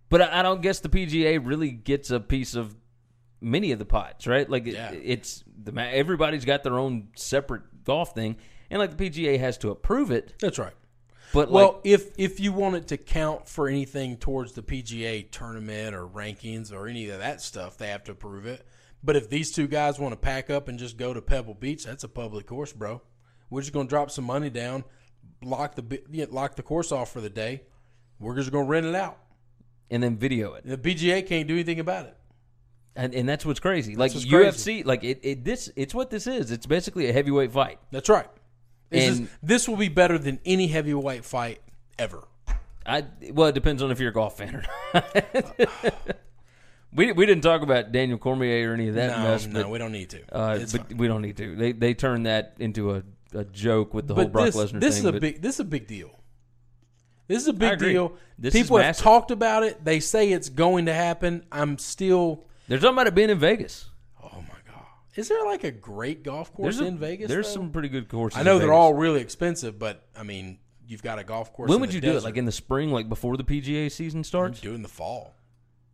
But 0.08 0.22
I, 0.22 0.40
I 0.40 0.42
don't 0.42 0.60
guess 0.60 0.80
the 0.80 0.88
PGA 0.88 1.40
really 1.44 1.70
gets 1.70 2.10
a 2.10 2.20
piece 2.20 2.54
of 2.54 2.74
many 3.40 3.72
of 3.72 3.78
the 3.78 3.84
pots, 3.84 4.26
right? 4.26 4.48
Like 4.48 4.66
it- 4.66 4.74
Yeah. 4.74 4.90
it's 4.92 5.42
the 5.62 5.72
everybody's 5.80 6.44
got 6.44 6.62
their 6.64 6.78
own 6.78 7.08
separate 7.16 7.84
golf 7.84 8.14
thing, 8.14 8.36
and 8.70 8.78
like 8.78 8.96
the 8.96 9.10
PGA 9.10 9.38
has 9.38 9.58
to 9.58 9.70
approve 9.70 10.10
it. 10.10 10.34
That's 10.40 10.58
right. 10.58 10.74
But 11.32 11.50
Well, 11.50 11.74
like, 11.74 11.80
if 11.84 12.10
if 12.18 12.40
you 12.40 12.52
want 12.52 12.76
it 12.76 12.88
to 12.88 12.96
count 12.96 13.48
for 13.48 13.68
anything 13.68 14.16
towards 14.16 14.52
the 14.52 14.62
PGA 14.62 15.30
tournament 15.30 15.94
or 15.94 16.06
rankings 16.06 16.72
or 16.72 16.88
any 16.88 17.08
of 17.10 17.18
that 17.20 17.40
stuff, 17.40 17.76
they 17.78 17.88
have 17.88 18.02
to 18.04 18.12
approve 18.12 18.46
it. 18.46 18.66
But 19.02 19.16
if 19.16 19.30
these 19.30 19.50
two 19.52 19.66
guys 19.66 19.98
want 19.98 20.12
to 20.12 20.16
pack 20.18 20.50
up 20.50 20.68
and 20.68 20.78
just 20.78 20.96
go 20.96 21.14
to 21.14 21.22
Pebble 21.22 21.54
Beach, 21.54 21.84
that's 21.84 22.04
a 22.04 22.08
public 22.08 22.46
course, 22.46 22.72
bro. 22.72 23.00
We're 23.48 23.60
just 23.62 23.72
gonna 23.72 23.88
drop 23.88 24.10
some 24.10 24.24
money 24.24 24.50
down, 24.50 24.84
lock 25.42 25.74
the 25.76 26.02
lock 26.30 26.56
the 26.56 26.62
course 26.62 26.90
off 26.92 27.12
for 27.12 27.20
the 27.20 27.30
day. 27.30 27.62
We're 28.18 28.36
just 28.36 28.50
gonna 28.52 28.66
rent 28.66 28.86
it 28.86 28.94
out. 28.94 29.18
and 29.90 30.02
then 30.02 30.16
video 30.16 30.54
it. 30.54 30.64
The 30.66 30.76
PGA 30.78 31.26
can't 31.26 31.48
do 31.48 31.54
anything 31.54 31.80
about 31.80 32.06
it. 32.06 32.16
and 32.96 33.14
and 33.14 33.28
that's 33.28 33.46
what's 33.46 33.60
crazy. 33.60 33.94
Like 33.96 34.12
what's 34.12 34.26
UFC, 34.26 34.84
like 34.84 35.02
it, 35.04 35.20
it 35.22 35.44
this 35.44 35.70
it's 35.76 35.94
what 35.94 36.10
this 36.10 36.26
is. 36.26 36.50
It's 36.50 36.66
basically 36.66 37.08
a 37.08 37.12
heavyweight 37.12 37.52
fight. 37.52 37.78
That's 37.92 38.08
right. 38.08 38.28
This, 38.90 39.16
And- 39.16 39.26
is, 39.26 39.30
this 39.42 39.68
will 39.68 39.76
be 39.76 39.88
better 39.88 40.18
than 40.18 40.40
any 40.44 40.66
heavyweight 40.66 41.24
fight 41.24 41.60
ever. 41.98 42.26
I 42.84 43.04
well, 43.32 43.48
it 43.48 43.54
depends 43.54 43.82
on 43.82 43.90
if 43.90 44.00
you're 44.00 44.10
a 44.10 44.12
golf 44.12 44.38
fan 44.38 44.56
or 44.56 44.64
not. 44.94 45.24
we 46.92 47.12
we 47.12 47.26
didn't 47.26 47.42
talk 47.42 47.62
about 47.62 47.92
Daniel 47.92 48.18
Cormier 48.18 48.70
or 48.70 48.74
any 48.74 48.88
of 48.88 48.94
that 48.94 49.18
no, 49.18 49.22
mess, 49.22 49.46
no, 49.46 49.62
but, 49.62 49.70
we 49.70 49.78
don't 49.78 49.92
need 49.92 50.10
to. 50.10 50.34
uh, 50.34 50.58
we 50.96 51.06
don't 51.06 51.22
need 51.22 51.36
to. 51.36 51.54
They 51.54 51.72
they 51.72 51.94
turned 51.94 52.26
that 52.26 52.54
into 52.58 52.94
a, 52.96 53.02
a 53.34 53.44
joke 53.44 53.92
with 53.94 54.08
the 54.08 54.14
whole 54.14 54.24
but 54.24 54.32
Brock 54.32 54.46
this, 54.46 54.56
Lesnar 54.56 54.80
this 54.80 54.98
thing. 54.98 55.08
is 55.08 55.14
a 55.16 55.20
big 55.20 55.42
this 55.42 55.56
is 55.56 55.60
a 55.60 55.64
big 55.64 55.86
deal. 55.86 56.10
This 57.28 57.42
is 57.42 57.48
a 57.48 57.52
big 57.52 57.78
deal. 57.78 58.14
This 58.38 58.52
People 58.52 58.78
have 58.78 58.96
talked 58.96 59.30
about 59.30 59.62
it. 59.62 59.84
They 59.84 60.00
say 60.00 60.32
it's 60.32 60.48
going 60.48 60.86
to 60.86 60.94
happen. 60.94 61.44
I'm 61.52 61.78
still. 61.78 62.46
they're 62.66 62.78
talking 62.78 62.94
about 62.94 63.06
it 63.06 63.14
being 63.14 63.30
in 63.30 63.38
Vegas. 63.38 63.89
Is 65.16 65.28
there 65.28 65.44
like 65.44 65.64
a 65.64 65.70
great 65.72 66.22
golf 66.22 66.52
course 66.54 66.76
There's 66.76 66.86
a- 66.86 66.90
in 66.90 66.98
Vegas? 66.98 67.28
There's 67.28 67.46
though? 67.48 67.54
some 67.62 67.70
pretty 67.72 67.88
good 67.88 68.08
courses. 68.08 68.38
I 68.38 68.42
know 68.42 68.52
in 68.54 68.58
they're 68.60 68.68
Vegas. 68.68 68.78
all 68.78 68.94
really 68.94 69.20
expensive, 69.20 69.78
but 69.78 70.06
I 70.16 70.22
mean, 70.22 70.58
you've 70.86 71.02
got 71.02 71.18
a 71.18 71.24
golf 71.24 71.52
course. 71.52 71.68
When 71.68 71.76
in 71.76 71.80
would 71.80 71.90
the 71.90 71.94
you 71.94 72.00
do 72.00 72.10
it? 72.10 72.12
desert. 72.14 72.26
Like 72.28 72.36
in 72.36 72.44
the 72.44 72.52
spring, 72.52 72.90
like 72.92 73.08
before 73.08 73.36
the 73.36 73.44
PGA 73.44 73.90
season 73.90 74.22
starts? 74.24 74.60
do 74.60 74.72
it 74.72 74.74
in 74.76 74.82
the 74.82 74.88
fall. 74.88 75.34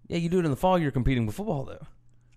Yeah, 0.09 0.19
you 0.19 0.29
do 0.29 0.39
it 0.39 0.45
in 0.45 0.51
the 0.51 0.57
fall. 0.57 0.79
You're 0.79 0.91
competing 0.93 1.27
with 1.27 1.35
football 1.37 1.65
though. 1.65 1.87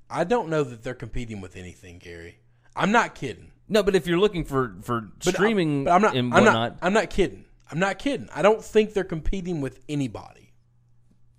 I 0.10 0.24
don't 0.24 0.49
know 0.49 0.64
that 0.64 0.82
they're 0.84 0.95
competing 0.95 1.39
with 1.41 1.56
anything, 1.56 1.99
Gary. 1.99 2.39
I'm 2.76 2.91
not 2.91 3.14
kidding. 3.14 3.51
No, 3.68 3.84
but 3.84 3.95
if 3.95 4.08
you're 4.08 4.18
looking 4.18 4.43
for 4.45 4.76
for 4.82 5.01
But 5.24 5.28
uh, 5.28 5.38
streaming 5.38 5.82
I, 5.82 5.91
but 5.91 5.91
I'm 5.95 6.01
not. 6.01 6.16
and 6.16 6.34
I'm 6.34 6.43
whatnot, 6.45 6.54
not. 6.54 6.78
I'm 6.82 6.93
not 6.93 7.10
kidding. 7.10 7.45
I'm 7.72 7.78
not 7.80 7.99
kidding. 7.99 8.28
I 8.34 8.41
don't 8.41 8.64
think 8.64 8.93
they're 8.93 9.04
competing 9.04 9.62
with 9.62 9.80
anybody. 9.88 10.54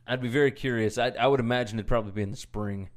I'd 0.06 0.20
be 0.22 0.28
very 0.28 0.52
curious. 0.52 0.98
I 0.98 1.08
I 1.18 1.26
would 1.26 1.40
imagine 1.40 1.78
it'd 1.78 1.88
probably 1.88 2.12
be 2.12 2.22
in 2.22 2.30
the 2.30 2.36
spring. 2.36 2.90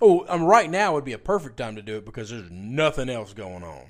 Oh, 0.00 0.24
um, 0.28 0.42
right 0.44 0.70
now 0.70 0.94
would 0.94 1.04
be 1.04 1.12
a 1.12 1.18
perfect 1.18 1.56
time 1.56 1.76
to 1.76 1.82
do 1.82 1.96
it 1.96 2.04
because 2.04 2.30
there's 2.30 2.50
nothing 2.50 3.08
else 3.08 3.32
going 3.34 3.62
on. 3.62 3.86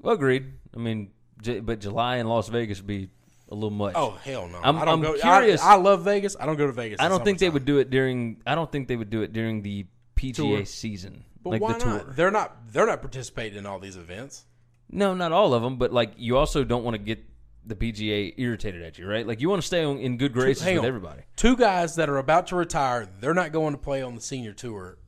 Well, 0.00 0.14
agreed. 0.14 0.52
I 0.74 0.78
mean, 0.78 1.10
J- 1.40 1.60
but 1.60 1.78
July 1.80 2.16
in 2.16 2.26
Las 2.26 2.48
Vegas 2.48 2.78
would 2.78 2.86
be 2.86 3.10
a 3.48 3.54
little 3.54 3.70
much. 3.70 3.92
Oh 3.96 4.12
hell 4.24 4.48
no! 4.48 4.58
I'm- 4.58 4.76
I 4.78 4.84
don't 4.84 4.94
I'm 4.94 5.00
go. 5.02 5.14
curious- 5.18 5.62
I, 5.62 5.74
I 5.74 5.76
love 5.76 6.02
Vegas. 6.04 6.36
I 6.40 6.46
don't 6.46 6.56
go 6.56 6.66
to 6.66 6.72
Vegas. 6.72 6.98
I 7.00 7.08
don't 7.08 7.22
think 7.24 7.38
they 7.38 7.50
would 7.50 7.64
do 7.64 7.78
it 7.78 7.90
during. 7.90 8.40
I 8.46 8.54
don't 8.54 8.70
think 8.72 8.88
they 8.88 8.96
would 8.96 9.10
do 9.10 9.22
it 9.22 9.32
during 9.32 9.62
the 9.62 9.86
PGA 10.16 10.34
Tour. 10.34 10.64
season, 10.64 11.24
But 11.42 11.50
like 11.50 11.62
why 11.62 11.72
the 11.74 11.78
tour. 11.80 11.92
not? 11.92 12.16
They're 12.16 12.30
not. 12.30 12.72
They're 12.72 12.86
not 12.86 13.00
participating 13.02 13.58
in 13.58 13.66
all 13.66 13.78
these 13.78 13.96
events. 13.96 14.46
No, 14.90 15.14
not 15.14 15.32
all 15.32 15.54
of 15.54 15.62
them, 15.62 15.76
but 15.76 15.92
like 15.92 16.12
you 16.16 16.36
also 16.36 16.64
don't 16.64 16.82
want 16.84 16.94
to 16.96 16.98
get 17.02 17.24
the 17.64 17.74
PGA 17.76 18.34
irritated 18.38 18.82
at 18.82 18.98
you, 18.98 19.06
right? 19.06 19.26
Like 19.26 19.40
you 19.40 19.48
want 19.48 19.62
to 19.62 19.66
stay 19.66 19.84
on, 19.84 19.98
in 19.98 20.16
good 20.16 20.32
graces 20.32 20.64
Hang 20.64 20.74
with 20.74 20.82
on. 20.84 20.88
everybody. 20.88 21.22
Two 21.36 21.56
guys 21.56 21.94
that 21.96 22.08
are 22.08 22.18
about 22.18 22.48
to 22.48 22.56
retire. 22.56 23.06
They're 23.20 23.34
not 23.34 23.52
going 23.52 23.72
to 23.74 23.78
play 23.78 24.02
on 24.02 24.14
the 24.16 24.20
senior 24.20 24.52
tour. 24.52 24.98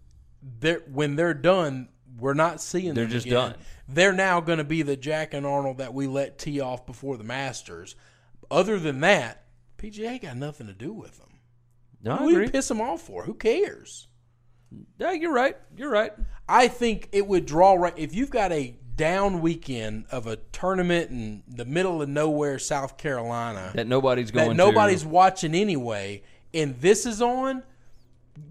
They're 0.61 0.82
when 0.92 1.16
they're 1.16 1.34
done. 1.34 1.88
We're 2.18 2.34
not 2.34 2.61
seeing 2.61 2.88
them. 2.88 2.95
They're 2.95 3.07
just 3.07 3.26
again. 3.26 3.51
done. 3.51 3.55
They're 3.88 4.12
now 4.12 4.40
going 4.40 4.59
to 4.59 4.64
be 4.64 4.82
the 4.82 4.97
Jack 4.97 5.34
and 5.34 5.45
Arnold 5.45 5.78
that 5.78 5.92
we 5.92 6.07
let 6.07 6.38
tee 6.38 6.61
off 6.61 6.86
before 6.86 7.16
the 7.16 7.24
Masters. 7.24 7.97
Other 8.51 8.78
than 8.78 9.01
that, 9.01 9.45
PGA 9.78 10.22
got 10.22 10.36
nothing 10.36 10.68
to 10.68 10.72
do 10.72 10.92
with 10.92 11.18
them. 11.18 11.40
No, 12.03 12.12
I 12.12 12.18
Who 12.18 12.45
do 12.45 12.51
piss 12.51 12.68
them 12.68 12.80
off 12.80 13.03
for? 13.03 13.24
Who 13.24 13.34
cares? 13.34 14.07
Yeah, 14.99 15.12
you're 15.12 15.32
right. 15.32 15.57
You're 15.76 15.90
right. 15.90 16.12
I 16.49 16.68
think 16.68 17.09
it 17.12 17.26
would 17.26 17.47
draw 17.47 17.74
right 17.74 17.95
if 17.97 18.14
you've 18.14 18.30
got 18.30 18.53
a 18.53 18.76
down 18.97 19.40
weekend 19.40 20.07
of 20.11 20.26
a 20.26 20.36
tournament 20.36 21.11
in 21.11 21.42
the 21.49 21.64
middle 21.64 22.01
of 22.03 22.09
nowhere, 22.09 22.59
South 22.59 22.97
Carolina, 22.97 23.72
That 23.74 23.86
nobody's 23.86 24.30
going. 24.30 24.51
To 24.51 24.51
that 24.51 24.57
nobody's 24.57 25.03
To, 25.03 25.09
watching 25.09 25.55
anyway, 25.55 26.22
and 26.53 26.78
this 26.80 27.07
is 27.07 27.20
on. 27.20 27.62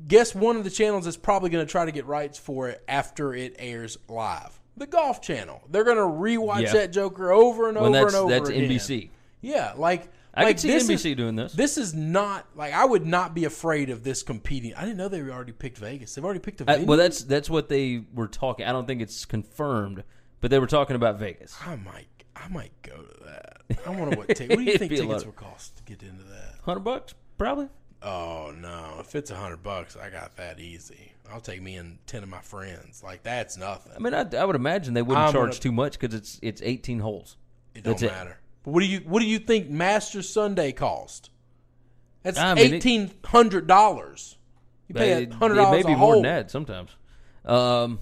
Guess 0.07 0.33
one 0.35 0.55
of 0.55 0.63
the 0.63 0.69
channels 0.69 1.07
is 1.07 1.17
probably 1.17 1.49
going 1.49 1.65
to 1.65 1.71
try 1.71 1.85
to 1.85 1.91
get 1.91 2.05
rights 2.05 2.37
for 2.37 2.69
it 2.69 2.83
after 2.87 3.33
it 3.33 3.55
airs 3.59 3.97
live. 4.07 4.59
The 4.77 4.87
Golf 4.87 5.21
Channel. 5.21 5.61
They're 5.69 5.83
going 5.83 5.97
to 5.97 6.03
rewatch 6.03 6.61
Yeah. 6.63 6.73
that 6.73 6.91
Joker 6.93 7.31
over 7.31 7.69
and 7.69 7.77
when 7.79 7.95
over 7.95 8.07
and 8.07 8.15
over 8.15 8.29
that's 8.31 8.49
again. 8.49 8.69
NBC. 8.69 9.09
Yeah, 9.41 9.73
like 9.77 10.09
I 10.33 10.43
like 10.45 10.55
could 10.55 10.61
see 10.61 10.69
NBC 10.69 11.11
is- 11.11 11.17
doing 11.17 11.35
this. 11.35 11.53
This 11.53 11.77
is 11.77 11.93
not 11.93 12.47
like 12.55 12.73
I 12.73 12.85
would 12.85 13.05
not 13.05 13.35
be 13.35 13.45
afraid 13.45 13.89
of 13.89 14.03
this 14.03 14.23
competing. 14.23 14.73
I 14.73 14.81
didn't 14.81 14.97
know 14.97 15.09
they 15.09 15.21
already 15.21 15.51
picked 15.51 15.77
Vegas. 15.77 16.15
They've 16.15 16.23
already 16.25 16.39
picked 16.39 16.61
a 16.61 16.63
I, 16.63 16.73
venue. 16.73 16.87
well, 16.87 16.97
that's 16.97 17.23
that's 17.23 17.49
what 17.49 17.69
they 17.69 18.03
were 18.13 18.27
talking. 18.27 18.65
I 18.65 18.71
don't 18.71 18.87
think 18.87 19.01
it's 19.01 19.25
confirmed, 19.25 20.03
but 20.41 20.49
they 20.49 20.59
were 20.59 20.65
talking 20.67 20.95
about 20.95 21.19
Vegas. 21.19 21.55
I 21.65 21.75
might, 21.75 22.07
I 22.35 22.47
might 22.47 22.71
go 22.81 22.95
to 22.95 23.23
that. 23.25 23.61
I 23.85 23.89
wonder 23.91 24.17
what. 24.17 24.29
T- 24.35 24.47
what 24.47 24.57
do 24.57 24.63
you 24.63 24.77
think 24.77 24.91
tickets 24.93 25.25
would 25.25 25.35
cost 25.35 25.75
to 25.77 25.83
get 25.83 26.01
into 26.01 26.23
that? 26.23 26.55
Hundred 26.63 26.79
bucks, 26.85 27.13
probably. 27.37 27.67
Oh 28.03 28.51
no! 28.59 28.97
If 28.99 29.15
it's 29.15 29.31
a 29.31 29.35
hundred 29.35 29.63
bucks, 29.63 29.95
I 29.95 30.09
got 30.09 30.35
that 30.37 30.59
easy. 30.59 31.11
I'll 31.31 31.39
take 31.39 31.61
me 31.61 31.75
and 31.77 31.97
ten 32.05 32.21
of 32.23 32.29
my 32.29 32.41
friends. 32.41 33.01
Like 33.03 33.23
that's 33.23 33.57
nothing. 33.57 33.93
I 33.95 33.99
mean, 33.99 34.13
I, 34.13 34.25
I 34.37 34.43
would 34.45 34.55
imagine 34.57 34.93
they 34.93 35.01
wouldn't 35.01 35.25
I'm 35.27 35.31
charge 35.33 35.51
gonna- 35.51 35.59
too 35.61 35.71
much 35.71 35.97
because 35.99 36.13
it's 36.13 36.39
it's 36.41 36.61
18 36.61 36.99
holes. 36.99 37.37
it 37.73 37.83
don't 37.83 37.93
that's 37.93 38.03
it. 38.03 38.11
matter. 38.11 38.37
But 38.63 38.71
what 38.71 38.81
do 38.81 38.87
you 38.87 38.99
What 38.99 39.21
do 39.21 39.25
you 39.25 39.39
think 39.39 39.69
Masters 39.69 40.27
Sunday 40.29 40.71
cost? 40.73 41.29
That's 42.23 42.37
I 42.37 42.53
mean, 42.55 42.65
it- 42.65 42.73
eighteen 42.77 43.11
hundred 43.23 43.67
dollars. 43.67 44.37
You 44.89 44.95
pay 44.95 45.23
It- 45.23 45.33
hundred 45.33 45.55
it 45.55 45.57
dollars 45.61 45.83
may 45.85 45.89
be 45.93 45.95
more 45.97 46.13
hole. 46.13 46.21
than 46.21 46.23
that 46.23 46.51
sometimes. 46.51 46.91
Um, 47.45 47.99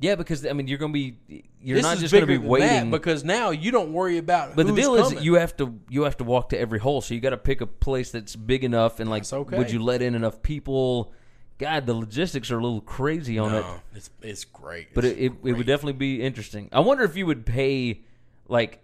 yeah, 0.00 0.14
because 0.16 0.44
I 0.44 0.52
mean, 0.52 0.66
you're 0.68 0.78
going 0.78 0.92
to 0.92 1.14
be 1.28 1.44
you're 1.66 1.78
This 1.78 1.82
not 1.82 1.94
is 1.96 2.02
just 2.02 2.12
going 2.12 2.22
to 2.22 2.28
be 2.28 2.38
waiting. 2.38 2.92
because 2.92 3.24
now 3.24 3.50
you 3.50 3.72
don't 3.72 3.92
worry 3.92 4.18
about. 4.18 4.54
but 4.54 4.68
the 4.68 4.72
deal 4.72 4.94
is 4.94 5.02
coming. 5.02 5.16
that 5.16 5.24
you 5.24 5.34
have 5.34 5.56
to 5.56 5.76
you 5.88 6.04
have 6.04 6.16
to 6.18 6.24
walk 6.24 6.50
to 6.50 6.58
every 6.58 6.78
hole, 6.78 7.00
so 7.00 7.12
you 7.12 7.18
got 7.20 7.30
to 7.30 7.36
pick 7.36 7.60
a 7.60 7.66
place 7.66 8.12
that's 8.12 8.36
big 8.36 8.62
enough 8.62 9.00
and 9.00 9.10
like, 9.10 9.30
okay. 9.32 9.58
would 9.58 9.72
you 9.72 9.82
let 9.82 10.00
in 10.00 10.14
enough 10.14 10.42
people? 10.42 11.12
God, 11.58 11.86
the 11.86 11.94
logistics 11.94 12.52
are 12.52 12.58
a 12.58 12.62
little 12.62 12.80
crazy 12.80 13.36
on 13.38 13.52
it. 13.52 13.64
It's 13.96 14.10
it's 14.22 14.44
great. 14.44 14.94
but 14.94 15.04
It's 15.04 15.18
it, 15.18 15.24
it, 15.24 15.32
it 15.42 15.52
would 15.54 15.66
definitely 15.66 15.94
be 15.94 16.22
interesting. 16.22 16.68
I 16.70 16.80
wonder 16.80 17.02
if 17.02 17.16
you 17.16 17.26
would 17.26 17.44
pay 17.44 18.02
like 18.46 18.78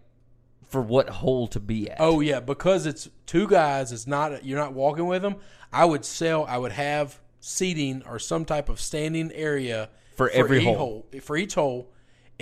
for 0.67 0.83
what 0.83 1.09
hole 1.09 1.47
to 1.49 1.61
be 1.61 1.89
at. 1.89 1.99
Oh 2.01 2.19
yeah, 2.19 2.41
because 2.41 2.85
it's 2.87 3.09
two 3.27 3.47
guys. 3.47 3.93
It's 3.93 4.09
not 4.09 4.45
you're 4.45 4.59
not 4.59 4.73
walking 4.73 5.07
with 5.07 5.23
them. 5.23 5.37
I 5.73 5.85
would 5.85 6.05
sell. 6.05 6.47
I 6.47 6.59
would 6.59 6.73
have 6.73 7.21
seating 7.39 8.03
or 8.09 8.19
some 8.19 8.45
type 8.45 8.69
of 8.69 8.81
standing 8.81 9.31
area 9.33 9.91
For 10.17 10.31
every 10.31 10.59
each 10.61 10.77
hole. 10.77 11.07
For 11.21 11.37
each 11.37 11.55
hole, 11.55 11.92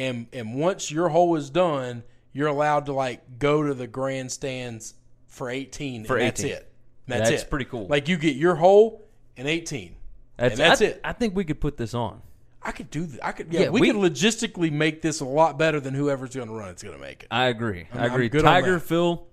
and 0.00 0.26
and 0.32 0.54
once 0.54 0.90
your 0.90 1.08
hole 1.08 1.36
is 1.36 1.50
done, 1.50 2.02
you're 2.32 2.48
allowed 2.48 2.86
to 2.86 2.92
like 2.92 3.38
go 3.38 3.62
to 3.62 3.74
the 3.74 3.86
grandstands 3.86 4.94
for 5.26 5.48
18. 5.50 6.04
For 6.04 6.16
and 6.16 6.26
that's 6.26 6.42
it. 6.42 6.66
That's, 7.06 7.28
That's 7.30 7.42
it. 7.42 7.50
pretty 7.50 7.64
cool. 7.64 7.86
Like 7.88 8.08
you 8.08 8.16
get 8.16 8.36
your 8.36 8.54
hole 8.54 9.02
and 9.36 9.48
18. 9.48 9.96
that's, 10.36 10.52
and 10.52 10.60
that's 10.60 10.80
I, 10.80 10.84
it. 10.84 11.00
I 11.02 11.12
think 11.12 11.34
we 11.34 11.44
could 11.44 11.60
put 11.60 11.76
this 11.76 11.92
on. 11.92 12.22
I 12.62 12.70
could 12.72 12.88
do 12.90 13.06
that. 13.06 13.26
I 13.26 13.32
could. 13.32 13.52
Yeah, 13.52 13.62
Yeah, 13.62 13.68
we, 13.70 13.80
we- 13.80 13.86
could 13.88 13.96
logistically 13.96 14.70
make 14.70 15.02
this 15.02 15.20
a 15.20 15.24
lot 15.24 15.58
better 15.58 15.80
than 15.80 15.94
whoever's 15.94 16.34
going 16.36 16.46
to 16.48 16.54
run. 16.54 16.68
It's 16.68 16.82
going 16.84 16.94
to 16.94 17.00
make 17.00 17.22
it. 17.24 17.28
I 17.30 17.46
agree. 17.46 17.86
I 17.92 18.04
I'm 18.04 18.12
agree. 18.12 18.28
good 18.28 18.42
Tiger. 18.42 18.78
Phil, 18.78 19.26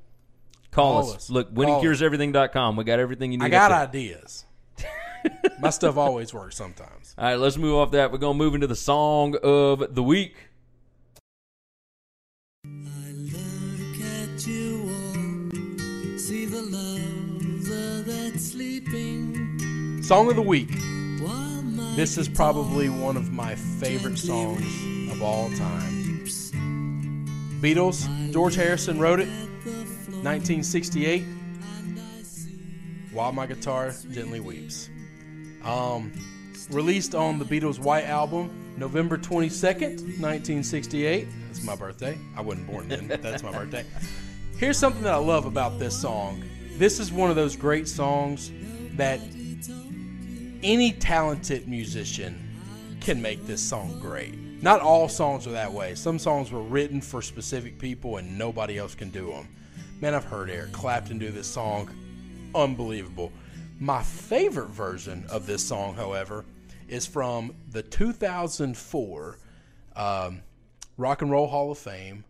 call, 0.72 1.01
Call 1.03 1.09
us. 1.11 1.15
us. 1.18 1.30
Look, 1.30 1.53
winningcureseverything.com. 1.53 2.76
We 2.78 2.84
got 2.84 2.99
everything 2.99 3.32
you 3.32 3.38
need. 3.38 3.45
I 3.45 3.49
got 3.49 3.72
ideas. 3.72 4.45
My 5.59 5.72
stuff 5.72 5.97
always 5.97 6.34
works 6.34 6.55
sometimes. 6.55 7.13
All 7.18 7.26
right, 7.26 7.36
let's 7.36 7.57
move 7.57 7.76
off 7.76 7.91
that. 7.91 8.11
We're 8.11 8.18
going 8.20 8.38
to 8.38 8.43
move 8.43 8.55
into 8.55 8.68
the 8.68 8.76
song 8.76 9.36
of 9.43 9.93
the 9.93 10.03
week. 10.03 10.36
Song 20.08 20.30
of 20.30 20.38
the 20.38 20.41
week. 20.41 20.70
This 21.97 22.18
is 22.18 22.30
probably 22.30 22.88
one 22.88 23.18
of 23.18 23.34
my 23.34 23.55
favorite 23.55 24.18
songs 24.18 24.64
of 25.12 25.22
all 25.22 25.49
time. 25.49 26.24
Beatles, 27.60 28.32
George 28.32 28.55
Harrison 28.55 28.99
wrote 28.99 29.20
it, 29.20 29.28
1968. 30.24 31.26
While 33.12 33.34
my 33.34 33.47
guitar 33.47 33.93
gently 34.10 34.39
weeps. 34.39 34.89
Um, 35.66 36.14
released 36.70 37.14
on 37.14 37.38
the 37.38 37.43
Beatles' 37.43 37.78
White 37.78 38.05
Album, 38.05 38.76
November 38.78 39.18
22nd, 39.18 40.22
1968. 40.22 41.28
That's 41.47 41.64
my 41.66 41.76
birthday. 41.76 42.18
I 42.38 42.39
wasn't 42.39 42.68
born 42.68 42.88
then, 42.88 43.10
but 43.10 43.22
that's 43.22 43.43
my 43.43 43.51
birthday. 43.51 43.84
Here's 44.58 44.78
something 44.78 45.03
that 45.03 45.16
I 45.16 45.18
love 45.18 45.45
about 45.45 45.80
this 45.80 45.99
song. 45.99 46.45
This 46.78 47.01
is 47.01 47.12
one 47.12 47.30
of 47.30 47.36
those 47.36 47.58
great 47.58 47.89
songs 47.89 48.53
that 48.93 49.20
any 50.68 50.91
talented 50.91 51.65
musician 51.65 52.38
can 52.99 53.22
make 53.22 53.47
this 53.47 53.61
song 53.61 53.97
great. 54.01 54.36
Not 54.61 54.82
all 54.82 55.07
songs 55.07 55.47
are 55.47 55.51
that 55.51 55.72
way. 55.72 55.95
Some 55.95 56.20
songs 56.20 56.51
were 56.51 56.61
written 56.61 56.99
for 56.99 57.22
specific 57.22 57.80
people 57.80 58.18
and 58.18 58.38
nobody 58.38 58.78
else 58.78 58.93
can 58.93 59.09
do 59.09 59.28
them. 59.28 59.47
Man, 60.01 60.13
I've 60.13 60.26
heard 60.26 60.49
Eric 60.49 60.74
Clapton 60.74 61.20
do 61.20 61.32
this 61.32 61.47
song. 61.47 61.89
Unbelievable. 62.53 63.32
My 63.80 64.03
favorite 64.03 64.68
version 64.68 65.26
of 65.30 65.45
this 65.45 65.65
song, 65.65 65.95
however, 65.95 66.43
is 66.89 67.05
from 67.05 67.55
the 67.72 67.84
2004 67.84 69.39
um, 69.95 70.41
Rock 70.97 71.22
and 71.22 71.32
Roll 71.32 71.47
Hall 71.47 71.72
of 71.72 71.78
Fame 71.78 72.26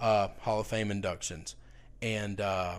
uh, 0.00 0.28
Hall 0.40 0.60
of 0.60 0.66
Fame 0.66 0.90
inductions, 0.90 1.56
and 2.00 2.40
uh, 2.40 2.76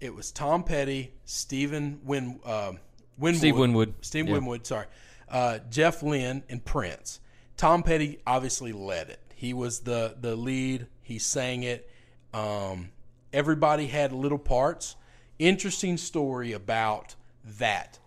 it 0.00 0.12
was 0.12 0.32
Tom 0.32 0.64
Petty, 0.64 1.12
Stephen 1.24 2.00
Win, 2.04 2.40
uh, 2.44 2.72
Winwood, 3.18 3.38
Steve 3.38 3.56
Winwood. 3.56 3.94
Steve 4.00 4.26
Yeah. 4.26 4.34
Winwood, 4.34 4.66
sorry, 4.66 4.86
uh, 5.28 5.58
Jeff 5.70 6.02
Lynne, 6.02 6.42
and 6.48 6.64
Prince. 6.64 7.20
Tom 7.56 7.82
Petty 7.82 8.18
obviously 8.26 8.72
led 8.72 9.08
it. 9.10 9.20
He 9.34 9.52
was 9.54 9.80
the 9.80 10.16
the 10.20 10.36
lead. 10.36 10.86
He 11.02 11.18
sang 11.18 11.62
it. 11.62 11.90
Um, 12.34 12.90
everybody 13.32 13.86
had 13.86 14.12
little 14.12 14.38
parts. 14.38 14.96
Interesting 15.38 15.96
story 15.96 16.52
about 16.52 17.14
that. 17.58 17.98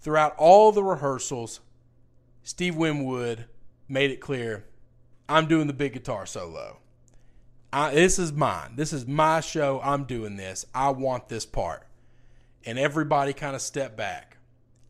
Throughout 0.00 0.34
all 0.36 0.72
the 0.72 0.82
rehearsals, 0.82 1.60
Steve 2.42 2.74
Winwood 2.76 3.44
made 3.88 4.10
it 4.10 4.20
clear, 4.20 4.64
I'm 5.28 5.46
doing 5.46 5.66
the 5.66 5.72
big 5.72 5.92
guitar 5.92 6.24
solo. 6.26 6.78
I, 7.72 7.94
this 7.94 8.18
is 8.18 8.32
mine. 8.32 8.72
This 8.76 8.92
is 8.92 9.06
my 9.06 9.40
show. 9.40 9.80
I'm 9.82 10.04
doing 10.04 10.36
this. 10.36 10.64
I 10.74 10.90
want 10.90 11.28
this 11.28 11.46
part. 11.46 11.86
And 12.64 12.78
everybody 12.78 13.32
kind 13.32 13.54
of 13.54 13.62
stepped 13.62 13.96
back. 13.96 14.38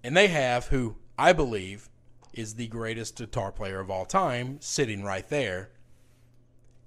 And 0.03 0.17
they 0.17 0.29
have 0.29 0.69
who 0.69 0.97
I 1.19 1.33
believe 1.33 1.89
is 2.33 2.55
the 2.55 2.69
greatest 2.69 3.17
guitar 3.17 3.53
player 3.53 3.81
of 3.81 3.91
all 3.91 4.07
time 4.07 4.59
sitting 4.61 5.03
right 5.03 5.29
there 5.29 5.71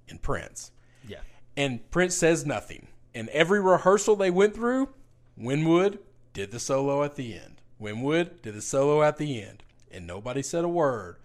in 0.08 0.18
Prince. 0.18 0.72
Yeah. 1.06 1.20
And 1.56 1.88
Prince 1.90 2.16
says 2.16 2.44
nothing. 2.44 2.88
And 3.14 3.28
every 3.28 3.60
rehearsal 3.60 4.16
they 4.16 4.30
went 4.30 4.54
through, 4.54 4.88
Winwood 5.36 5.98
did 6.32 6.50
the 6.50 6.58
solo 6.58 7.02
at 7.04 7.16
the 7.16 7.34
end. 7.34 7.60
Winwood 7.78 8.42
did 8.42 8.54
the 8.54 8.62
solo 8.62 9.02
at 9.02 9.18
the 9.18 9.42
end. 9.42 9.62
And 9.90 10.06
nobody 10.06 10.42
said 10.42 10.64
a 10.64 10.68
word. 10.68 11.16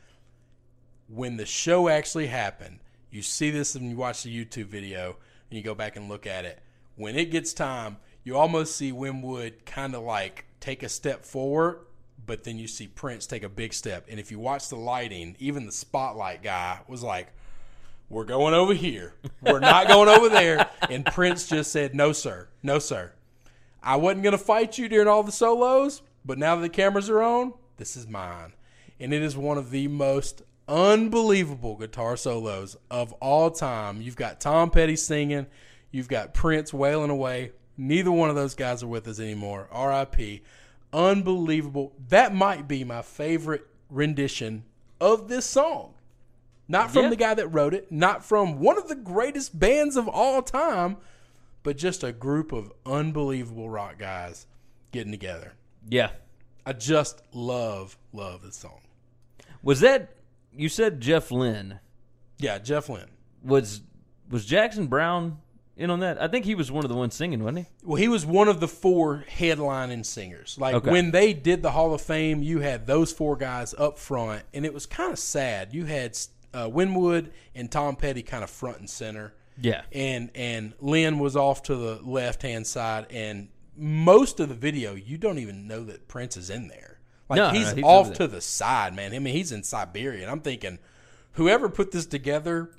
When 1.08 1.38
the 1.38 1.46
show 1.46 1.90
actually 1.90 2.28
happened, 2.28 2.80
you 3.10 3.24
see 3.24 3.50
this 3.50 3.74
when 3.74 3.90
you 3.90 3.96
watch 3.96 4.24
the 4.24 4.46
YouTube 4.46 4.68
video 4.68 5.16
and 5.50 5.58
you 5.58 5.64
go 5.64 5.74
back 5.74 5.96
and 5.96 6.08
look 6.08 6.28
at 6.28 6.46
it. 6.46 6.60
When 6.96 7.16
it 7.16 7.32
gets 7.32 7.54
time, 7.54 7.98
you 8.24 8.38
almost 8.38 8.76
see 8.76 8.92
Winwood 8.92 9.66
kind 9.66 9.96
of 9.96 10.04
like 10.04 10.46
take 10.60 10.84
a 10.84 10.90
step 10.90 11.26
forward, 11.26 11.80
but 12.26 12.44
then 12.44 12.58
you 12.58 12.68
see 12.68 12.88
Prince 12.88 13.26
take 13.28 13.44
a 13.44 13.50
big 13.50 13.74
step. 13.74 14.06
And 14.10 14.20
if 14.20 14.32
you 14.32 14.40
watch 14.40 14.70
the 14.70 14.76
lighting, 14.76 15.36
even 15.40 15.66
the 15.66 15.72
spotlight 15.72 16.44
guy 16.44 16.80
was 16.88 17.04
like, 17.04 17.28
we're 18.10 18.26
going 18.26 18.54
over 18.54 18.74
here. 18.74 19.14
We're 19.42 19.60
not 19.60 19.88
going 19.90 20.10
over 20.10 20.30
there. 20.30 20.68
And 20.90 21.06
Prince 21.06 21.48
just 21.48 21.72
said, 21.72 21.94
no, 21.94 22.12
sir. 22.12 22.48
No, 22.64 22.80
sir. 22.80 23.12
I 23.82 23.96
wasn't 23.96 24.24
going 24.24 24.38
to 24.38 24.44
fight 24.44 24.78
you 24.78 24.90
during 24.90 25.08
all 25.08 25.24
the 25.24 25.32
solos, 25.32 26.02
but 26.26 26.38
now 26.38 26.56
that 26.56 26.62
the 26.62 26.70
cameras 26.70 27.10
are 27.10 27.22
on, 27.22 27.54
this 27.78 27.96
is 27.96 28.08
mine. 28.08 28.54
And 29.00 29.14
it 29.14 29.22
is 29.22 29.38
one 29.38 29.58
of 29.58 29.72
the 29.72 29.88
most 29.88 30.42
unbelievable 30.68 31.76
guitar 31.76 32.18
solos 32.18 32.76
of 32.92 33.14
all 33.14 33.50
time. 33.52 34.02
You've 34.02 34.16
got 34.16 34.42
Tom 34.42 34.70
Petty 34.70 34.96
singing, 34.96 35.48
you've 35.92 36.10
got 36.10 36.34
Prince 36.34 36.74
wailing 36.74 37.10
away. 37.10 37.52
Neither 37.80 38.12
one 38.12 38.30
of 38.30 38.36
those 38.36 38.56
guys 38.56 38.84
are 38.84 38.88
with 38.88 39.08
us 39.08 39.22
anymore. 39.22 39.70
RIP. 39.74 40.42
Unbelievable. 40.92 41.94
That 42.10 42.36
might 42.36 42.68
be 42.68 42.84
my 42.84 43.02
favorite 43.02 43.66
rendition 43.90 44.66
of 45.00 45.30
this 45.30 45.46
song. 45.46 45.94
Not 46.68 46.92
from 46.92 47.04
Yeah. 47.04 47.10
the 47.10 47.16
guy 47.16 47.34
that 47.36 47.48
wrote 47.48 47.74
it, 47.74 47.90
not 47.90 48.24
from 48.26 48.60
one 48.60 48.78
of 48.78 48.90
the 48.90 48.96
greatest 48.96 49.58
bands 49.58 49.96
of 49.96 50.10
all 50.10 50.42
time, 50.42 50.98
but 51.64 51.78
just 51.78 52.04
a 52.04 52.12
group 52.12 52.52
of 52.52 52.74
unbelievable 52.86 53.70
rock 53.70 53.98
guys 53.98 54.46
getting 54.92 55.12
together. 55.14 55.54
Yeah. 55.88 56.12
I 56.66 56.74
just 56.74 57.22
love, 57.34 57.98
love 58.12 58.42
this 58.44 58.58
song. 58.58 58.82
Was 59.64 59.80
that 59.80 60.10
you 60.52 60.68
said 60.68 61.00
Jeff 61.00 61.32
Lynne? 61.32 61.80
Yeah, 62.40 62.60
Jeff 62.60 62.90
Lynne. 62.90 63.10
Was 63.42 63.82
was 64.30 64.46
Jackson 64.46 64.88
Browne 64.88 65.40
in 65.80 65.90
on 65.90 66.02
that? 66.02 66.22
I 66.22 66.28
think 66.28 66.46
he 66.46 66.56
was 66.56 66.72
one 66.72 66.84
of 66.84 66.90
the 66.90 66.96
ones 66.98 67.16
singing, 67.16 67.44
wasn't 67.44 67.60
he? 67.60 67.66
Well, 67.84 67.96
he 67.96 68.08
was 68.08 68.26
one 68.26 68.48
of 68.48 68.60
the 68.60 68.68
four 68.68 69.26
headlining 69.38 70.06
singers. 70.06 70.58
Like 70.60 70.76
Okay. 70.76 70.92
when 70.92 71.12
they 71.12 71.34
did 71.34 71.62
the 71.64 71.72
Hall 71.72 71.94
of 71.94 72.02
Fame, 72.02 72.44
you 72.44 72.60
had 72.60 72.86
those 72.86 73.12
four 73.12 73.36
guys 73.38 73.74
up 73.78 73.98
front, 73.98 74.44
and 74.54 74.66
it 74.66 74.74
was 74.74 74.86
kind 74.86 75.12
of 75.12 75.20
sad. 75.20 75.74
You 75.74 75.86
had 75.86 76.18
uh, 76.54 76.70
Winwood 76.72 77.32
and 77.56 77.72
Tom 77.72 77.96
Petty 77.96 78.22
kind 78.24 78.44
of 78.44 78.50
front 78.50 78.80
and 78.80 78.90
center. 78.90 79.34
Yeah. 79.62 79.82
and 79.92 80.30
and 80.36 80.74
Lynne 80.80 81.20
was 81.20 81.36
off 81.36 81.64
to 81.64 81.76
the 81.76 82.00
left 82.04 82.44
hand 82.44 82.66
side, 82.66 83.08
and 83.10 83.50
most 83.76 84.40
of 84.40 84.48
the 84.50 84.56
video 84.56 84.96
you 84.96 85.18
don't 85.18 85.38
even 85.40 85.68
know 85.68 85.84
that 85.86 86.08
Prince 86.08 86.38
is 86.38 86.50
in 86.50 86.68
there. 86.70 87.00
Like 87.30 87.38
No, 87.38 87.50
he's, 87.50 87.70
no, 87.70 87.76
he's 87.76 87.84
off 87.84 88.14
to 88.14 88.28
the 88.28 88.42
side, 88.42 88.96
man. 88.96 89.14
I 89.14 89.20
mean, 89.20 89.34
he's 89.36 89.52
in 89.52 89.64
Siberia, 89.64 90.22
and 90.24 90.32
I'm 90.32 90.40
thinking, 90.42 90.80
whoever 91.34 91.68
put 91.70 91.92
this 91.92 92.06
together 92.06 92.72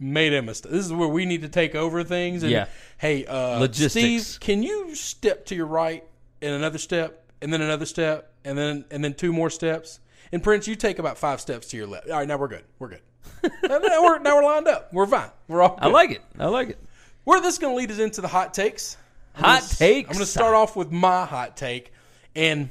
made 0.00 0.32
a 0.34 0.42
mistake. 0.42 0.72
This 0.72 0.84
is 0.86 0.92
where 0.92 1.08
we 1.08 1.26
need 1.26 1.42
to 1.42 1.48
take 1.48 1.74
over 1.74 2.02
things. 2.02 2.42
And, 2.42 2.50
Yeah. 2.50 2.66
Hey, 2.98 3.26
uh, 3.26 3.60
Logistics. 3.60 3.92
Steve, 4.26 4.40
can 4.40 4.62
you 4.62 4.94
step 4.94 5.46
to 5.46 5.54
your 5.54 5.66
right 5.66 6.02
and 6.42 6.52
another 6.54 6.78
step, 6.78 7.24
and 7.42 7.52
then 7.52 7.60
another 7.60 7.86
step, 7.86 8.32
and 8.44 8.56
then 8.58 8.84
and 8.90 9.04
then 9.04 9.14
two 9.14 9.32
more 9.32 9.50
steps? 9.50 10.00
And 10.32 10.42
Prince, 10.42 10.66
you 10.66 10.74
take 10.76 10.98
about 10.98 11.18
five 11.18 11.40
steps 11.40 11.68
to 11.68 11.76
your 11.76 11.86
left. 11.86 12.08
All 12.08 12.18
right, 12.18 12.26
now 12.26 12.36
we're 12.38 12.48
good. 12.48 12.64
We're 12.78 12.88
good. 12.88 13.00
now, 13.68 13.78
we're, 14.02 14.18
now 14.20 14.36
we're 14.36 14.44
lined 14.44 14.68
up. 14.68 14.92
We're 14.92 15.06
fine. 15.06 15.30
We're 15.48 15.62
all. 15.62 15.76
I 15.80 15.88
like 15.88 16.10
it. 16.10 16.22
I 16.38 16.46
like 16.46 16.70
it. 16.70 16.78
Where 17.24 17.40
this 17.40 17.58
going 17.58 17.74
to 17.74 17.76
lead 17.78 17.90
us 17.90 17.98
into 17.98 18.20
the 18.20 18.28
hot 18.28 18.54
takes? 18.54 18.96
I'm 19.36 19.44
Hot 19.44 19.60
gonna- 19.60 19.68
takes. 19.74 20.08
I'm 20.08 20.14
going 20.14 20.24
to 20.24 20.30
start 20.30 20.54
off 20.54 20.76
with 20.76 20.90
my 20.92 21.24
hot 21.26 21.56
take, 21.56 21.92
and 22.34 22.70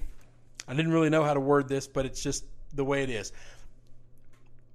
I 0.68 0.74
didn't 0.74 0.92
really 0.92 1.10
know 1.10 1.24
how 1.24 1.34
to 1.34 1.40
word 1.40 1.68
this, 1.68 1.88
but 1.88 2.06
it's 2.06 2.22
just 2.24 2.46
the 2.74 2.84
way 2.84 3.04
it 3.04 3.10
is. 3.10 3.32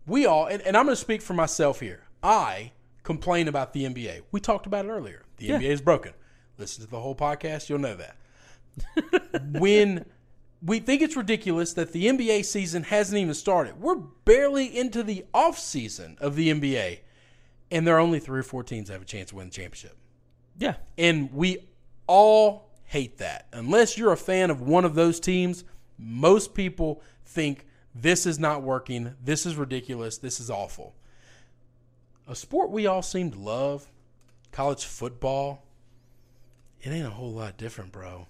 We 0.07 0.27
all, 0.27 0.47
and, 0.47 0.61
and 0.63 0.77
I'm 0.77 0.85
going 0.85 0.95
to 0.97 1.01
speak 1.01 1.23
for 1.23 1.33
myself 1.35 1.81
here. 1.81 2.04
I 2.25 2.73
complain 3.03 3.47
about 3.47 3.75
the 3.75 3.85
NBA. 3.85 4.23
We 4.33 4.41
talked 4.41 4.67
about 4.67 4.87
it 4.87 4.89
earlier. 4.89 5.23
The 5.37 5.51
NBA 5.51 5.69
is 5.69 5.83
broken. 5.83 6.15
Listen 6.59 6.85
to 6.85 6.91
the 6.91 7.01
whole 7.01 7.15
podcast, 7.15 7.69
you'll 7.69 7.79
know 7.79 7.97
that. 7.97 8.17
when 9.61 10.07
we 10.63 10.81
think 10.81 11.03
it's 11.03 11.17
ridiculous 11.17 11.75
that 11.75 11.93
the 11.93 12.07
NBA 12.07 12.45
season 12.45 12.85
hasn't 12.85 13.19
even 13.19 13.35
started, 13.35 13.81
we're 13.81 13.97
barely 13.97 14.67
into 14.77 15.03
the 15.03 15.25
off 15.35 15.59
season 15.59 16.17
of 16.21 16.35
the 16.35 16.49
NBA, 16.49 17.01
and 17.71 17.87
there 17.87 17.97
are 17.97 18.01
only 18.01 18.21
three 18.21 18.41
or 18.41 18.45
four 18.45 18.63
teams 18.63 18.89
that 18.89 18.95
have 18.95 19.03
a 19.03 19.07
chance 19.07 19.31
to 19.31 19.37
win 19.37 19.49
the 19.49 19.53
championship. 19.53 19.97
Yeah. 20.57 20.77
And 20.97 21.33
we 21.33 21.59
all 22.07 22.71
hate 22.85 23.19
that. 23.19 23.49
Unless 23.53 23.99
you're 23.99 24.13
a 24.13 24.17
fan 24.17 24.51
of 24.51 24.63
one 24.63 24.85
of 24.85 24.95
those 24.95 25.21
teams, 25.21 25.65
most 25.99 26.55
people 26.55 27.03
think 27.27 27.67
this 27.95 28.25
is 28.27 28.39
not 28.39 28.63
working, 28.63 29.15
this 29.23 29.45
is 29.45 29.57
ridiculous, 29.57 30.19
this 30.19 30.41
is 30.41 30.51
awful. 30.51 30.95
A 32.27 32.35
sport 32.35 32.71
we 32.71 32.87
all 32.87 33.03
seem 33.03 33.31
to 33.33 33.39
love, 33.39 33.91
college 34.53 34.85
football, 34.85 35.65
it 36.81 36.91
ain't 36.91 37.07
a 37.07 37.11
whole 37.11 37.33
lot 37.33 37.57
different, 37.57 37.93
bro. 37.93 38.27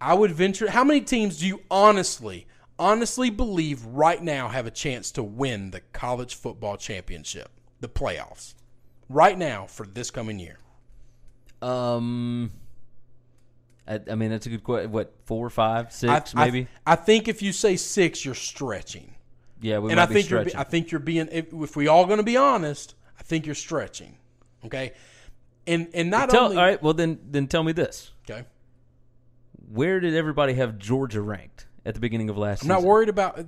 I 0.00 0.14
would 0.14 0.32
venture 0.32 0.70
how 0.70 0.82
many 0.84 1.00
teams 1.02 1.38
do 1.38 1.46
you 1.46 1.62
honestly, 1.70 2.46
honestly 2.78 3.30
believe 3.30 3.84
right 3.84 4.22
now 4.22 4.48
have 4.48 4.66
a 4.66 4.70
chance 4.70 5.10
to 5.12 5.22
win 5.22 5.70
the 5.70 5.80
college 5.92 6.34
football 6.34 6.76
championship, 6.76 7.50
the 7.80 7.88
playoffs? 7.88 8.54
Right 9.08 9.36
now 9.36 9.66
for 9.66 9.84
this 9.86 10.10
coming 10.10 10.38
year. 10.38 10.58
Um. 11.62 12.52
I, 13.86 13.98
I 14.10 14.14
mean, 14.14 14.30
that's 14.30 14.46
a 14.46 14.50
good 14.50 14.62
question. 14.62 14.92
What 14.92 15.12
four, 15.24 15.50
five, 15.50 15.92
six, 15.92 16.34
I- 16.34 16.42
I- 16.42 16.44
maybe? 16.44 16.68
I, 16.86 16.94
think 16.96 17.26
if 17.28 17.42
you 17.42 17.52
say 17.52 17.76
six, 17.76 18.24
you're 18.24 18.34
stretching, 18.36 19.14
yeah, 19.60 19.78
we 19.78 19.90
and 19.90 20.00
I 20.00 20.06
think 20.06 20.30
you're. 20.30 20.46
I 20.56 20.64
think 20.64 20.90
you're 20.90 21.00
being. 21.00 21.28
If, 21.30 21.52
if 21.52 21.76
we 21.76 21.88
all 21.88 22.06
going 22.06 22.18
to 22.18 22.24
be 22.24 22.36
honest, 22.36 22.94
I 23.18 23.22
think 23.22 23.46
you're 23.46 23.54
stretching. 23.54 24.16
Okay, 24.64 24.92
and 25.66 25.88
and 25.94 26.10
not 26.10 26.30
tell, 26.30 26.44
only. 26.44 26.56
all 26.56 26.64
right. 26.64 26.82
Well, 26.82 26.94
then, 26.94 27.18
then 27.30 27.46
tell 27.46 27.62
me 27.62 27.72
this: 27.72 28.12
Okay, 28.28 28.44
Where 29.70 30.00
did 30.00 30.14
everybody 30.14 30.54
have 30.54 30.78
Georgia 30.78 31.20
ranked 31.20 31.66
at 31.84 31.94
the 31.94 32.00
beginning 32.00 32.30
of 32.30 32.38
last? 32.38 32.60
Season? 32.60 32.70
I'm 32.70 32.80
not 32.80 32.86
worried 32.86 33.08
about. 33.08 33.44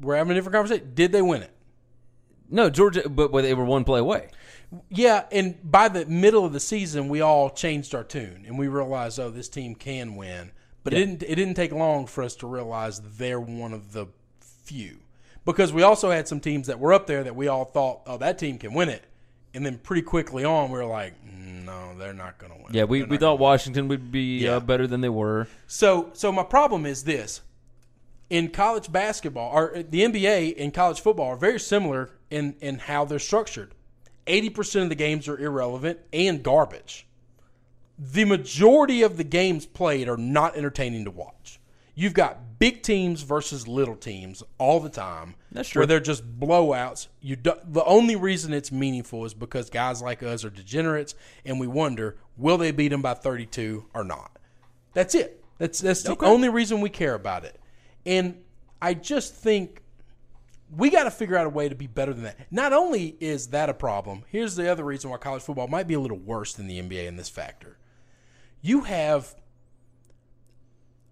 We're 0.00 0.16
having 0.16 0.32
a 0.32 0.34
different 0.34 0.54
conversation. 0.54 0.92
Did 0.94 1.12
they 1.12 1.22
win 1.22 1.42
it? 1.42 1.52
No, 2.48 2.68
Georgia, 2.68 3.08
but, 3.08 3.32
but 3.32 3.42
they 3.42 3.54
were 3.54 3.64
one 3.64 3.84
play 3.84 4.00
away. 4.00 4.28
Yeah, 4.90 5.24
and 5.30 5.58
by 5.62 5.88
the 5.88 6.04
middle 6.06 6.44
of 6.44 6.52
the 6.52 6.60
season, 6.60 7.08
we 7.08 7.20
all 7.20 7.50
changed 7.50 7.94
our 7.94 8.04
tune, 8.04 8.44
and 8.46 8.58
we 8.58 8.68
realized, 8.68 9.18
oh, 9.20 9.30
this 9.30 9.48
team 9.48 9.74
can 9.74 10.16
win. 10.16 10.52
But 10.84 10.92
it 10.94 10.98
didn't. 10.98 11.22
It 11.22 11.34
didn't 11.36 11.54
take 11.54 11.72
long 11.72 12.06
for 12.06 12.24
us 12.24 12.34
to 12.36 12.46
realize 12.46 13.00
they're 13.00 13.40
one 13.40 13.72
of 13.72 13.92
the 13.92 14.06
few, 14.40 14.98
because 15.44 15.72
we 15.72 15.82
also 15.82 16.10
had 16.10 16.28
some 16.28 16.40
teams 16.40 16.66
that 16.68 16.78
were 16.78 16.92
up 16.92 17.06
there 17.06 17.24
that 17.24 17.34
we 17.36 17.48
all 17.48 17.64
thought, 17.64 18.02
oh, 18.06 18.16
that 18.18 18.38
team 18.38 18.58
can 18.58 18.74
win 18.74 18.88
it, 18.88 19.02
and 19.54 19.64
then 19.66 19.78
pretty 19.78 20.02
quickly 20.02 20.44
on, 20.44 20.70
we 20.70 20.78
were 20.78 20.84
like, 20.86 21.14
"Mm, 21.24 21.64
no, 21.64 21.96
they're 21.98 22.12
not 22.12 22.38
going 22.38 22.52
to 22.52 22.58
win. 22.58 22.66
Yeah, 22.72 22.84
we, 22.84 23.00
They're 23.00 23.08
we 23.08 23.16
thought 23.16 23.22
gonna 23.26 23.34
win." 23.34 23.40
Washington 23.42 23.88
would 23.88 24.10
be 24.12 24.38
Yeah. 24.44 24.56
uh, 24.56 24.60
better 24.60 24.86
than 24.86 25.00
they 25.00 25.08
were. 25.08 25.48
So, 25.66 26.10
so 26.14 26.30
my 26.32 26.42
problem 26.44 26.86
is 26.86 27.04
this: 27.04 27.40
in 28.30 28.48
college 28.48 28.90
basketball 28.90 29.50
or 29.52 29.82
the 29.82 30.02
NBA 30.02 30.54
and 30.58 30.72
college 30.72 31.00
football 31.00 31.28
are 31.28 31.36
very 31.36 31.60
similar 31.60 32.10
in 32.30 32.54
in 32.60 32.78
how 32.78 33.04
they're 33.04 33.18
structured. 33.18 33.74
Eighty 34.26 34.48
percent 34.50 34.84
of 34.84 34.88
the 34.88 34.94
games 34.94 35.26
are 35.28 35.36
irrelevant 35.38 35.98
and 36.12 36.42
garbage. 36.42 37.06
The 37.98 38.24
majority 38.24 39.02
of 39.02 39.16
the 39.16 39.24
games 39.24 39.66
played 39.66 40.08
are 40.08 40.16
not 40.16 40.56
entertaining 40.56 41.04
to 41.04 41.10
watch. 41.10 41.60
You've 41.94 42.14
got 42.14 42.58
big 42.58 42.82
teams 42.82 43.22
versus 43.22 43.68
little 43.68 43.96
teams 43.96 44.42
all 44.58 44.80
the 44.80 44.88
time. 44.88 45.34
That's 45.50 45.68
true. 45.68 45.80
Where 45.80 45.86
they're 45.86 46.00
just 46.00 46.38
blowouts. 46.40 47.08
You 47.20 47.36
do, 47.36 47.54
the 47.64 47.84
only 47.84 48.16
reason 48.16 48.52
it's 48.54 48.72
meaningful 48.72 49.24
is 49.24 49.34
because 49.34 49.68
guys 49.68 50.00
like 50.00 50.22
us 50.22 50.44
are 50.44 50.50
degenerates, 50.50 51.14
and 51.44 51.60
we 51.60 51.66
wonder 51.66 52.16
will 52.36 52.56
they 52.56 52.70
beat 52.70 52.88
them 52.88 53.02
by 53.02 53.14
32 53.14 53.86
or 53.94 54.04
not. 54.04 54.38
That's 54.94 55.14
it. 55.14 55.44
That's 55.58 55.80
that's 55.80 56.02
the 56.02 56.16
only 56.24 56.48
reason 56.48 56.80
we 56.80 56.88
care 56.90 57.14
about 57.14 57.44
it. 57.44 57.60
And 58.06 58.42
I 58.80 58.94
just 58.94 59.34
think 59.34 59.82
we 60.76 60.90
got 60.90 61.04
to 61.04 61.10
figure 61.10 61.36
out 61.36 61.46
a 61.46 61.50
way 61.50 61.68
to 61.68 61.74
be 61.74 61.86
better 61.86 62.14
than 62.14 62.24
that. 62.24 62.38
Not 62.50 62.72
only 62.72 63.16
is 63.20 63.48
that 63.48 63.68
a 63.68 63.74
problem, 63.74 64.24
here's 64.28 64.56
the 64.56 64.70
other 64.70 64.84
reason 64.84 65.10
why 65.10 65.18
college 65.18 65.42
football 65.42 65.68
might 65.68 65.86
be 65.86 65.94
a 65.94 66.00
little 66.00 66.18
worse 66.18 66.54
than 66.54 66.66
the 66.66 66.80
NBA 66.80 67.06
in 67.06 67.16
this 67.16 67.28
factor. 67.28 67.76
You 68.62 68.82
have 68.82 69.34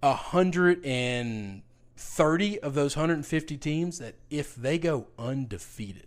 a 0.03 0.15
hundred 0.15 0.85
and 0.85 1.63
thirty 1.97 2.59
of 2.61 2.75
those 2.75 2.97
150 2.97 3.57
teams 3.59 3.99
that 3.99 4.15
if 4.31 4.55
they 4.55 4.79
go 4.79 5.09
undefeated, 5.19 6.07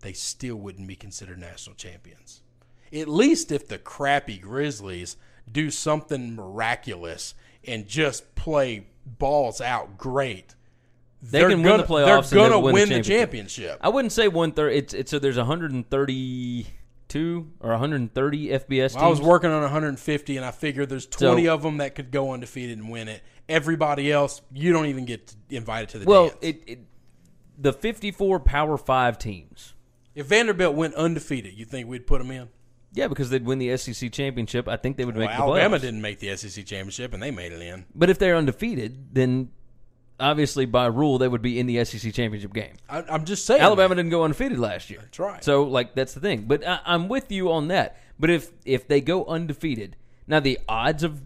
they 0.00 0.12
still 0.12 0.56
wouldn't 0.56 0.86
be 0.86 0.96
considered 0.96 1.38
national 1.38 1.74
champions. 1.76 2.42
At 2.92 3.08
least 3.08 3.50
if 3.50 3.66
the 3.66 3.78
crappy 3.78 4.38
Grizzlies 4.38 5.16
do 5.50 5.70
something 5.70 6.34
miraculous 6.36 7.34
and 7.64 7.86
just 7.88 8.34
play 8.34 8.86
balls 9.04 9.60
out 9.60 9.96
great, 9.98 10.54
They 11.22 11.40
they're 11.40 11.48
can 11.50 11.62
gonna, 11.62 11.82
the 11.82 11.88
playoffs 11.88 12.30
They're 12.30 12.38
gonna 12.38 12.50
they'll 12.50 12.62
win 12.62 12.74
win, 12.74 12.88
the 12.88 12.96
the 12.96 13.02
championship. 13.02 13.64
championship. 13.64 13.78
I 13.80 13.88
wouldn't 13.88 14.12
say 14.12 14.28
one 14.28 14.52
third. 14.52 14.72
It's, 14.74 14.94
it's 14.94 15.10
so 15.10 15.18
there's 15.18 15.38
132 17.12 17.52
or 17.60 17.70
130 17.70 18.48
FBS 18.48 18.92
teams. 18.92 18.96
I 18.96 19.06
was 19.08 19.20
working 19.20 19.50
on 19.50 19.62
150, 19.62 20.36
and 20.36 20.44
I 20.44 20.50
figured 20.50 20.88
there's 20.88 21.06
20 21.06 21.44
So- 21.46 21.54
of 21.54 21.62
them 21.62 21.78
that 21.78 21.94
could 21.94 22.10
go 22.10 22.32
undefeated 22.32 22.78
and 22.78 22.90
win 22.90 23.08
it. 23.08 23.22
Everybody 23.48 24.10
else, 24.10 24.42
you 24.52 24.72
don't 24.72 24.86
even 24.86 25.04
get 25.04 25.34
invited 25.50 25.88
to 25.90 25.98
the 26.00 26.06
Well, 26.06 26.32
it, 26.40 26.62
it 26.66 26.78
the 27.58 27.72
54 27.72 28.40
Power 28.40 28.76
Five 28.76 29.18
teams. 29.18 29.74
if 30.14 30.26
Vanderbilt 30.26 30.74
went 30.74 30.94
undefeated, 30.94 31.54
you 31.54 31.64
think 31.64 31.88
we'd 31.88 32.06
put 32.06 32.18
them 32.18 32.30
in? 32.30 32.48
Yeah, 32.92 33.08
because 33.08 33.30
they'd 33.30 33.44
win 33.44 33.58
the 33.58 33.76
SEC 33.76 34.10
championship. 34.10 34.68
I 34.68 34.76
think 34.76 34.96
they 34.96 35.04
would 35.04 35.16
Well, 35.16 35.26
make 35.26 35.36
the 35.36 35.42
Alabama 35.42 35.76
playoffs. 35.76 35.80
didn't 35.82 36.00
make 36.02 36.18
the 36.18 36.34
SEC 36.36 36.64
championship, 36.64 37.12
and 37.14 37.22
they 37.22 37.30
made 37.30 37.52
it 37.52 37.60
in. 37.60 37.84
But 37.94 38.10
if 38.10 38.18
they're 38.18 38.36
undefeated, 38.36 39.14
then 39.14 39.50
obviously 40.18 40.66
by 40.66 40.86
rule 40.86 41.18
they 41.18 41.28
would 41.28 41.42
be 41.42 41.58
in 41.58 41.66
the 41.66 41.84
SEC 41.84 42.12
championship 42.12 42.52
game. 42.52 42.74
I, 42.88 43.02
I'm 43.08 43.24
just 43.24 43.44
saying. 43.46 43.60
Alabama 43.60 43.94
didn't 43.94 44.10
go 44.10 44.24
undefeated 44.24 44.58
last 44.58 44.90
year. 44.90 45.00
That's 45.00 45.18
right. 45.18 45.42
So 45.44 45.64
like 45.64 45.94
that's 45.94 46.14
the 46.14 46.20
thing. 46.20 46.42
But 46.46 46.66
I, 46.66 46.80
I'm 46.86 47.08
with 47.08 47.30
you 47.32 47.52
on 47.52 47.68
that. 47.68 47.98
But 48.18 48.30
if 48.30 48.50
if 48.64 48.88
they 48.88 49.00
go 49.00 49.24
undefeated, 49.26 49.96
now 50.26 50.40
the 50.40 50.58
odds 50.68 51.02
of 51.02 51.20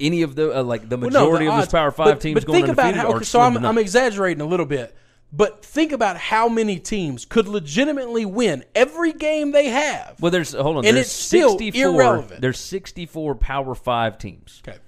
any 0.00 0.22
of 0.22 0.34
the 0.34 0.58
uh, 0.58 0.62
like 0.62 0.88
the 0.88 0.96
Well, 0.96 1.10
no, 1.10 1.20
majority 1.26 1.44
the 1.46 1.50
of 1.52 1.56
those 1.56 1.62
odds- 1.64 1.72
Power 1.72 1.90
Five 1.90 2.06
but, 2.06 2.20
teams 2.20 2.34
but 2.34 2.46
going 2.46 2.64
undefeated 2.64 2.96
how. 2.96 3.12
are 3.12 3.22
so 3.24 3.40
I'm, 3.40 3.64
I'm 3.64 3.78
exaggerating 3.78 4.40
a 4.40 4.46
little 4.46 4.66
bit, 4.66 4.96
but 5.32 5.64
think 5.64 5.92
about 5.92 6.16
how 6.16 6.48
many 6.48 6.78
teams 6.80 7.24
could 7.24 7.46
legitimately 7.46 8.24
win 8.24 8.64
every 8.74 9.12
game 9.12 9.52
they 9.52 9.68
have. 9.68 10.16
well, 10.20 10.30
there's 10.32 10.52
hold 10.52 10.78
on. 10.78 10.86
and 10.86 10.96
it's 10.96 11.12
still 11.12 11.58
irrelevant. 11.58 12.40
There's 12.40 12.58
64 12.58 13.34
Power 13.36 13.74
Five 13.74 14.18
teams. 14.18 14.62
okay. 14.66 14.78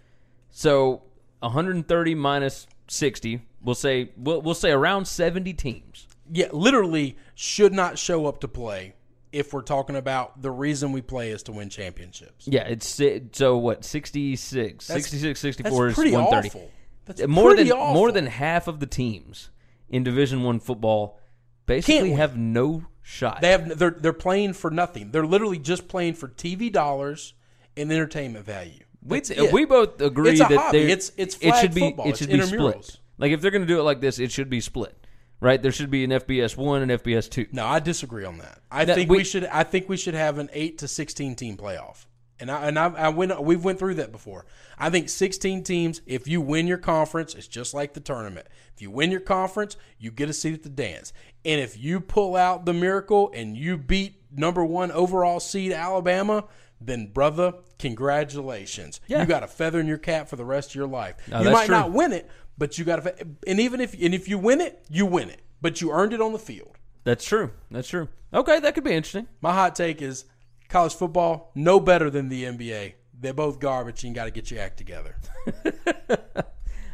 So 0.50 1.02
130 1.40 2.14
minus 2.14 2.66
60, 2.88 3.42
we'll 3.62 3.74
say 3.74 4.10
we'll, 4.16 4.40
we'll 4.42 4.54
say 4.54 4.70
around 4.70 5.06
70 5.06 5.52
teams. 5.54 6.06
Yeah, 6.32 6.48
literally 6.52 7.16
should 7.34 7.72
not 7.72 7.98
show 7.98 8.26
up 8.26 8.40
to 8.40 8.48
play 8.48 8.94
if 9.32 9.52
we're 9.52 9.62
talking 9.62 9.96
about 9.96 10.40
the 10.40 10.50
reason 10.50 10.92
we 10.92 11.02
play 11.02 11.30
is 11.30 11.42
to 11.44 11.52
win 11.52 11.68
championships. 11.68 12.48
Yeah, 12.48 12.62
it's 12.66 13.00
so 13.32 13.56
what 13.56 13.84
66, 13.84 14.86
That's- 14.86 15.04
66, 15.04 15.38
64 15.40 15.70
That's 15.70 15.90
is 15.90 15.94
pretty 15.94 16.12
130. 16.12 16.48
awful. 16.48 16.70
That's 17.04 17.22
uh, 17.22 17.26
more 17.28 17.50
pretty 17.54 17.70
than 17.70 17.78
awful. 17.78 17.94
more 17.94 18.12
than 18.12 18.26
half 18.26 18.66
of 18.66 18.80
the 18.80 18.86
teams 18.86 19.50
in 19.88 20.02
Division 20.02 20.42
One 20.42 20.58
football 20.58 21.20
basically 21.66 22.12
have 22.12 22.36
no 22.36 22.86
shot. 23.02 23.40
They 23.40 23.50
have 23.50 23.78
they're 23.78 23.90
they're 23.90 24.12
playing 24.12 24.54
for 24.54 24.70
nothing. 24.70 25.10
They're 25.12 25.26
literally 25.26 25.58
just 25.58 25.86
playing 25.86 26.14
for 26.14 26.28
TV 26.28 26.72
dollars 26.72 27.34
and 27.76 27.92
entertainment 27.92 28.44
value. 28.44 28.84
We, 29.06 29.22
we 29.52 29.64
both 29.64 30.00
agree 30.00 30.32
It's 30.32 30.40
a 30.40 30.44
that 30.44 30.58
hobby. 30.58 30.78
It's- 30.78 31.12
it's 31.16 31.36
it 31.36 31.50
flag 31.50 31.60
should 31.62 31.74
be 31.74 31.80
football. 31.80 32.06
it 32.06 32.10
It's 32.10 32.18
should 32.18 32.30
be 32.30 32.40
split. 32.42 32.96
Like 33.18 33.32
if 33.32 33.40
they're 33.40 33.50
going 33.50 33.62
to 33.62 33.68
do 33.68 33.78
it 33.80 33.82
like 33.84 34.00
this, 34.00 34.18
it 34.18 34.30
should 34.32 34.50
be 34.50 34.60
split. 34.60 34.96
Right? 35.38 35.60
There 35.62 35.70
should 35.72 35.90
be 35.90 36.02
an 36.02 36.10
FBS 36.10 36.56
one 36.56 36.80
and 36.82 36.90
FBS 36.90 37.28
two. 37.30 37.46
No, 37.52 37.66
I 37.66 37.78
disagree 37.78 38.24
on 38.24 38.38
that. 38.38 38.58
I 38.70 38.86
That 38.86 38.94
think 38.96 39.10
we- 39.10 39.18
we, 39.18 39.24
should. 39.24 39.44
I 39.44 39.64
think 39.64 39.88
we 39.88 39.96
should 39.98 40.14
have 40.14 40.38
an 40.38 40.48
eight 40.54 40.78
to 40.78 40.88
sixteen 40.88 41.34
team 41.36 41.56
playoff. 41.58 42.06
And 42.40 42.50
I 42.50 42.66
and 42.68 42.78
I, 42.78 42.86
I 42.88 43.08
went. 43.10 43.42
We've 43.42 43.62
went 43.62 43.78
through 43.78 43.94
that 43.94 44.12
before. 44.12 44.46
I 44.78 44.88
think 44.90 45.08
sixteen 45.10 45.62
teams. 45.62 46.00
If 46.06 46.26
you 46.26 46.40
win 46.40 46.66
your 46.66 46.78
conference, 46.78 47.34
it's 47.34 47.46
just 47.48 47.74
like 47.74 47.92
the 47.94 48.00
tournament. 48.00 48.46
If 48.74 48.80
you 48.82 48.90
win 48.90 49.10
your 49.10 49.20
conference, 49.20 49.76
you 49.98 50.10
get 50.10 50.28
a 50.30 50.32
seat 50.34 50.54
at 50.54 50.62
the 50.62 50.68
dance. 50.70 51.12
And 51.44 51.60
if 51.60 51.78
you 51.78 52.00
pull 52.00 52.34
out 52.36 52.64
the 52.66 52.74
miracle 52.74 53.30
and 53.34 53.56
you 53.56 53.76
beat 53.78 54.20
number 54.32 54.64
one 54.64 54.90
overall 54.92 55.40
seed 55.40 55.72
Alabama, 55.72 56.44
then 56.80 57.06
brother, 57.12 57.54
congratulations. 57.78 59.00
Yeah. 59.06 59.20
You 59.20 59.26
got 59.26 59.42
a 59.42 59.46
feather 59.48 59.80
in 59.80 59.86
your 59.86 59.98
cap 59.98 60.28
for 60.28 60.36
the 60.36 60.44
rest 60.44 60.70
of 60.70 60.74
your 60.74 60.86
life. 60.86 61.16
No, 61.28 61.42
you 61.42 61.50
might 61.50 61.66
true. 61.66 61.74
not 61.74 61.92
win 61.92 62.12
it, 62.12 62.30
but 62.58 62.78
you 62.78 62.84
got 62.84 63.02
to. 63.02 63.26
And 63.46 63.60
even 63.60 63.80
if 63.80 63.92
and 63.94 64.14
if 64.14 64.28
you 64.28 64.38
win 64.38 64.60
it, 64.60 64.84
you 64.90 65.06
win 65.06 65.30
it. 65.30 65.40
But 65.60 65.80
you 65.80 65.90
earned 65.90 66.12
it 66.12 66.20
on 66.20 66.32
the 66.32 66.38
field. 66.38 66.76
That's 67.04 67.24
true. 67.24 67.50
That's 67.70 67.88
true. 67.88 68.08
Okay, 68.34 68.60
that 68.60 68.74
could 68.74 68.84
be 68.84 68.92
interesting. 68.92 69.26
My 69.40 69.52
hot 69.52 69.74
take 69.74 70.02
is 70.02 70.24
college 70.68 70.94
football 70.94 71.50
no 71.54 71.80
better 71.80 72.10
than 72.10 72.28
the 72.28 72.44
NBA. 72.44 72.94
They're 73.18 73.32
both 73.32 73.60
garbage. 73.60 74.04
and 74.04 74.10
You 74.10 74.14
got 74.14 74.26
to 74.26 74.30
get 74.30 74.50
your 74.50 74.60
act 74.60 74.76
together. 74.76 75.16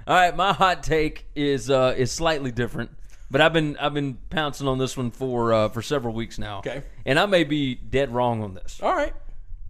All 0.07 0.17
right, 0.17 0.35
my 0.37 0.53
hot 0.53 0.83
take 0.83 1.27
is 1.35 1.71
uh, 1.71 1.95
is 1.97 2.11
slightly 2.11 2.51
different, 2.51 2.91
but 3.31 3.41
I've 3.41 3.53
been 3.53 3.77
I've 3.79 3.95
been 3.95 4.19
pouncing 4.31 4.67
on 4.67 4.79
this 4.79 4.97
one 4.97 5.11
for 5.11 5.53
uh, 5.53 5.69
for 5.69 5.81
several 5.81 6.15
weeks 6.15 6.39
now. 6.39 6.59
Okay. 6.59 6.83
and 7.07 7.19
I 7.19 7.27
may 7.27 7.45
be 7.45 7.75
dead 7.75 8.13
wrong 8.13 8.43
on 8.43 8.55
this, 8.55 8.81
All 8.83 8.95
right. 8.95 9.15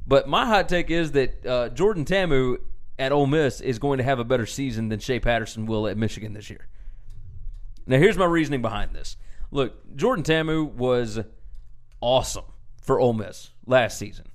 But 0.07 0.28
my 0.28 0.46
hot 0.46 0.68
take 0.68 0.90
is 0.90 1.12
that 1.12 1.46
uh, 1.46 1.68
Jordan 1.70 2.05
Ta'amu 2.05 2.59
at 2.98 3.12
Ole 3.12 3.26
Miss 3.26 3.61
is 3.61 3.78
going 3.78 3.98
to 3.98 4.05
have 4.05 4.18
a 4.18 4.24
better 4.24 4.46
season 4.46 4.88
than 4.88 5.00
Shea 5.00 5.20
Patterson 5.20 5.66
will 5.66 5.86
at 5.86 5.96
Michigan 5.96 6.32
this 6.32 6.50
year. 6.50 6.68
Now, 7.86 7.98
here's 7.98 8.18
my 8.18 8.24
reasoning 8.24 8.62
behind 8.62 8.94
this. 8.94 9.16
Look, 9.50 9.96
Jordan 9.96 10.24
Ta'amu 10.24 10.64
was 10.64 11.20
awesome 12.00 12.44
for 12.80 13.00
Ole 13.00 13.12
Miss 13.12 13.50
last 13.66 13.98
season, 13.98 14.26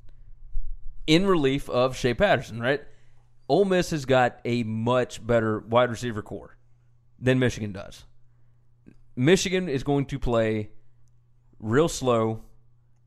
in 1.05 1.25
relief 1.25 1.69
of 1.69 1.95
Shea 1.95 2.13
Patterson. 2.13 2.59
Right? 2.59 2.81
Ole 3.49 3.65
Miss 3.65 3.91
has 3.91 4.05
got 4.05 4.39
a 4.45 4.63
much 4.63 5.25
better 5.25 5.59
wide 5.59 5.89
receiver 5.89 6.21
corps 6.21 6.57
than 7.19 7.39
Michigan 7.39 7.71
does. 7.71 8.05
Michigan 9.15 9.67
is 9.67 9.83
going 9.83 10.05
to 10.07 10.19
play 10.19 10.69
real 11.59 11.87
slow. 11.87 12.43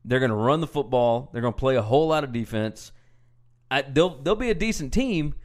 They're 0.03 0.19
going 0.19 0.29
to 0.29 0.35
run 0.35 0.61
the 0.61 0.67
football. 0.67 1.29
They're 1.31 1.41
going 1.41 1.53
to 1.53 1.59
play 1.59 1.75
a 1.75 1.81
whole 1.81 2.07
lot 2.07 2.23
of 2.23 2.31
defense. 2.31 2.91
I, 3.69 3.83
they'll 3.83 4.21
they'll 4.21 4.35
be 4.35 4.49
a 4.49 4.55
decent 4.55 4.91
team, 4.93 5.35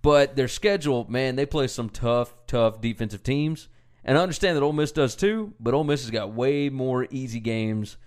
but 0.00 0.34
their 0.34 0.48
schedule, 0.48 1.06
man, 1.08 1.36
they 1.36 1.46
play 1.46 1.68
some 1.68 1.90
tough, 1.90 2.34
tough 2.46 2.80
defensive 2.80 3.22
teams. 3.22 3.68
And 4.04 4.18
I 4.18 4.22
understand 4.22 4.56
that 4.56 4.62
Ole 4.62 4.72
Miss 4.72 4.90
does 4.90 5.14
too, 5.14 5.54
but 5.60 5.74
Ole 5.74 5.84
Miss 5.84 6.02
has 6.02 6.10
got 6.10 6.32
way 6.32 6.68
more 6.68 7.06
easy 7.10 7.38
games 7.38 7.98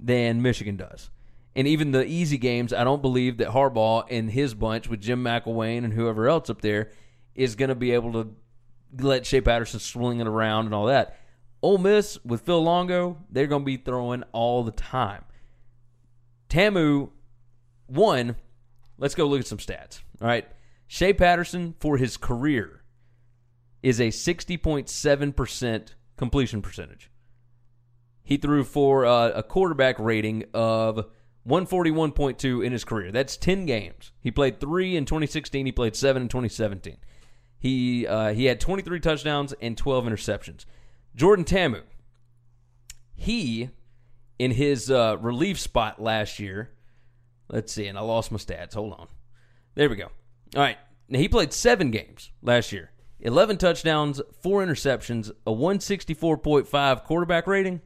than 0.00 0.42
Michigan 0.42 0.76
does. 0.76 1.10
And 1.54 1.68
even 1.68 1.92
the 1.92 2.04
easy 2.04 2.38
games, 2.38 2.72
I 2.72 2.82
don't 2.82 3.02
believe 3.02 3.36
that 3.36 3.50
Harbaugh 3.50 4.04
and 4.10 4.30
his 4.30 4.54
bunch 4.54 4.88
with 4.88 5.00
Jim 5.00 5.22
McElwain 5.22 5.84
and 5.84 5.92
whoever 5.92 6.28
else 6.28 6.50
up 6.50 6.60
there 6.60 6.90
is 7.36 7.54
going 7.54 7.68
to 7.68 7.76
be 7.76 7.92
able 7.92 8.12
to 8.12 8.34
let 8.98 9.24
Shea 9.24 9.40
Patterson 9.40 9.78
swing 9.78 10.20
it 10.20 10.26
around 10.26 10.66
and 10.66 10.74
all 10.74 10.86
that. 10.86 11.16
Ole 11.62 11.78
Miss 11.78 12.18
with 12.24 12.42
Phil 12.42 12.62
Longo, 12.62 13.18
they're 13.30 13.46
going 13.46 13.62
to 13.62 13.66
be 13.66 13.76
throwing 13.76 14.24
all 14.32 14.64
the 14.64 14.72
time. 14.72 15.24
Ta'amu, 16.54 17.08
one, 17.88 18.36
let's 18.96 19.16
go 19.16 19.26
look 19.26 19.40
at 19.40 19.46
some 19.46 19.58
stats. 19.58 20.02
All 20.22 20.28
right. 20.28 20.46
Shea 20.86 21.12
Patterson 21.12 21.74
for 21.80 21.96
his 21.96 22.16
career 22.16 22.84
is 23.82 23.98
a 24.00 24.08
60.7% 24.08 25.88
completion 26.16 26.62
percentage. 26.62 27.10
He 28.22 28.36
threw 28.36 28.62
for 28.62 29.04
uh, 29.04 29.30
a 29.30 29.42
quarterback 29.42 29.98
rating 29.98 30.44
of 30.54 31.06
141.2 31.44 32.64
in 32.64 32.70
his 32.70 32.84
career. 32.84 33.10
That's 33.10 33.36
10 33.36 33.66
games. 33.66 34.12
He 34.20 34.30
played 34.30 34.60
three 34.60 34.96
in 34.96 35.06
2016. 35.06 35.66
He 35.66 35.72
played 35.72 35.96
seven 35.96 36.22
in 36.22 36.28
2017. 36.28 36.98
He 37.58 38.06
uh, 38.06 38.32
he 38.32 38.44
had 38.44 38.60
23 38.60 39.00
touchdowns 39.00 39.54
and 39.60 39.76
12 39.76 40.04
interceptions. 40.04 40.66
Jordan 41.16 41.44
Ta'amu, 41.44 41.82
he 43.16 43.70
in 44.38 44.50
his 44.50 44.90
uh, 44.90 45.16
relief 45.20 45.58
spot 45.58 46.00
last 46.00 46.38
year. 46.38 46.70
Let's 47.48 47.72
see, 47.72 47.86
and 47.86 47.98
I 47.98 48.00
lost 48.00 48.32
my 48.32 48.38
stats. 48.38 48.74
Hold 48.74 48.94
on. 48.94 49.08
There 49.74 49.88
we 49.88 49.96
go. 49.96 50.10
All 50.54 50.62
right. 50.62 50.78
Now 51.08 51.18
he 51.18 51.28
played 51.28 51.52
seven 51.52 51.90
games 51.90 52.30
last 52.42 52.72
year. 52.72 52.90
11 53.20 53.58
touchdowns, 53.58 54.20
four 54.42 54.64
interceptions, 54.64 55.30
a 55.46 55.50
164.5 55.50 57.04
quarterback 57.04 57.46
rating. 57.46 57.80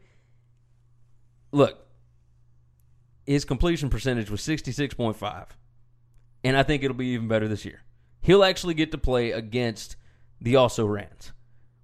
Look, 1.53 1.87
his 3.27 3.45
completion 3.45 3.89
percentage 3.89 4.31
was 4.31 4.41
66.5. 4.41 5.47
And 6.45 6.57
I 6.57 6.63
think 6.63 6.83
it'll 6.83 6.97
be 6.97 7.09
even 7.09 7.29
better 7.29 7.49
this 7.49 7.65
year. 7.65 7.83
He'll 8.21 8.45
actually 8.45 8.75
get 8.75 8.91
to 8.93 8.99
play 8.99 9.33
against 9.33 9.97
the 10.41 10.57
also 10.57 10.87
Rans, 10.87 11.33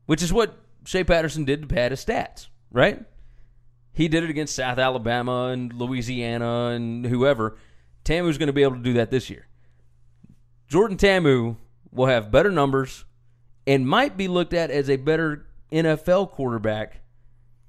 which 0.07 0.23
is 0.23 0.33
what 0.33 0.59
Shea 0.85 1.05
Patterson 1.05 1.45
did 1.45 1.63
to 1.63 1.69
pad 1.69 1.93
his 1.93 2.05
stats, 2.05 2.49
right? 2.71 3.05
He 3.95 4.09
did 4.09 4.25
it 4.25 4.31
against 4.31 4.55
South 4.57 4.79
Alabama 4.79 5.47
and 5.47 5.73
Louisiana 5.73 6.73
and 6.75 7.07
whoever. 7.07 7.57
Ta'amu's 8.03 8.37
going 8.39 8.49
to 8.49 8.53
be 8.53 8.63
able 8.65 8.75
to 8.77 8.83
do 8.83 8.95
that 8.95 9.11
this 9.11 9.31
year. 9.31 9.47
Jordan 10.69 10.97
Ta'amu 10.97 11.57
will 11.93 12.07
have 12.07 12.31
better 12.31 12.51
numbers 12.51 13.05
and 13.67 13.89
might 13.89 14.17
be 14.17 14.29
looked 14.29 14.53
at 14.53 14.71
as 14.71 14.91
a 14.91 14.97
better 14.97 15.47
NFL 15.73 16.33
quarterback 16.33 17.01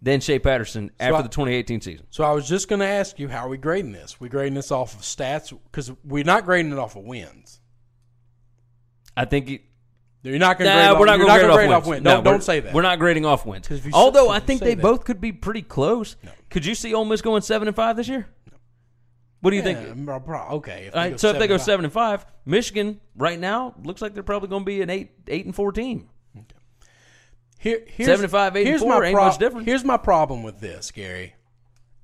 than 0.01 0.19
Shea 0.19 0.39
Patterson 0.39 0.91
after 0.99 1.15
I- 1.15 1.21
the 1.21 1.29
2018 1.29 1.81
season. 1.81 2.07
So 2.09 2.23
I 2.23 2.31
was 2.31 2.47
just 2.49 2.67
going 2.67 2.79
to 2.79 2.85
ask 2.87 3.19
you, 3.19 3.29
how 3.29 3.45
are 3.45 3.49
we 3.49 3.57
grading 3.57 3.91
this? 3.91 4.19
We 4.19 4.27
grading 4.27 4.55
this 4.55 4.71
off 4.71 4.93
of 4.95 5.01
stats 5.01 5.57
because 5.71 5.91
we're 6.03 6.23
not 6.23 6.43
grading 6.45 6.71
it 6.71 6.79
off 6.79 6.95
of 6.95 7.03
wins. 7.03 7.61
I 9.15 9.25
think 9.25 9.61
You're 10.31 10.39
not 10.39 10.57
going 10.57 10.69
to 10.69 10.75
Nah, 10.75 10.87
grade, 10.89 10.99
we're 10.99 11.05
not 11.05 11.17
you're 11.19 11.27
to 11.27 11.31
not 11.31 11.33
grade 11.35 11.41
gonna 11.41 11.53
off 11.53 11.55
grade 11.57 11.69
wins. 11.69 11.77
off 11.83 11.87
wins. 11.87 12.03
No, 12.03 12.11
Don't, 12.15 12.23
don't 12.23 12.43
say 12.43 12.59
that. 12.61 12.73
We're 12.73 12.81
not 12.81 12.99
grading 12.99 13.25
off 13.25 13.45
wins. 13.45 13.67
'Cause 13.67 13.77
if 13.79 13.85
you 13.85 13.91
say- 13.91 13.97
Although 13.97 14.29
I 14.29 14.39
think 14.39 14.61
they 14.61 14.73
that- 14.75 14.81
both 14.81 15.03
could 15.05 15.21
be 15.21 15.31
pretty 15.31 15.61
close. 15.61 16.15
Could 16.49 16.65
you 16.65 16.73
see 16.75 16.93
Ole 16.93 17.05
Miss 17.05 17.21
going 17.21 17.41
seven 17.43 17.67
and 17.67 17.75
five 17.75 17.95
this 17.95 18.07
year? 18.07 18.27
What 19.41 19.51
do 19.51 19.57
you 19.57 19.61
Yeah, 19.63 19.75
think? 19.83 20.05
bro, 20.05 20.19
bro, 20.19 20.41
okay. 20.53 20.89
All 20.91 20.99
right, 20.99 21.19
so 21.19 21.29
if 21.29 21.37
they 21.37 21.47
go 21.47 21.57
seven 21.57 21.85
and 21.85 21.93
five, 21.93 22.25
Michigan 22.45 22.99
right 23.15 23.39
now 23.39 23.75
looks 23.83 24.01
like 24.01 24.15
they're 24.15 24.23
probably 24.23 24.49
going 24.49 24.63
to 24.63 24.65
be 24.65 24.81
an 24.81 24.89
eight 24.89 25.11
eight 25.27 25.45
and 25.45 25.53
four 25.53 25.71
team. 25.71 26.09
Here, 27.59 27.81
here's, 27.87 28.07
Seven 28.07 28.25
and 28.25 28.31
five, 28.31 28.55
eight 28.55 28.61
and 28.61 28.67
here's 28.69 28.81
four, 28.81 28.99
my 28.99 29.07
ain't 29.07 29.15
much 29.15 29.37
different. 29.39 29.67
Here's 29.67 29.83
my 29.83 29.97
problem 29.97 30.43
with 30.43 30.59
this, 30.59 30.91
Gary. 30.91 31.33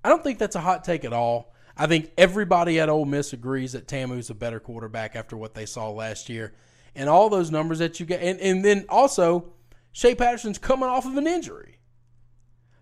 I 0.04 0.10
don't 0.10 0.24
think 0.24 0.40
that's 0.40 0.56
a 0.56 0.60
hot 0.62 0.84
take 0.84 1.06
at 1.06 1.14
all. 1.14 1.54
I 1.78 1.88
think 1.88 2.12
everybody 2.18 2.80
at 2.80 2.90
Ole 2.90 3.06
Miss 3.06 3.34
agrees 3.34 3.74
that 3.74 3.88
Ta'amu's 3.88 4.30
a 4.30 4.34
better 4.34 4.60
quarterback 4.60 5.16
after 5.16 5.38
what 5.38 5.54
they 5.54 5.66
saw 5.66 5.90
last 5.90 6.30
year, 6.30 6.54
and 6.96 7.10
all 7.10 7.30
those 7.30 7.52
numbers 7.52 7.80
that 7.80 8.00
you 8.00 8.06
get, 8.06 8.22
and, 8.22 8.40
and 8.40 8.64
then 8.66 8.86
also 8.90 9.54
Shea 9.92 10.16
Patterson's 10.16 10.58
coming 10.58 10.90
off 10.90 11.06
of 11.06 11.16
an 11.18 11.28
injury. 11.28 11.80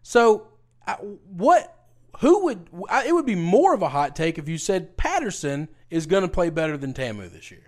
So, 0.01 0.47
I, 0.87 0.93
what? 0.93 1.75
Who 2.21 2.45
would? 2.45 2.69
I, 2.89 3.05
it 3.07 3.13
would 3.13 3.25
be 3.25 3.35
more 3.35 3.73
of 3.73 3.81
a 3.81 3.89
hot 3.89 4.15
take 4.15 4.37
if 4.37 4.49
you 4.49 4.57
said 4.57 4.97
Patterson 4.97 5.69
is 5.89 6.05
going 6.05 6.23
to 6.23 6.27
play 6.29 6.49
better 6.49 6.77
than 6.77 6.93
Ta'amu 6.93 7.29
this 7.31 7.49
year. 7.51 7.63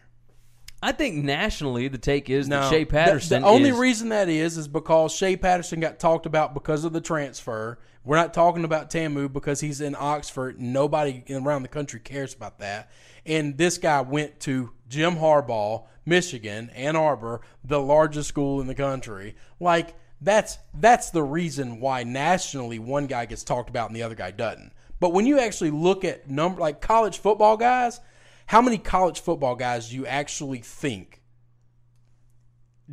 I 0.84 0.92
think 0.92 1.24
nationally 1.24 1.88
the 1.88 2.00
take 2.00 2.28
is 2.30 2.48
No, 2.48 2.62
that 2.62 2.70
Shea 2.72 2.84
the- 2.84 2.90
Patterson. 2.90 3.44
The, 3.44 3.48
only 3.48 3.70
is- 3.70 3.78
reason 3.78 4.10
that 4.10 4.30
is 4.30 4.58
is 4.58 4.68
because 4.68 5.14
Shea 5.14 5.38
Patterson 5.38 5.80
got 5.80 6.00
talked 6.00 6.26
about 6.26 6.54
because 6.54 6.84
of 6.84 6.92
the 6.94 7.02
transfer. 7.02 7.78
We're 8.04 8.16
not 8.18 8.34
talking 8.34 8.66
about 8.66 8.90
Ta'amu 8.90 9.32
because 9.32 9.60
he's 9.62 9.80
in 9.80 9.96
Oxford. 9.98 10.60
Nobody 10.60 11.24
around 11.30 11.62
the 11.62 11.68
country 11.68 12.00
cares 12.00 12.34
about 12.34 12.58
that. 12.60 12.90
And 13.28 13.60
this 13.60 13.78
guy 13.78 14.02
went 14.02 14.40
to 14.42 14.72
Jim 14.90 15.18
Harbaugh, 15.18 15.86
Michigan, 16.06 16.70
Ann 16.72 16.96
Arbor, 16.96 17.42
the 17.64 17.80
largest 17.80 18.30
school 18.30 18.62
in 18.62 18.68
the 18.68 18.76
country. 18.76 19.36
Like 19.60 19.96
that's 20.20 20.58
that's 20.74 21.10
the 21.12 21.24
reason 21.24 21.80
why 21.80 22.04
nationally 22.04 22.80
one 22.80 23.08
guy 23.08 23.26
gets 23.26 23.44
talked 23.44 23.70
about 23.70 23.90
and 23.90 23.96
the 23.96 24.04
other 24.04 24.16
guy 24.16 24.32
doesn't. 24.32 24.74
But 25.00 25.14
when 25.14 25.26
you 25.26 25.40
actually 25.40 25.72
look 25.72 26.06
at 26.06 26.30
number 26.30 26.62
like 26.62 26.82
college 26.82 27.18
football 27.18 27.58
guys, 27.58 28.00
how 28.46 28.62
many 28.62 28.78
college 28.78 29.20
football 29.20 29.56
guys 29.56 29.90
do 29.90 29.96
you 29.96 30.06
actually 30.06 30.60
think 30.60 31.22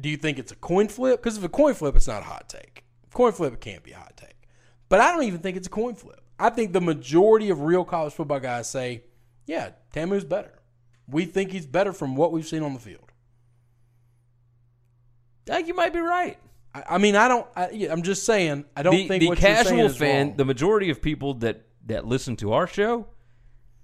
do 0.01 0.09
you 0.09 0.17
think 0.17 0.39
it's 0.39 0.53
a 0.53 0.57
coin 0.57 0.89
flip? 0.89 1.21
Because 1.21 1.37
if 1.37 1.45
a 1.45 1.49
coin 1.49 1.75
flip, 1.75 1.97
it's 1.97 2.07
not 2.07 2.23
a 2.23 2.27
hot 2.27 2.49
take. 2.49 2.85
Coin 3.13 3.33
flip, 3.33 3.55
it 3.55 3.61
can't 3.61 3.83
be 3.83 3.93
a 3.93 3.97
hot 3.97 4.17
take. 4.17 4.37
But 4.89 5.01
I 5.01 5.13
don't 5.13 5.25
even 5.25 5.41
think 5.41 5.57
it's 5.57 5.67
a 5.67 5.71
coin 5.71 5.95
flip. 5.95 6.21
I 6.39 6.51
think 6.51 6.73
the 6.73 6.81
majority 6.81 7.51
of 7.51 7.63
real 7.63 7.85
college 7.85 8.13
football 8.13 8.39
guys 8.39 8.71
say, 8.71 9.03
yeah, 9.47 9.71
Ta'amu's 9.93 10.25
better. 10.25 10.58
We 11.09 11.25
think 11.25 11.53
he's 11.53 11.67
better 11.67 11.93
from 11.93 12.17
what 12.17 12.33
we've 12.33 12.47
seen 12.47 12.63
on 12.63 12.75
the 12.75 12.81
field. 12.81 13.13
I 15.49 15.57
think 15.57 15.69
you 15.69 15.75
might 15.75 15.93
be 15.93 16.01
right. 16.01 16.39
I, 16.75 16.83
I 16.91 16.99
mean, 16.99 17.17
I 17.17 17.29
don't. 17.29 17.47
I, 17.57 17.89
I'm 17.91 18.03
just 18.03 18.25
saying. 18.27 18.65
I 18.77 18.83
don't 18.83 18.95
the 18.95 19.09
think 19.09 19.21
the 19.23 19.29
what 19.29 19.41
you're 19.41 19.55
saying 19.65 19.65
casual 19.65 19.89
fan, 19.89 20.37
the 20.37 20.45
majority 20.45 20.91
of 20.91 21.01
people 21.01 21.35
that 21.35 21.63
that 21.87 22.07
listen 22.07 22.37
to 22.37 22.53
our 22.53 22.67
show, 22.67 23.07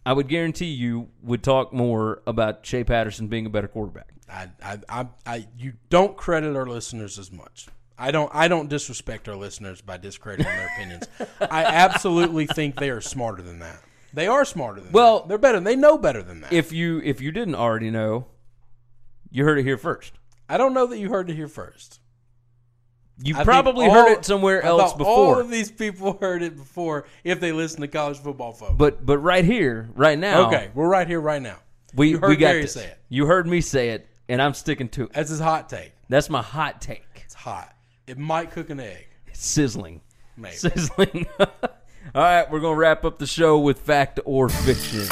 I 0.05 0.13
would 0.13 0.29
guarantee 0.29 0.67
you 0.67 1.09
would 1.23 1.43
talk 1.43 1.73
more 1.73 2.23
about 2.27 2.67
Shea 2.67 2.85
Patterson 2.85 3.29
being 3.29 3.47
a 3.47 3.51
better 3.51 3.69
quarterback. 3.69 4.09
I, 4.29 4.49
I, 4.63 4.79
I, 4.89 5.07
I, 5.27 5.47
you 5.59 5.75
don't 5.91 6.17
credit 6.17 6.57
our 6.57 6.67
listeners 6.67 7.19
as 7.19 7.31
much. 7.31 7.67
I 7.97 8.11
don't. 8.11 8.31
I 8.35 8.49
don't 8.49 8.69
disrespect 8.69 9.29
our 9.29 9.37
listeners 9.37 9.81
by 9.81 9.97
discrediting 9.97 10.53
their 10.53 10.67
opinions. 10.75 11.07
I 11.41 11.65
absolutely 11.65 12.47
think 12.47 12.77
they 12.77 12.91
are 12.91 13.01
smarter 13.01 13.43
than 13.43 13.61
that. 13.61 13.81
They 14.15 14.27
are 14.29 14.45
smarter 14.45 14.81
than 14.81 14.93
Well, 14.93 15.21
that. 15.21 15.29
They're 15.29 15.39
better. 15.39 15.61
They 15.61 15.77
know 15.77 15.99
better 15.99 16.23
than 16.23 16.41
that. 16.43 16.53
If 16.53 16.73
you 16.73 17.01
if 17.05 17.21
you 17.21 17.33
didn't 17.33 17.57
already 17.57 17.91
know, 17.91 18.27
you 19.31 19.45
heard 19.45 19.59
it 19.59 19.65
here 19.65 19.77
first. 19.77 20.13
I 20.49 20.57
don't 20.57 20.73
know 20.73 20.87
that 20.87 20.99
you 20.99 21.11
heard 21.11 21.29
it 21.29 21.35
here 21.35 21.49
first. 21.49 22.01
You 23.23 23.37
I 23.37 23.45
probably 23.45 23.87
all- 23.87 23.93
heard 23.95 24.13
it 24.13 24.25
somewhere 24.25 24.65
I 24.65 24.69
else 24.69 24.93
thought 24.93 25.01
All 25.03 25.27
before. 25.33 25.41
of 25.41 25.51
these 25.51 25.71
people 25.71 26.17
heard 26.21 26.43
it 26.43 26.57
before 26.57 27.07
if 27.25 27.41
they 27.41 27.53
listen 27.53 27.81
to 27.83 27.89
college 27.89 28.19
football 28.19 28.53
folks. 28.53 28.75
but 28.77 29.05
but 29.05 29.19
right 29.19 29.45
here, 29.45 29.89
right 29.95 30.19
now, 30.19 30.47
okay, 30.49 30.71
we're 30.75 30.89
right 30.89 31.07
here, 31.07 31.21
right 31.21 31.43
now. 31.43 31.57
we 31.95 32.11
you 32.11 32.19
heard 32.19 32.29
we 32.31 32.37
got 32.37 32.49
Gary 32.51 32.63
this. 32.63 32.75
say 32.75 32.87
it. 32.87 32.99
You 33.09 33.27
heard 33.27 33.47
me 33.47 33.61
say 33.61 33.91
it, 33.91 34.09
and 34.29 34.41
I'm 34.43 34.55
sticking 34.55 34.89
to 34.91 35.05
it. 35.05 35.13
That's 35.13 35.31
his 35.31 35.41
hot 35.41 35.69
take. 35.69 35.93
That's 36.09 36.29
my 36.31 36.43
hot 36.43 36.81
take. 36.81 37.07
It's 37.25 37.35
hot. 37.35 37.73
It 38.07 38.19
might 38.19 38.51
cook 38.51 38.71
an 38.71 38.79
egg. 38.81 39.07
It's 39.29 39.45
sizzling, 39.45 40.01
Maybe. 40.37 40.55
sizzling. 40.57 41.27
All 42.15 42.23
right, 42.23 42.49
we're 42.51 42.61
gonna 42.61 42.77
wrap 42.77 43.05
up 43.05 43.19
the 43.19 43.27
show 43.27 43.59
with 43.59 43.81
fact 43.81 44.21
or 44.25 44.49
fiction. 44.49 45.07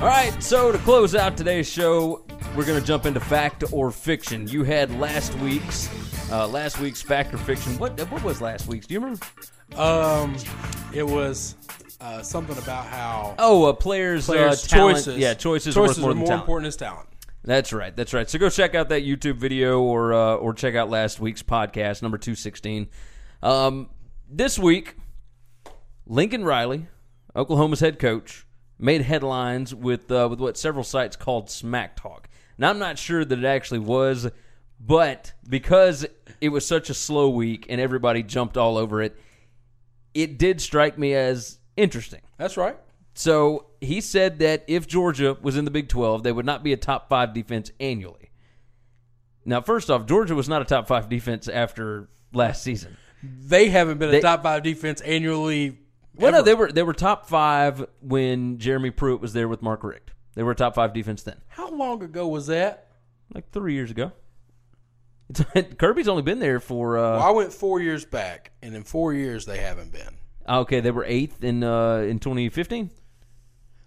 All 0.00 0.06
right, 0.06 0.32
so 0.42 0.70
to 0.72 0.78
close 0.78 1.14
out 1.14 1.36
today's 1.36 1.68
show, 1.68 2.24
we're 2.56 2.64
going 2.64 2.78
to 2.80 2.86
jump 2.86 3.04
into 3.04 3.18
fact 3.18 3.64
or 3.72 3.90
fiction. 3.90 4.46
You 4.46 4.62
had 4.62 4.96
last 5.00 5.34
week's 5.38 5.88
uh, 6.30 6.46
last 6.46 6.78
week's 6.78 7.02
fact 7.02 7.34
or 7.34 7.38
fiction. 7.38 7.76
What 7.78 7.98
what 8.10 8.22
was 8.22 8.40
last 8.40 8.68
week's? 8.68 8.86
Do 8.86 8.94
you 8.94 9.00
remember? 9.00 9.26
Um, 9.76 10.36
it 10.94 11.02
was 11.02 11.56
uh, 12.00 12.22
something 12.22 12.56
about 12.58 12.86
how 12.86 13.34
Oh, 13.40 13.64
uh, 13.64 13.72
players, 13.72 14.26
players' 14.26 14.64
uh, 14.66 14.68
talent. 14.68 14.96
choices, 14.98 15.16
Yeah, 15.18 15.34
choices, 15.34 15.74
choices 15.74 15.98
are 15.98 16.00
worth 16.00 16.00
more 16.00 16.10
are 16.10 16.12
than 16.14 16.18
more 16.18 16.26
talent. 16.28 16.42
important 16.42 16.66
as 16.68 16.76
talent. 16.76 17.08
That's 17.44 17.72
right. 17.72 17.94
That's 17.96 18.14
right. 18.14 18.28
So 18.30 18.38
go 18.38 18.50
check 18.50 18.74
out 18.76 18.90
that 18.90 19.02
YouTube 19.04 19.36
video 19.36 19.80
or 19.80 20.12
uh, 20.12 20.34
or 20.36 20.54
check 20.54 20.74
out 20.76 20.90
last 20.90 21.18
week's 21.18 21.42
podcast, 21.42 22.02
number 22.02 22.18
two 22.18 22.36
sixteen. 22.36 22.88
Um, 23.42 23.90
this 24.28 24.58
week, 24.58 24.96
Lincoln 26.06 26.44
Riley, 26.44 26.86
Oklahoma's 27.36 27.80
head 27.80 27.98
coach, 27.98 28.46
made 28.78 29.02
headlines 29.02 29.74
with 29.74 30.10
uh, 30.10 30.28
with 30.30 30.40
what 30.40 30.56
several 30.56 30.84
sites 30.84 31.16
called 31.16 31.50
smack 31.50 31.96
talk. 31.96 32.28
Now 32.56 32.70
I'm 32.70 32.78
not 32.78 32.98
sure 32.98 33.24
that 33.24 33.38
it 33.38 33.44
actually 33.44 33.80
was, 33.80 34.30
but 34.80 35.32
because 35.48 36.06
it 36.40 36.48
was 36.48 36.66
such 36.66 36.90
a 36.90 36.94
slow 36.94 37.28
week 37.28 37.66
and 37.68 37.80
everybody 37.80 38.22
jumped 38.22 38.56
all 38.56 38.76
over 38.76 39.02
it, 39.02 39.16
it 40.14 40.38
did 40.38 40.60
strike 40.60 40.98
me 40.98 41.14
as 41.14 41.58
interesting. 41.76 42.20
That's 42.36 42.56
right. 42.56 42.76
So 43.14 43.66
he 43.80 44.00
said 44.00 44.38
that 44.40 44.64
if 44.68 44.86
Georgia 44.86 45.36
was 45.40 45.56
in 45.56 45.64
the 45.64 45.70
Big 45.72 45.88
12, 45.88 46.22
they 46.22 46.30
would 46.30 46.46
not 46.46 46.62
be 46.62 46.72
a 46.72 46.76
top 46.76 47.08
five 47.08 47.34
defense 47.34 47.72
annually. 47.80 48.30
Now, 49.44 49.60
first 49.60 49.90
off, 49.90 50.06
Georgia 50.06 50.34
was 50.34 50.48
not 50.48 50.62
a 50.62 50.64
top 50.64 50.86
five 50.86 51.08
defense 51.08 51.48
after 51.48 52.08
last 52.32 52.62
season. 52.62 52.96
They 53.22 53.68
haven't 53.68 53.98
been 53.98 54.10
They- 54.10 54.18
a 54.18 54.22
top 54.22 54.42
five 54.42 54.62
defense 54.62 55.00
annually. 55.00 55.78
Well, 56.14 56.32
no, 56.32 56.38
ever. 56.38 56.44
they 56.44 56.54
were 56.54 56.72
they 56.72 56.82
were 56.82 56.92
top 56.94 57.28
five 57.28 57.86
when 58.00 58.58
Jeremy 58.58 58.90
Pruitt 58.90 59.20
was 59.20 59.32
there 59.32 59.46
with 59.48 59.62
Mark 59.62 59.84
Richt. 59.84 60.10
They 60.34 60.42
were 60.42 60.52
a 60.52 60.56
top 60.56 60.74
five 60.74 60.92
defense 60.92 61.22
then, 61.22 61.36
How 61.48 61.70
long 61.70 62.02
ago 62.02 62.26
was 62.28 62.46
that? 62.48 62.88
like 63.34 63.50
three 63.50 63.74
years 63.74 63.90
ago. 63.90 64.12
It's, 65.28 65.42
Kirby's 65.78 66.08
only 66.08 66.22
been 66.22 66.38
there 66.38 66.60
for 66.60 66.96
uh, 66.98 67.02
Well, 67.18 67.22
I 67.22 67.30
went 67.30 67.52
four 67.52 67.80
years 67.80 68.04
back, 68.04 68.52
and 68.62 68.74
in 68.74 68.82
four 68.84 69.12
years 69.12 69.44
they 69.46 69.58
haven't 69.58 69.92
been. 69.92 70.16
okay. 70.48 70.80
They 70.80 70.90
were 70.90 71.04
eighth 71.04 71.44
in 71.44 71.62
uh, 71.62 71.98
in 71.98 72.18
2015. 72.18 72.90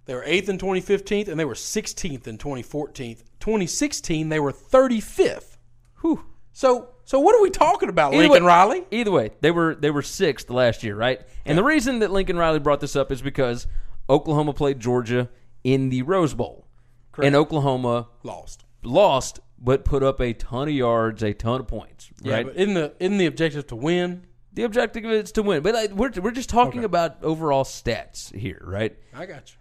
They 0.06 0.16
were 0.16 0.24
eighth 0.26 0.50
in 0.50 0.58
2015, 0.58 1.30
and 1.30 1.40
they 1.40 1.46
were 1.46 1.54
16th 1.54 2.28
in 2.28 2.38
2014. 2.38 3.18
2016, 3.40 4.30
they 4.30 4.40
were 4.40 4.52
35th. 4.52 5.58
Whew. 6.02 6.26
So, 6.54 6.90
so 7.06 7.20
what 7.20 7.36
are 7.36 7.42
we 7.42 7.50
talking 7.50 7.90
about, 7.90 8.14
Either 8.14 8.24
Lincoln 8.24 8.44
way- 8.44 8.48
Riley? 8.48 8.84
Either 8.92 9.12
way, 9.12 9.32
they 9.42 9.52
were 9.52 9.76
they 9.76 9.90
were 9.92 10.02
sixth 10.02 10.50
last 10.50 10.84
year, 10.84 10.96
right? 10.96 11.22
And 11.46 11.58
the 11.58 11.64
reason 11.64 12.00
that 12.00 12.12
Lincoln 12.12 12.38
Riley 12.38 12.60
brought 12.60 12.80
this 12.82 12.96
up 12.96 13.12
is 13.12 13.22
because 13.22 13.68
Oklahoma 14.10 14.54
played 14.54 14.80
Georgia 14.80 15.30
in 15.64 15.90
the 15.90 16.02
Rose 16.02 16.34
Bowl, 16.34 16.68
and 17.22 17.36
Oklahoma 17.36 18.08
Lost. 18.24 18.66
lost, 18.84 19.40
but 19.60 19.86
put 19.86 20.04
up 20.04 20.20
a 20.20 20.34
ton 20.34 20.68
of 20.68 20.74
yards, 20.74 21.24
a 21.24 21.34
ton 21.34 21.60
of 21.62 21.68
points, 21.68 22.10
Yeah, 22.22 22.36
right? 22.36 22.48
in 22.56 22.74
the 22.74 22.94
in 23.00 23.18
the 23.18 23.26
objective 23.28 23.68
to 23.68 23.76
win, 23.76 24.26
the 24.54 24.64
objective 24.64 25.06
is 25.06 25.32
to 25.34 25.44
win, 25.44 25.62
but 25.64 25.74
like, 25.74 25.92
we're 25.92 26.12
we're 26.22 26.32
just 26.32 26.50
talking 26.50 26.84
about 26.84 27.24
overall 27.24 27.64
stats 27.64 28.36
here, 28.36 28.62
right? 28.66 28.98
I 29.14 29.26
got 29.26 29.52
you. 29.52 29.58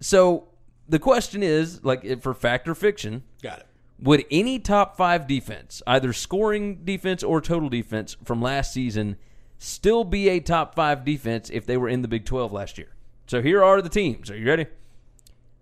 So 0.00 0.48
the 0.88 0.98
question 0.98 1.42
is, 1.42 1.82
like, 1.84 2.20
for 2.20 2.34
fact 2.34 2.68
or 2.68 2.74
fiction, 2.74 3.22
Got 3.42 3.60
it. 3.60 3.66
Would 4.00 4.24
any 4.30 4.58
top 4.58 4.96
five 4.96 5.26
defense, 5.26 5.82
either 5.86 6.12
scoring 6.12 6.84
defense 6.84 7.22
or 7.22 7.40
total 7.40 7.68
defense 7.68 8.16
from 8.24 8.42
last 8.42 8.72
season, 8.72 9.16
still 9.58 10.04
be 10.04 10.28
a 10.28 10.40
top 10.40 10.74
five 10.74 11.04
defense 11.04 11.48
if 11.50 11.64
they 11.64 11.76
were 11.76 11.88
in 11.88 12.02
the 12.02 12.08
Big 12.08 12.24
12 12.24 12.52
last 12.52 12.76
year? 12.76 12.88
So 13.26 13.40
here 13.40 13.62
are 13.62 13.80
the 13.80 13.88
teams. 13.88 14.30
Are 14.30 14.36
you 14.36 14.46
ready? 14.46 14.66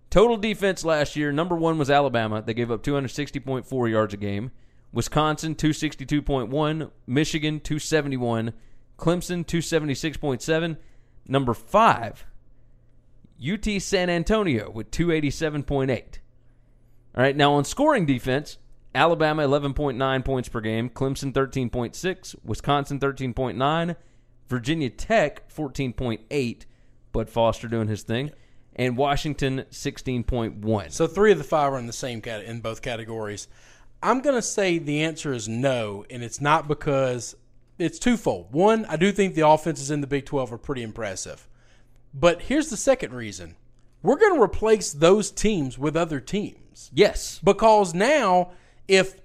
Total 0.09 0.37
defense 0.37 0.83
last 0.83 1.15
year, 1.15 1.31
number 1.31 1.55
one 1.55 1.77
was 1.77 1.89
Alabama. 1.89 2.41
They 2.41 2.53
gave 2.53 2.69
up 2.69 2.83
260.4 2.83 3.89
yards 3.89 4.13
a 4.13 4.17
game. 4.17 4.51
Wisconsin, 4.91 5.55
262.1. 5.55 6.91
Michigan, 7.07 7.59
271. 7.59 8.53
Clemson, 8.97 9.45
276.7. 9.45 10.77
Number 11.27 11.53
five, 11.53 12.25
UT 13.43 13.81
San 13.81 14.09
Antonio 14.09 14.69
with 14.69 14.91
287.8. 14.91 16.19
All 17.15 17.23
right, 17.23 17.35
now 17.35 17.53
on 17.53 17.63
scoring 17.63 18.07
defense, 18.07 18.57
Alabama 18.95 19.43
11.9 19.43 20.25
points 20.25 20.49
per 20.49 20.61
game, 20.61 20.89
Clemson 20.89 21.31
13.6, 21.31 22.35
Wisconsin 22.43 22.99
13.9, 22.99 23.95
Virginia 24.49 24.89
Tech 24.89 25.47
14.8, 25.53 26.65
Bud 27.11 27.29
Foster 27.29 27.67
doing 27.67 27.87
his 27.87 28.01
thing, 28.01 28.31
and 28.75 28.97
Washington 28.97 29.65
16.1. 29.69 30.91
So 30.91 31.05
three 31.05 31.31
of 31.31 31.37
the 31.37 31.43
five 31.43 31.73
are 31.73 31.77
in 31.77 31.85
the 31.85 31.93
same 31.93 32.19
cat 32.19 32.43
in 32.43 32.61
both 32.61 32.81
categories. 32.81 33.47
I'm 34.01 34.21
going 34.21 34.35
to 34.35 34.41
say 34.41 34.79
the 34.79 35.03
answer 35.03 35.33
is 35.33 35.47
no, 35.47 36.05
and 36.09 36.23
it's 36.23 36.41
not 36.41 36.67
because 36.67 37.35
it's 37.77 37.99
twofold. 37.99 38.51
One, 38.51 38.85
I 38.85 38.95
do 38.97 39.11
think 39.11 39.35
the 39.35 39.47
offenses 39.47 39.91
in 39.91 40.01
the 40.01 40.07
Big 40.07 40.25
12 40.25 40.53
are 40.53 40.57
pretty 40.57 40.81
impressive. 40.81 41.47
But 42.11 42.41
here's 42.41 42.69
the 42.69 42.77
second 42.77 43.13
reason. 43.13 43.55
We're 44.01 44.17
going 44.17 44.35
to 44.35 44.41
replace 44.41 44.91
those 44.91 45.29
teams 45.29 45.77
with 45.77 45.95
other 45.95 46.19
teams. 46.19 46.57
Yes. 46.93 47.39
Because 47.43 47.93
now, 47.93 48.51
if 48.87 49.15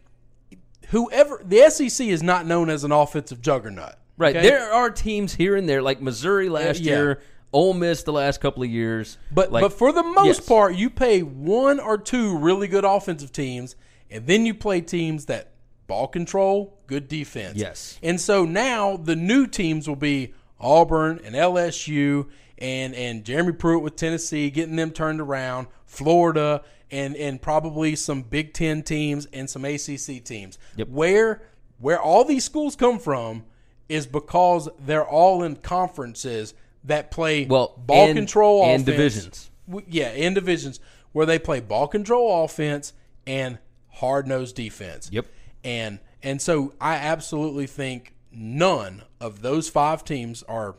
whoever 0.89 1.41
the 1.45 1.69
SEC 1.71 2.07
is 2.07 2.23
not 2.23 2.47
known 2.47 2.71
as 2.71 2.85
an 2.85 2.93
offensive 2.93 3.41
juggernaut, 3.41 3.95
Right. 4.19 4.35
okay? 4.35 4.49
There 4.49 4.73
are 4.73 4.91
teams 4.91 5.35
here 5.35 5.55
and 5.57 5.69
there, 5.69 5.81
like 5.81 6.03
Missouri 6.03 6.49
uh, 6.49 6.53
last 6.53 6.81
yeah. 6.81 6.93
year, 6.93 7.21
Ole 7.53 7.73
Miss 7.73 8.03
the 8.03 8.13
last 8.13 8.41
couple 8.41 8.63
of 8.63 8.69
years. 8.69 9.17
But 9.31 9.53
like, 9.53 9.63
but 9.63 9.73
for 9.73 9.93
the 9.93 10.03
most 10.03 10.41
yes. 10.41 10.49
part, 10.49 10.75
you 10.75 10.91
pay 10.91 11.21
one 11.23 11.81
or 11.81 11.97
two 11.97 12.37
really 12.37 12.69
good 12.69 12.85
offensive 12.85 13.33
teams, 13.33 13.77
and 14.11 14.27
then 14.27 14.45
you 14.45 14.55
play 14.55 14.81
teams 14.81 15.27
that 15.27 15.53
ball 15.87 16.09
control, 16.09 16.79
good 16.87 17.09
defense. 17.09 17.57
Yes. 17.57 17.99
And 18.03 18.21
so 18.21 18.45
now 18.45 18.97
the 18.97 19.17
new 19.17 19.47
teams 19.47 19.89
will 19.89 19.97
be 19.97 20.35
Auburn 20.61 21.21
and 21.25 21.35
LSU 21.35 22.29
and 22.59 22.95
and 22.95 23.25
Jeremy 23.25 23.53
Pruitt 23.53 23.83
with 23.83 23.95
Tennessee, 23.97 24.51
getting 24.51 24.77
them 24.77 24.91
turned 24.91 25.21
around, 25.21 25.69
Florida, 25.87 26.63
and 26.91 27.17
and 27.17 27.41
probably 27.41 27.95
some 27.97 28.23
Big 28.23 28.53
Ten 28.55 28.83
teams 28.83 29.27
and 29.33 29.49
some 29.49 29.65
ACC 29.65 30.23
teams. 30.25 30.59
Yep. 30.77 30.89
Where 30.89 31.43
where 31.79 32.01
all 32.01 32.25
these 32.25 32.45
schools 32.45 32.75
come 32.77 32.99
from 32.99 33.45
is 33.89 34.07
because 34.07 34.69
they're 34.85 35.07
all 35.07 35.43
in 35.43 35.57
conferences 35.57 36.55
that 36.85 37.11
play 37.11 37.45
Well, 37.47 37.75
ball 37.79 38.07
and- 38.09 38.17
control 38.17 38.63
and 38.65 38.83
offense. 38.83 38.85
divisions. 38.85 39.51
Yeah, 39.89 40.13
in 40.13 40.35
divisions 40.35 40.81
where 41.13 41.27
they 41.27 41.39
play 41.39 41.61
ball 41.61 41.89
control 41.89 42.45
offense 42.45 42.93
and 43.27 43.59
hard 43.89 44.27
nosed 44.27 44.57
defense. 44.57 45.09
Yep. 45.13 45.27
And 45.65 45.99
and 46.23 46.41
so 46.43 46.73
I 46.81 46.95
absolutely 46.95 47.67
think 47.67 48.15
none 48.33 49.03
of 49.21 49.43
those 49.43 49.69
five 49.69 50.05
teams 50.05 50.43
are, 50.45 50.75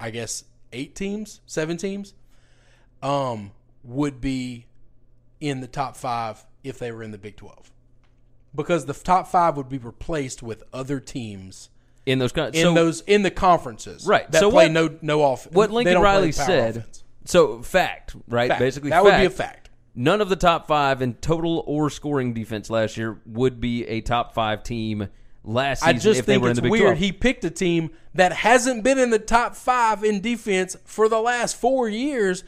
I 0.00 0.10
guess, 0.10 0.44
eight 0.72 0.94
teams, 0.94 1.40
seven 1.46 1.76
teams, 1.76 2.14
um, 3.02 3.52
would 3.84 4.20
be 4.20 4.66
in 5.42 5.60
the 5.60 5.66
top 5.66 5.96
five 5.96 6.44
if 6.64 6.78
they 6.78 6.92
were 6.92 7.02
in 7.02 7.10
the 7.10 7.18
Big 7.18 7.36
Twelve, 7.36 7.70
because 8.54 8.86
the 8.86 8.94
top 8.94 9.26
five 9.28 9.56
would 9.56 9.68
be 9.68 9.78
replaced 9.78 10.42
with 10.42 10.62
other 10.72 11.00
teams 11.00 11.68
in 12.06 12.18
those 12.18 12.32
con- 12.32 12.54
in 12.54 12.62
so 12.62 12.74
those 12.74 13.00
in 13.02 13.22
the 13.22 13.30
conferences, 13.30 14.06
Right. 14.06 14.30
That 14.30 14.38
So 14.40 14.50
play 14.50 14.66
what- 14.66 14.72
no 14.72 14.98
no 15.02 15.32
offense. 15.32 15.54
what 15.54 15.70
Lincoln 15.70 16.00
Riley 16.00 16.32
said. 16.32 16.76
offense. 16.78 17.04
So 17.24 17.62
fact, 17.62 18.16
right? 18.28 18.48
Fact. 18.48 18.60
Basically, 18.60 18.90
that 18.90 19.04
would 19.04 19.18
be 19.18 19.26
a 19.26 19.30
fact. 19.30 19.70
None 19.94 20.20
of 20.20 20.28
the 20.28 20.36
top 20.36 20.66
five 20.66 21.02
in 21.02 21.14
total 21.14 21.62
or 21.66 21.90
scoring 21.90 22.32
defense 22.32 22.70
last 22.70 22.96
year 22.96 23.20
would 23.26 23.60
be 23.60 23.86
a 23.86 24.00
top 24.00 24.32
five 24.32 24.62
team 24.62 25.08
last 25.44 25.82
I 25.82 25.92
season 25.92 26.00
just 26.00 26.20
if 26.20 26.26
they 26.26 26.34
think 26.34 26.42
were 26.42 26.48
in 26.48 26.52
it's 26.52 26.58
the 26.58 26.62
Big 26.62 26.70
weird. 26.72 26.82
12. 26.84 26.98
He 26.98 27.12
picked 27.12 27.44
a 27.44 27.50
team 27.50 27.90
that 28.14 28.32
hasn't 28.32 28.82
been 28.84 28.98
in 28.98 29.10
the 29.10 29.18
top 29.18 29.54
five 29.54 30.02
in 30.02 30.20
defense 30.20 30.76
for 30.84 31.08
the 31.08 31.20
last 31.20 31.56
four 31.56 31.88
years, 31.88 32.42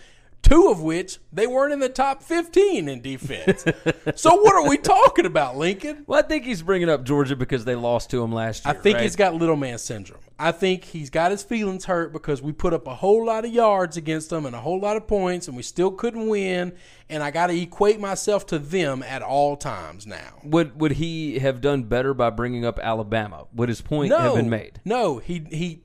two 0.44 0.68
of 0.68 0.80
which 0.80 1.18
they 1.32 1.46
weren't 1.46 1.72
in 1.72 1.80
the 1.80 1.88
top 1.88 2.22
15 2.22 2.88
in 2.88 3.00
defense. 3.00 3.64
so 4.14 4.34
what 4.36 4.54
are 4.54 4.68
we 4.68 4.76
talking 4.76 5.26
about, 5.26 5.56
Lincoln? 5.56 6.04
well, 6.06 6.20
I 6.20 6.22
think 6.22 6.44
he's 6.44 6.62
bringing 6.62 6.88
up 6.88 7.02
Georgia 7.04 7.34
because 7.34 7.64
they 7.64 7.74
lost 7.74 8.10
to 8.10 8.22
him 8.22 8.32
last 8.32 8.64
year. 8.64 8.74
I 8.74 8.76
think 8.76 8.96
right? 8.96 9.02
he's 9.02 9.16
got 9.16 9.34
little 9.34 9.56
man 9.56 9.78
syndrome. 9.78 10.20
I 10.38 10.52
think 10.52 10.84
he's 10.84 11.10
got 11.10 11.30
his 11.30 11.42
feelings 11.42 11.86
hurt 11.86 12.12
because 12.12 12.42
we 12.42 12.52
put 12.52 12.74
up 12.74 12.86
a 12.86 12.94
whole 12.94 13.24
lot 13.24 13.44
of 13.44 13.52
yards 13.52 13.96
against 13.96 14.30
them 14.30 14.46
and 14.46 14.54
a 14.54 14.60
whole 14.60 14.80
lot 14.80 14.96
of 14.96 15.06
points, 15.06 15.48
and 15.48 15.56
we 15.56 15.62
still 15.62 15.90
couldn't 15.90 16.28
win. 16.28 16.74
And 17.08 17.22
I 17.22 17.30
got 17.30 17.48
to 17.48 17.58
equate 17.60 18.00
myself 18.00 18.44
to 18.46 18.58
them 18.58 19.02
at 19.02 19.22
all 19.22 19.56
times 19.56 20.06
now. 20.06 20.40
Would 20.42 20.80
would 20.80 20.92
he 20.92 21.38
have 21.38 21.60
done 21.60 21.84
better 21.84 22.14
by 22.14 22.30
bringing 22.30 22.64
up 22.64 22.78
Alabama? 22.80 23.46
Would 23.54 23.68
his 23.68 23.80
point 23.80 24.10
no, 24.10 24.18
have 24.18 24.34
been 24.34 24.50
made? 24.50 24.80
No, 24.84 25.18
he 25.18 25.46
he 25.50 25.82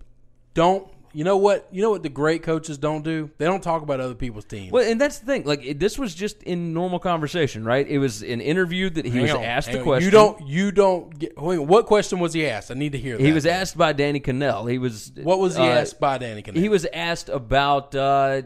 don't. 0.53 0.91
You 1.13 1.23
know 1.23 1.37
what? 1.37 1.67
You 1.71 1.81
know 1.81 1.89
what 1.89 2.03
the 2.03 2.09
great 2.09 2.43
coaches 2.43 2.77
don't 2.77 3.03
do? 3.03 3.29
They 3.37 3.45
don't 3.45 3.63
talk 3.63 3.81
about 3.81 3.99
other 3.99 4.13
people's 4.13 4.45
teams. 4.45 4.71
Well, 4.71 4.89
and 4.89 5.01
that's 5.01 5.19
the 5.19 5.25
thing. 5.25 5.43
Like 5.43 5.65
it, 5.65 5.79
this 5.79 5.97
was 5.97 6.13
just 6.13 6.43
in 6.43 6.73
normal 6.73 6.99
conversation, 6.99 7.63
right? 7.63 7.87
It 7.87 7.97
was 7.97 8.21
an 8.21 8.41
interview 8.41 8.89
that 8.91 9.05
he 9.05 9.11
Hang 9.11 9.21
was 9.23 9.31
on, 9.31 9.43
asked 9.43 9.69
a 9.69 9.81
question. 9.81 10.05
You 10.05 10.11
don't. 10.11 10.47
You 10.47 10.71
don't. 10.71 11.17
Get, 11.17 11.37
wait, 11.37 11.57
what 11.57 11.87
question 11.87 12.19
was 12.19 12.33
he 12.33 12.47
asked? 12.47 12.69
I 12.69 12.75
need 12.75 12.91
to 12.91 12.99
hear. 12.99 13.17
That. 13.17 13.23
He 13.23 13.31
was 13.31 13.45
asked 13.45 13.77
by 13.77 13.93
Danny 13.93 14.19
Kanell. 14.19 14.69
He 14.69 14.77
was. 14.77 15.11
What 15.15 15.39
was 15.39 15.55
he 15.55 15.63
uh, 15.63 15.67
asked 15.67 15.99
by 15.99 16.17
Danny? 16.17 16.43
Kanell? 16.43 16.57
He 16.57 16.69
was 16.69 16.85
asked 16.93 17.29
about. 17.29 17.95
Uh, 17.95 18.43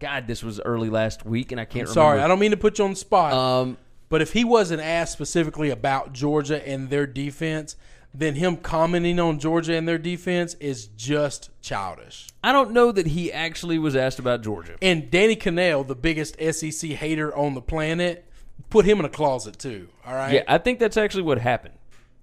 God, 0.00 0.26
this 0.26 0.42
was 0.42 0.60
early 0.60 0.88
last 0.88 1.26
week, 1.26 1.52
and 1.52 1.60
I 1.60 1.66
can't. 1.66 1.88
Sorry. 1.88 2.20
I 2.20 2.26
don't 2.26 2.38
mean 2.38 2.52
to 2.52 2.56
put 2.56 2.78
you 2.78 2.84
on 2.84 2.90
the 2.90 2.96
spot. 2.96 3.32
Um, 3.32 3.76
but 4.08 4.22
if 4.22 4.32
he 4.32 4.44
wasn't 4.44 4.82
asked 4.82 5.12
specifically 5.12 5.70
about 5.70 6.12
Georgia 6.12 6.66
and 6.66 6.90
their 6.90 7.06
defense, 7.06 7.76
then 8.12 8.34
him 8.34 8.56
commenting 8.56 9.20
on 9.20 9.38
Georgia 9.38 9.76
and 9.76 9.86
their 9.86 9.98
defense 9.98 10.54
is 10.54 10.86
just 10.88 11.50
childish. 11.60 12.26
I 12.42 12.52
don't 12.52 12.72
know 12.72 12.90
that 12.92 13.08
he 13.08 13.32
actually 13.32 13.78
was 13.78 13.94
asked 13.94 14.18
about 14.18 14.42
Georgia. 14.42 14.76
And 14.82 15.10
Danny 15.10 15.36
Kanell, 15.36 15.86
the 15.86 15.94
biggest 15.94 16.36
SEC 16.40 16.90
hater 16.90 17.34
on 17.34 17.54
the 17.54 17.60
planet, 17.60 18.26
put 18.68 18.84
him 18.84 18.98
in 18.98 19.04
a 19.04 19.10
closet 19.10 19.58
too. 19.58 19.88
All 20.04 20.14
right. 20.14 20.34
Yeah, 20.34 20.42
I 20.48 20.58
think 20.58 20.80
that's 20.80 20.96
actually 20.96 21.22
what 21.22 21.38
happened. 21.38 21.74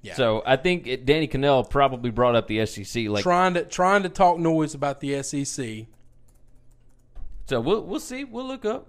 Yeah. 0.02 0.16
So 0.16 0.44
I 0.46 0.58
think 0.58 0.88
it, 0.88 1.06
Danny 1.06 1.28
Kanell 1.28 1.70
probably 1.70 2.12
brought 2.12 2.36
up 2.36 2.48
the 2.48 2.66
SEC. 2.66 3.08
Like, 3.08 3.24
trying 3.24 3.54
to 3.54 3.64
trying 3.64 4.04
to 4.04 4.10
talk 4.10 4.38
noise 4.38 4.74
about 4.74 5.00
the 5.00 5.24
SEC. 5.24 5.86
so 7.48 7.62
we'll 7.62 7.84
we'll 7.84 8.00
see. 8.00 8.24
We'll 8.24 8.46
look 8.46 8.66
up. 8.66 8.88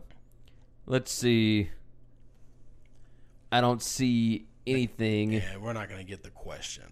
Let's 0.86 1.12
see. 1.12 1.70
I 3.50 3.60
don't 3.60 3.82
see 3.82 4.47
anything. 4.70 5.32
Yeah, 5.32 5.56
we're 5.56 5.72
not 5.72 5.88
going 5.88 6.00
to 6.00 6.08
get 6.08 6.22
the 6.22 6.30
question. 6.30 6.84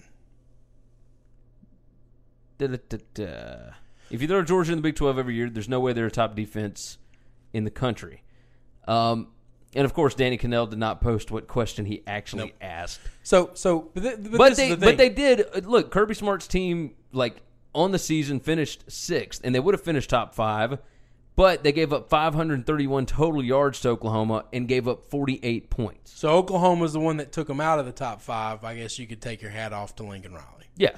Da-da-da-da. 2.59 3.73
If 4.11 4.23
you 4.23 4.29
throw 4.29 4.43
Georgia 4.43 4.73
in 4.73 4.79
the 4.79 4.83
Big 4.83 4.97
12 4.97 5.19
every 5.19 5.35
year, 5.35 5.51
there's 5.51 5.69
no 5.69 5.81
way 5.81 5.93
they're 5.93 6.07
a 6.07 6.11
top 6.11 6.35
defense 6.35 6.99
in 7.53 7.65
the 7.65 7.71
country. 7.71 8.23
Um, 8.87 9.29
and 9.75 9.85
of 9.85 9.93
course, 9.93 10.15
Danny 10.15 10.39
Kanell 10.39 10.69
did 10.71 10.79
not 10.79 11.01
post 11.01 11.31
what 11.31 11.49
question 11.49 11.85
he 11.85 12.03
actually 12.07 12.55
asked. 12.61 13.01
So 13.23 13.51
so, 13.55 13.91
but, 13.93 14.03
th- 14.03 14.17
but, 14.23 14.33
But 14.33 14.49
this 14.51 14.59
they, 14.59 14.71
is 14.71 14.79
the 14.79 14.87
but 14.87 14.97
they 14.97 15.09
did 15.09 15.41
uh, 15.41 15.61
look. 15.65 15.91
Kirby 15.91 16.15
Smart's 16.15 16.47
team, 16.47 16.95
like 17.13 17.37
on 17.75 17.91
the 17.91 17.99
season, 17.99 18.41
finished 18.41 18.91
sixth, 18.91 19.43
and 19.45 19.55
they 19.55 19.61
would 19.61 19.75
have 19.75 19.83
finished 19.83 20.09
top 20.09 20.35
five, 20.35 20.79
but 21.37 21.63
they 21.63 21.71
gave 21.73 21.93
up 21.93 22.09
531 22.09 23.07
total 23.07 23.43
yards 23.45 23.81
to 23.81 23.91
Oklahoma 23.91 24.47
and 24.53 24.67
gave 24.67 24.89
up 24.89 25.11
48 25.11 25.71
points. 25.71 26.13
So 26.13 26.31
Oklahoma's 26.31 26.95
the 26.95 27.01
one 27.01 27.19
that 27.19 27.31
took 27.33 27.47
them 27.47 27.61
out 27.61 27.79
of 27.79 27.87
the 27.87 27.93
top 27.93 28.21
five. 28.23 28.65
I 28.65 28.75
guess 28.77 28.99
you 28.99 29.07
could 29.07 29.21
take 29.23 29.43
your 29.43 29.51
hat 29.51 29.73
off 29.73 29.95
to 29.97 30.03
Lincoln 30.03 30.33
Riley. 30.33 30.67
Yeah, 30.77 30.97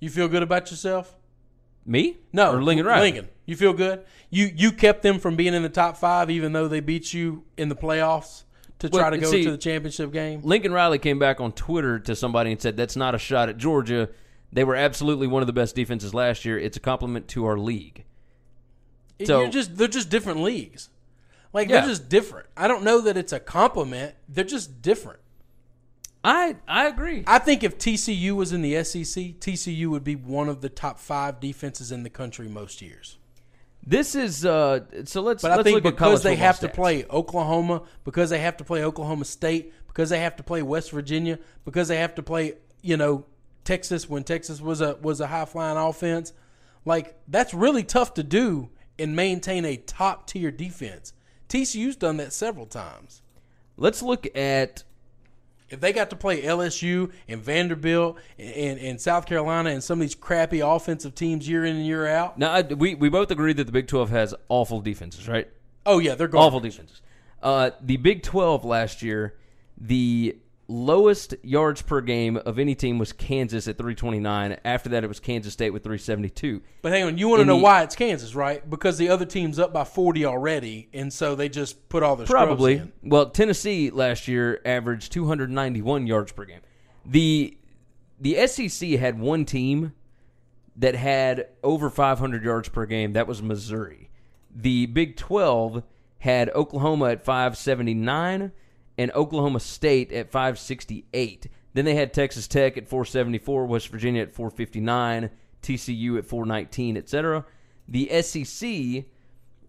You 0.00 0.10
feel 0.10 0.28
good 0.28 0.42
about 0.42 0.70
yourself? 0.70 1.16
me? 1.86 2.18
No, 2.34 2.52
or 2.54 2.62
Lincoln 2.62 2.84
Riley? 2.86 3.12
Lincoln, 3.12 3.28
you 3.46 3.56
feel 3.56 3.72
good? 3.72 4.04
You 4.30 4.50
you 4.54 4.72
kept 4.72 5.02
them 5.02 5.18
from 5.18 5.36
being 5.36 5.54
in 5.54 5.62
the 5.62 5.68
top 5.70 5.96
five, 5.96 6.28
even 6.30 6.52
though 6.52 6.68
they 6.68 6.80
beat 6.80 7.14
you 7.14 7.44
in 7.56 7.70
the 7.70 7.74
playoffs 7.76 8.42
to 8.80 8.90
try 8.90 9.02
Well, 9.02 9.10
to 9.12 9.18
go 9.18 9.30
see- 9.30 9.44
to 9.44 9.50
the 9.50 9.56
championship 9.58 10.12
game. 10.12 10.42
Lincoln 10.44 10.72
Riley 10.72 10.98
came 10.98 11.18
back 11.18 11.40
on 11.40 11.52
Twitter 11.52 11.98
to 12.00 12.14
somebody 12.14 12.52
and 12.52 12.60
said, 12.60 12.76
"That's 12.76 12.94
not 12.94 13.14
a 13.14 13.18
shot 13.18 13.48
at 13.48 13.56
Georgia. 13.56 14.10
They 14.52 14.64
were 14.64 14.76
absolutely 14.76 15.26
one 15.28 15.42
of 15.42 15.46
the 15.46 15.52
best 15.54 15.74
defenses 15.74 16.12
last 16.12 16.44
year. 16.44 16.58
It's 16.58 16.76
a 16.76 16.80
compliment 16.80 17.26
to 17.28 17.46
our 17.46 17.56
league." 17.58 18.04
So- 19.26 19.40
You're 19.42 19.50
just 19.50 19.76
they're 19.76 19.88
just 19.88 20.08
different 20.10 20.42
leagues. 20.42 20.88
Like 21.52 21.68
Yeah. 21.68 21.80
they're 21.80 21.88
just 21.90 22.08
different. 22.08 22.46
I 22.56 22.68
don't 22.68 22.84
know 22.84 23.00
that 23.02 23.16
it's 23.16 23.32
a 23.32 23.40
compliment. 23.40 24.14
They're 24.28 24.44
just 24.44 24.82
different. 24.82 25.20
I 26.24 26.56
I 26.66 26.86
agree. 26.86 27.24
I 27.26 27.38
think 27.38 27.62
if 27.62 27.78
TCU 27.78 28.32
was 28.34 28.52
in 28.52 28.60
the 28.62 28.74
SEC, 28.84 29.34
TCU 29.40 29.86
would 29.90 30.04
be 30.04 30.16
one 30.16 30.48
of 30.48 30.60
the 30.60 30.68
top 30.68 30.98
five 30.98 31.40
defenses 31.40 31.92
in 31.92 32.02
the 32.02 32.10
country 32.10 32.48
most 32.48 32.82
years. 32.82 33.16
This 33.86 34.14
is 34.14 34.44
uh. 34.44 34.80
So 35.04 35.22
let's 35.22 35.42
But 35.42 35.52
I 35.52 35.56
let's 35.56 35.64
think 35.64 35.74
look 35.76 35.84
at 35.86 35.92
because 35.94 35.98
college 36.06 36.22
they 36.22 36.30
football 36.32 36.46
have 36.46 36.60
to 36.60 36.68
stats. 36.68 36.74
play 36.74 37.04
Oklahoma, 37.10 37.82
because 38.04 38.30
they 38.30 38.40
have 38.40 38.56
to 38.58 38.64
play 38.64 38.82
Oklahoma 38.84 39.24
State, 39.24 39.72
because 39.86 40.10
they 40.10 40.18
have 40.20 40.36
to 40.36 40.42
play 40.42 40.60
West 40.62 40.90
Virginia, 40.90 41.38
because 41.64 41.88
they 41.88 41.96
have 41.98 42.14
to 42.16 42.22
play, 42.22 42.54
you 42.82 42.96
know, 42.96 43.24
Texas 43.64 44.08
when 44.08 44.24
Texas 44.24 44.60
was 44.60 44.80
a 44.80 44.96
was 45.00 45.20
a 45.20 45.28
high 45.28 45.44
flying 45.44 45.78
offense, 45.78 46.32
like 46.84 47.16
that's 47.28 47.54
really 47.54 47.84
tough 47.84 48.14
to 48.14 48.22
do 48.24 48.68
and 48.98 49.14
maintain 49.14 49.64
a 49.64 49.76
top 49.76 50.26
tier 50.26 50.50
defense. 50.50 51.12
TCU's 51.48 51.96
done 51.96 52.16
that 52.18 52.32
several 52.32 52.66
times. 52.66 53.22
Let's 53.76 54.02
look 54.02 54.26
at 54.36 54.84
If 55.70 55.80
they 55.80 55.92
got 55.92 56.10
to 56.10 56.16
play 56.16 56.42
LSU 56.42 57.12
and 57.28 57.40
Vanderbilt 57.42 58.18
and, 58.38 58.78
and 58.78 59.00
South 59.00 59.26
Carolina 59.26 59.70
and 59.70 59.82
some 59.82 59.98
of 59.98 60.02
these 60.02 60.14
crappy 60.14 60.60
offensive 60.60 61.14
teams 61.14 61.48
year 61.48 61.64
in 61.64 61.76
and 61.76 61.86
year 61.86 62.06
out, 62.06 62.38
now. 62.38 62.52
I, 62.52 62.62
we 62.62 62.94
we 62.94 63.08
both 63.08 63.30
agree 63.30 63.52
that 63.52 63.64
the 63.64 63.72
Big 63.72 63.86
Twelve 63.86 64.10
has 64.10 64.34
awful 64.48 64.80
defenses, 64.80 65.28
right? 65.28 65.48
oh 65.86 65.98
yeah, 65.98 66.14
they're 66.14 66.28
garbage. 66.28 66.46
Awful 66.46 66.60
defenses. 66.60 67.02
Uh, 67.42 67.70
the 67.80 67.96
Big 67.96 68.22
Twelve 68.22 68.64
last 68.64 69.02
year, 69.02 69.36
the 69.76 70.36
lowest 70.70 71.34
yards 71.42 71.80
per 71.80 72.00
game 72.02 72.36
of 72.36 72.58
any 72.58 72.74
team 72.74 72.98
was 72.98 73.12
Kansas 73.12 73.66
at 73.68 73.78
329. 73.78 74.58
After 74.64 74.90
that, 74.90 75.02
it 75.02 75.06
was 75.06 75.18
Kansas 75.18 75.52
State 75.54 75.70
with 75.70 75.82
372. 75.82 76.62
But 76.82 76.92
hang 76.92 77.04
on, 77.04 77.16
you 77.18 77.26
want 77.28 77.40
to 77.40 77.46
know 77.46 77.56
the- 77.56 77.62
why 77.62 77.82
it's 77.82 77.96
Kansas, 77.96 78.34
right? 78.34 78.68
Because 78.68 78.98
the 78.98 79.08
other 79.08 79.24
team's 79.24 79.58
up 79.58 79.72
by 79.72 79.84
40 79.84 80.26
already, 80.26 80.88
and 80.92 81.10
so 81.12 81.34
they 81.34 81.48
just 81.48 81.88
put 81.88 82.02
all 82.02 82.16
their 82.16 82.26
Probably. 82.26 82.74
in. 82.76 82.92
Well, 83.02 83.30
Tennessee 83.30 83.90
last 83.90 84.28
year 84.28 84.60
averaged 84.64 85.10
291 85.10 86.06
yards 86.06 86.32
per 86.32 86.44
game. 86.44 86.60
The 87.04 87.56
the 88.20 88.46
SEC 88.46 88.90
had 88.98 89.18
one 89.20 89.44
team 89.44 89.92
that 90.76 90.96
had 90.96 91.46
over 91.62 91.88
500 91.88 92.42
yards 92.42 92.68
per 92.68 92.84
game. 92.84 93.12
That 93.14 93.26
was 93.28 93.40
Missouri. 93.42 94.10
The 94.54 94.86
Big 94.86 95.16
12 95.16 95.82
had 96.18 96.50
Oklahoma 96.50 97.10
at 97.10 97.24
579 97.24 98.50
and 98.98 99.10
Oklahoma 99.12 99.60
State 99.60 100.12
at 100.12 100.30
568. 100.30 101.46
Then 101.72 101.84
they 101.84 101.94
had 101.94 102.12
Texas 102.12 102.48
Tech 102.48 102.76
at 102.76 102.88
474, 102.88 103.66
West 103.66 103.88
Virginia 103.88 104.22
at 104.22 104.32
459, 104.32 105.30
TCU 105.62 106.18
at 106.18 106.26
419, 106.26 106.96
etc. 106.96 107.44
The 107.88 108.22
SEC 108.22 109.04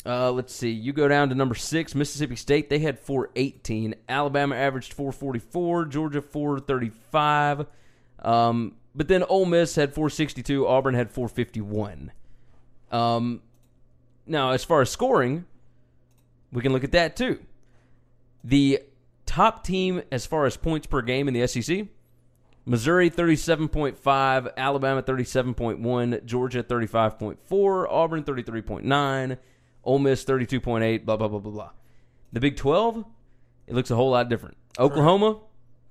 uh, 0.05 0.31
let's 0.31 0.53
see. 0.55 0.71
You 0.71 0.93
go 0.93 1.07
down 1.07 1.29
to 1.29 1.35
number 1.35 1.55
six, 1.55 1.93
Mississippi 1.93 2.35
State. 2.35 2.69
They 2.69 2.79
had 2.79 2.99
418. 2.99 3.95
Alabama 4.07 4.55
averaged 4.55 4.93
444. 4.93 5.85
Georgia 5.85 6.21
435. 6.21 7.65
Um, 8.19 8.75
but 8.95 9.07
then 9.07 9.23
Ole 9.23 9.45
Miss 9.45 9.75
had 9.75 9.93
462. 9.93 10.65
Auburn 10.65 10.95
had 10.95 11.11
451. 11.11 12.11
Um, 12.91 13.41
now, 14.25 14.51
as 14.51 14.63
far 14.63 14.81
as 14.81 14.89
scoring, 14.89 15.45
we 16.51 16.61
can 16.61 16.71
look 16.71 16.83
at 16.83 16.93
that 16.93 17.15
too. 17.15 17.39
The 18.43 18.81
top 19.39 19.63
team 19.63 20.01
as 20.11 20.25
far 20.25 20.45
as 20.45 20.57
points 20.57 20.85
per 20.85 21.01
game 21.01 21.29
in 21.29 21.33
the 21.33 21.47
SEC 21.47 21.87
Missouri 22.65 23.09
37.5, 23.09 24.49
Alabama 24.57 25.01
37.1, 25.01 26.25
Georgia 26.25 26.61
35.4, 26.61 27.87
Auburn 27.89 28.23
33.9, 28.23 29.37
Ole 29.85 29.99
Miss 29.99 30.25
32.8, 30.25 31.05
blah, 31.05 31.15
blah, 31.15 31.29
blah, 31.29 31.39
blah, 31.39 31.51
blah. 31.51 31.69
The 32.33 32.41
Big 32.41 32.57
12, 32.57 33.05
it 33.67 33.73
looks 33.73 33.89
a 33.89 33.95
whole 33.95 34.11
lot 34.11 34.27
different. 34.27 34.57
Oklahoma 34.77 35.39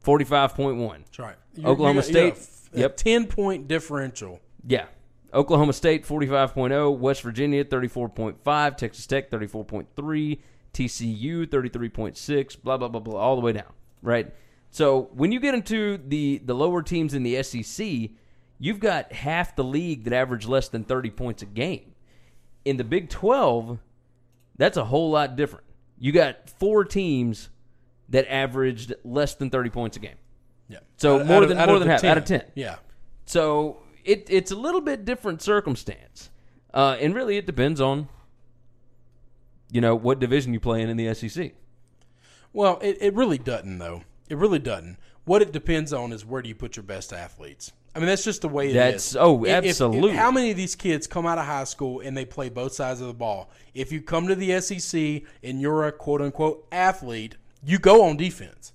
45.1. 0.05 0.99
That's 0.99 1.19
right. 1.19 1.37
Oklahoma 1.65 2.03
State, 2.03 2.35
a 2.75 2.81
yep. 2.81 2.97
ten 2.99 3.27
point 3.27 3.67
differential. 3.67 4.41
Yeah. 4.65 4.87
Oklahoma 5.33 5.73
State 5.73 6.07
45.0, 6.07 6.99
West 6.99 7.23
Virginia 7.23 7.65
34.5, 7.65 8.77
Texas 8.77 9.07
Tech 9.07 9.31
34.3, 9.31 10.39
TCU 10.85 11.47
33.6, 11.47 12.63
blah 12.63 12.77
blah 12.77 12.89
blah 12.89 13.01
blah 13.01 13.19
all 13.21 13.35
the 13.37 13.43
way 13.43 13.53
down, 13.53 13.73
right? 14.03 14.33
So, 14.71 15.11
when 15.15 15.33
you 15.33 15.41
get 15.41 15.55
into 15.55 15.99
the 15.99 16.39
the 16.45 16.55
lower 16.55 16.83
teams 16.83 17.15
in 17.15 17.23
the 17.23 17.43
SEC, 17.43 18.11
you've 18.59 18.81
got 18.81 19.13
half 19.13 19.57
the 19.57 19.65
league 19.65 20.05
that 20.05 20.13
average 20.13 20.47
less 20.47 20.69
than 20.69 20.85
30 20.85 21.11
points 21.11 21.43
a 21.43 21.47
game. 21.47 21.95
In 22.65 22.77
the 22.77 22.85
Big 22.85 23.09
12, 23.09 23.79
that's 24.57 24.77
a 24.77 24.85
whole 24.85 25.11
lot 25.11 25.37
different. 25.37 25.65
You 25.99 26.13
got 26.13 26.51
four 26.51 26.85
teams 26.85 27.49
that 28.11 28.31
averaged 28.31 28.95
less 29.05 29.35
than 29.35 29.51
30 29.51 29.71
points 29.71 29.97
a 29.97 30.01
game. 30.01 30.17
Yeah. 30.69 30.79
So 30.97 31.19
Out- 31.21 31.27
more 31.27 31.43
out 31.43 31.49
than- 31.49 31.59
out 31.59 31.67
more 31.69 31.77
of 31.77 31.81
than 31.81 31.89
half, 31.89 32.05
out 32.05 32.19
of 32.19 32.25
10. 32.25 32.43
Yeah. 32.55 32.77
So 33.25 33.79
it 34.05 34.27
it's 34.29 34.51
a 34.51 34.57
little 34.57 34.81
bit 34.83 35.05
different 35.05 35.41
circumstance, 35.43 36.31
uh, 36.75 36.97
and 37.01 37.15
really 37.15 37.37
it 37.37 37.47
depends 37.47 37.81
on 37.81 38.09
you 39.71 39.81
know 39.81 39.95
what 39.95 40.19
division 40.19 40.53
you 40.53 40.61
play 40.61 40.83
in 40.83 40.89
in 40.89 40.97
the 40.97 41.13
SEC. 41.15 41.53
Well, 42.53 42.79
it, 42.83 42.99
it 43.01 43.15
really 43.15 43.39
doesn't 43.39 43.79
though. 43.79 44.03
It 44.29 44.37
really 44.37 44.59
doesn't. 44.59 44.99
What 45.25 45.43
it 45.43 45.53
depends 45.53 45.93
on 45.93 46.13
is 46.13 46.25
where 46.25 46.41
do 46.43 46.49
you 46.49 46.55
put 46.55 46.77
your 46.77 46.83
best 46.83 47.13
athletes. 47.13 47.73
I 47.95 47.99
mean, 48.01 48.09
that's 48.09 48.25
just 48.25 48.43
the 48.43 48.49
way 48.49 48.67
it 48.67 48.71
is. 48.71 48.75
That's- 48.75 49.17
oh, 49.19 49.45
If- 49.45 49.51
if- 49.51 49.65
if- 49.65 49.71
absolutely. 49.71 50.13
how 50.17 50.31
many 50.31 50.51
of 50.51 50.57
these 50.57 50.75
kids 50.75 51.07
come 51.07 51.27
out 51.27 51.39
of 51.39 51.47
high 51.47 51.65
school 51.65 52.01
and 52.01 52.17
they 52.17 52.25
play 52.25 52.49
both 52.49 52.73
sides 52.73 53.01
of 53.01 53.09
the 53.09 53.15
ball? 53.15 53.51
If 53.75 53.91
you 53.93 54.01
come 54.01 54.29
to 54.29 54.35
the 54.35 54.53
SEC 54.53 55.25
and 55.43 55.61
you're 55.61 55.87
a 55.87 55.93
quote 55.93 56.23
unquote 56.23 56.67
athlete, 56.71 57.37
you 57.65 57.79
go 57.79 58.05
on 58.05 58.17
defense. 58.17 58.73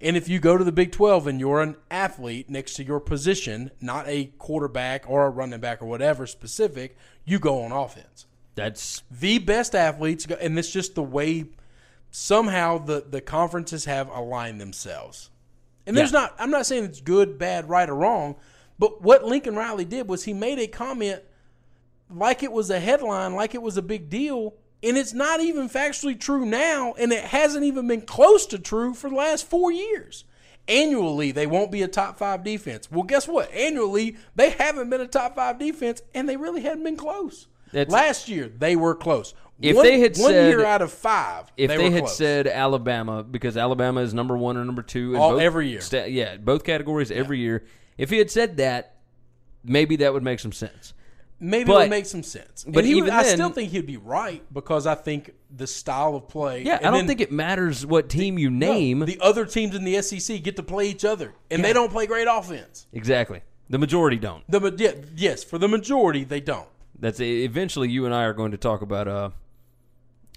And 0.00 0.16
if 0.16 0.28
you 0.28 0.38
go 0.38 0.58
to 0.58 0.64
the 0.64 0.72
Big 0.72 0.92
12 0.92 1.26
and 1.26 1.40
you're 1.40 1.62
an 1.62 1.76
athlete 1.90 2.50
next 2.50 2.74
to 2.74 2.84
your 2.84 3.00
position, 3.00 3.70
not 3.80 4.06
a 4.06 4.26
quarterback 4.38 5.04
or 5.08 5.24
a 5.26 5.30
running 5.30 5.58
back 5.60 5.80
or 5.80 5.86
whatever 5.86 6.26
specific, 6.26 6.96
you 7.24 7.38
go 7.38 7.62
on 7.62 7.72
offense 7.72 8.26
That's 8.56 9.04
the 9.10 9.38
best 9.38 9.74
athletes, 9.74 10.26
go, 10.26 10.34
and 10.34 10.58
it's 10.58 10.72
just 10.72 10.94
the 10.96 11.02
way 11.02 11.44
somehow 12.10 12.78
the, 12.78 13.04
the 13.08 13.20
conferences 13.20 13.84
have 13.84 14.08
aligned 14.08 14.60
themselves. 14.60 15.30
And 15.86 15.96
there's 15.96 16.12
Yeah. 16.12 16.20
not, 16.20 16.34
I'm 16.38 16.50
not 16.50 16.66
saying 16.66 16.84
it's 16.84 17.00
good, 17.00 17.38
bad, 17.38 17.68
right, 17.68 17.88
or 17.88 17.94
wrong, 17.94 18.34
but 18.78 19.02
what 19.02 19.24
Lincoln 19.24 19.54
Riley 19.54 19.84
did 19.84 20.08
was 20.08 20.24
he 20.24 20.32
made 20.34 20.58
a 20.58 20.66
comment 20.66 21.22
like 22.10 22.42
it 22.42 22.50
was 22.50 22.70
a 22.70 22.80
headline, 22.80 23.34
like 23.34 23.54
it 23.54 23.62
was 23.62 23.76
a 23.76 23.82
big 23.82 24.08
deal, 24.08 24.54
and 24.82 24.96
it's 24.96 25.12
not 25.12 25.40
even 25.40 25.68
factually 25.68 26.18
true 26.18 26.46
now, 26.46 26.94
and 26.98 27.12
it 27.12 27.24
hasn't 27.24 27.64
even 27.64 27.86
been 27.86 28.02
close 28.02 28.46
to 28.46 28.58
true 28.58 28.94
for 28.94 29.10
the 29.10 29.16
last 29.16 29.48
four 29.48 29.70
years. 29.70 30.24
Annually, 30.68 31.30
they 31.30 31.46
won't 31.46 31.70
be 31.70 31.82
a 31.82 31.88
top 31.88 32.18
five 32.18 32.42
defense. 32.42 32.90
Well, 32.90 33.04
guess 33.04 33.28
what? 33.28 33.52
Annually, 33.52 34.16
they 34.34 34.50
haven't 34.50 34.90
been 34.90 35.00
a 35.00 35.06
top 35.06 35.36
five 35.36 35.58
defense, 35.58 36.02
and 36.14 36.28
they 36.28 36.36
really 36.36 36.62
hadn't 36.62 36.84
been 36.84 36.96
close. 36.96 37.46
That's- 37.76 37.92
Last 37.92 38.28
year, 38.28 38.48
they 38.48 38.74
were 38.76 38.94
close. 38.94 39.34
If 39.60 39.76
one, 39.76 39.84
they 39.86 40.00
had 40.00 40.16
one 40.18 40.32
said- 40.32 40.48
year 40.50 40.64
out 40.64 40.82
of 40.82 40.92
five, 40.92 41.50
if 41.56 41.68
they, 41.70 41.78
were 41.78 41.90
had 41.90 42.00
close. 42.04 42.16
said 42.16 42.46
Alabama 42.46 43.22
because 43.22 43.56
Alabama 43.56 44.00
is 44.02 44.12
number 44.12 44.36
one 44.36 44.56
or 44.56 44.64
number 44.64 44.82
two 44.82 45.14
in 45.14 45.20
All- 45.20 45.32
both, 45.32 45.40
every 45.40 45.68
year. 45.68 45.80
sta- 45.80 46.06
yeah, 46.10 46.36
both 46.36 46.62
categories 46.64 47.10
every 47.10 47.38
year. 47.38 47.64
If 47.96 48.10
he 48.10 48.18
had 48.18 48.30
said 48.30 48.58
that, 48.58 48.96
maybe 49.64 49.96
that 49.96 50.12
would 50.12 50.22
make 50.22 50.40
some 50.40 50.52
sense. 50.52 50.92
maybe 51.38 51.70
it 51.70 51.74
would 51.74 51.90
make 51.90 52.06
some 52.06 52.22
sense. 52.22 52.64
but 52.66 52.84
he 52.84 52.94
would- 52.94 53.04
even 53.04 53.10
I 53.14 53.22
then- 53.22 53.36
still 53.36 53.50
think 53.50 53.70
he'd 53.70 53.84
be 53.86 53.96
right 53.98 54.42
because 54.52 54.86
I 54.86 54.94
think 54.94 55.32
the 55.54 55.66
style 55.66 56.14
of 56.16 56.28
play. 56.28 56.62
Yeah, 56.62 56.76
and 56.78 56.86
I 56.86 56.90
don't 56.90 57.00
then- 57.00 57.08
think 57.08 57.20
it 57.20 57.30
matters 57.32 57.84
what 57.84 58.08
team 58.08 58.38
you 58.38 58.48
no, 58.50 58.72
name. 58.72 59.00
the 59.00 59.18
other 59.20 59.44
teams 59.44 59.74
in 59.74 59.84
the 59.84 59.96
SEC 59.96 60.38
get 60.38 60.56
to 60.56 60.62
play 60.62 60.88
each 60.88 61.04
other, 61.04 61.34
and 61.50 61.62
they 61.64 61.72
don't 61.74 61.90
play 61.92 62.06
great 62.06 62.26
offense. 62.30 62.86
exactly. 62.92 63.42
The 63.68 63.78
majority 63.78 64.16
don't. 64.16 64.44
The 64.50 64.74
yeah, 64.78 64.92
yes, 65.16 65.42
for 65.44 65.58
the 65.58 65.66
majority, 65.68 66.24
they 66.24 66.40
don't. 66.40 66.68
That's 66.98 67.20
eventually 67.20 67.90
you 67.90 68.06
and 68.06 68.14
I 68.14 68.24
are 68.24 68.32
going 68.32 68.52
to 68.52 68.56
talk 68.56 68.82
about 68.82 69.08
uh 69.08 69.30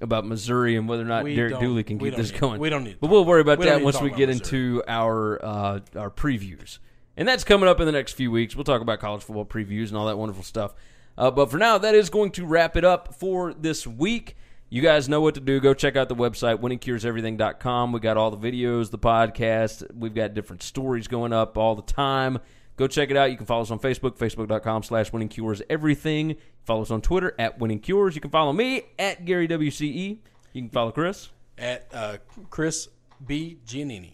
about 0.02 0.26
Missouri 0.26 0.76
and 0.76 0.88
whether 0.88 1.04
or 1.04 1.06
not 1.08 1.24
We 1.26 1.36
Derek 1.36 1.60
Dooley 1.60 1.84
can 1.84 2.00
keep 2.00 2.16
this 2.16 2.32
need- 2.32 2.40
going. 2.40 2.60
we 2.60 2.70
don't 2.70 2.84
need 2.86 2.98
But 3.02 3.10
we'll 3.10 3.26
worry 3.26 3.42
about 3.42 3.60
we 3.60 3.66
that 3.66 3.82
once 3.82 4.00
we 4.02 4.10
get 4.12 4.30
into 4.30 4.82
our 4.88 5.44
uh, 5.44 5.80
our 5.96 6.10
previews, 6.10 6.80
and 7.18 7.28
that's 7.28 7.44
coming 7.44 7.68
up 7.68 7.80
in 7.80 7.86
the 7.86 7.92
next 7.92 8.14
few 8.14 8.32
weeks. 8.32 8.56
We'll 8.56 8.64
talk 8.64 8.82
about 8.82 9.00
college 9.00 9.24
football 9.24 9.46
previews 9.46 9.90
and 9.90 9.98
all 9.98 10.08
that 10.08 10.18
wonderful 10.18 10.44
stuff. 10.44 10.74
Uh, 11.18 11.30
but 11.30 11.52
for 11.52 11.58
now, 11.58 11.78
that 11.78 11.96
is 11.96 12.10
going 12.10 12.32
to 12.32 12.46
wrap 12.46 12.78
it 12.78 12.86
up 12.86 13.14
for 13.16 13.54
this 13.54 13.86
week. 13.86 14.38
You 14.70 14.82
guys 14.82 15.10
know 15.10 15.20
what 15.20 15.34
to 15.36 15.42
do. 15.42 15.60
Go 15.60 15.74
check 15.74 15.96
out 15.98 16.08
the 16.08 16.16
website, 16.16 16.60
winningcureseverything.com. 16.62 17.92
We 17.92 18.00
got 18.00 18.18
all 18.18 18.32
the 18.32 18.38
videos, 18.38 18.92
the 18.92 19.00
podcast. 19.00 19.84
We've 19.94 20.14
got 20.14 20.34
different 20.34 20.64
stories 20.64 21.08
going 21.08 21.34
up 21.34 21.58
all 21.58 21.76
the 21.76 21.82
time. 21.82 22.40
Go 22.80 22.88
check 22.88 23.12
it 23.12 23.18
out. 23.18 23.30
You 23.30 23.36
can 23.36 23.46
follow 23.46 23.64
us 23.64 23.72
on 23.72 23.80
Facebook, 23.80 24.18
facebook.com 24.18 24.84
slash 24.84 25.12
winningcureseverything. 25.12 26.38
Follow 26.64 26.84
us 26.84 26.92
on 26.92 27.02
Twitter 27.02 27.36
at 27.38 27.60
winningcures. 27.60 28.16
You 28.16 28.22
can 28.22 28.32
follow 28.32 28.54
me 28.54 28.84
at 28.98 29.26
Gary 29.26 29.50
WCE. 29.50 30.20
You 30.54 30.62
can 30.62 30.70
follow 30.70 30.94
Chris. 30.94 31.28
At 31.58 31.88
uh, 31.94 32.20
Chris 32.50 32.88
B. 33.28 33.58
Giannini. 33.68 34.14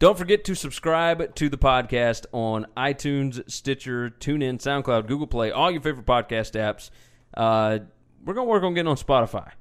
Don't 0.00 0.18
forget 0.18 0.42
to 0.46 0.56
subscribe 0.56 1.36
to 1.36 1.48
the 1.48 1.56
podcast 1.56 2.26
on 2.32 2.66
iTunes, 2.76 3.48
Stitcher, 3.48 4.10
TuneIn, 4.10 4.58
SoundCloud, 4.58 5.06
Google 5.06 5.28
Play, 5.28 5.52
all 5.52 5.70
your 5.70 5.80
favorite 5.80 6.04
podcast 6.06 6.58
apps. 6.58 6.90
Uh, 7.32 7.78
we're 8.24 8.34
going 8.34 8.48
to 8.48 8.50
work 8.50 8.64
on 8.64 8.74
getting 8.74 8.88
on 8.88 8.96
Spotify. 8.96 9.52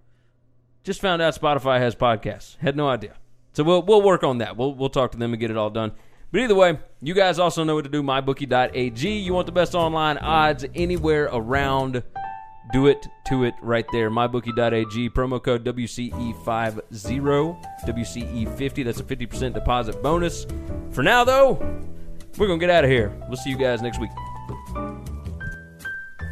Just 0.84 1.02
found 1.02 1.22
out 1.22 1.40
Spotify 1.40 1.78
has 1.78 1.94
podcasts. 1.94 2.58
Had 2.58 2.76
no 2.76 2.90
idea. 2.90 3.14
So 3.54 3.64
we'll 3.64 3.84
we'll 3.84 4.02
work 4.02 4.24
on 4.24 4.40
that. 4.40 4.58
We'll 4.58 4.74
we'll 4.74 4.90
talk 4.90 5.12
to 5.12 5.20
them 5.20 5.34
and 5.34 5.40
get 5.40 5.52
it 5.52 5.58
all 5.58 5.70
done. 5.70 5.92
But 6.32 6.42
either 6.42 6.56
way, 6.56 6.80
you 7.02 7.14
guys 7.14 7.40
also 7.40 7.64
know 7.64 7.76
what 7.76 7.86
to 7.86 7.90
do. 7.90 8.04
MyBookie.ag. 8.04 9.10
You 9.10 9.34
want 9.34 9.48
the 9.48 9.52
best 9.52 9.74
online 9.74 10.18
odds 10.20 10.66
anywhere 10.76 11.28
around. 11.32 12.04
Do 12.72 12.86
it 12.86 13.08
to 13.28 13.46
it 13.46 13.56
right 13.62 13.86
there. 13.92 14.12
MyBookie.ag. 14.12 15.10
Promo 15.10 15.42
code 15.42 15.68
E 15.68 15.72
WCE50. 15.72 16.84
WCE50. 17.88 18.86
That's 18.86 19.00
a 19.00 19.04
50% 19.04 19.54
deposit 19.56 20.04
bonus. 20.04 20.46
For 20.92 21.02
now, 21.02 21.24
though, 21.24 21.54
we're 22.38 22.46
going 22.48 22.60
to 22.60 22.66
get 22.66 22.70
out 22.70 22.84
of 22.84 22.92
here. 22.92 23.12
We'll 23.28 23.38
see 23.38 23.50
you 23.50 23.58
guys 23.58 23.82
next 23.82 24.00
week. 24.00 24.12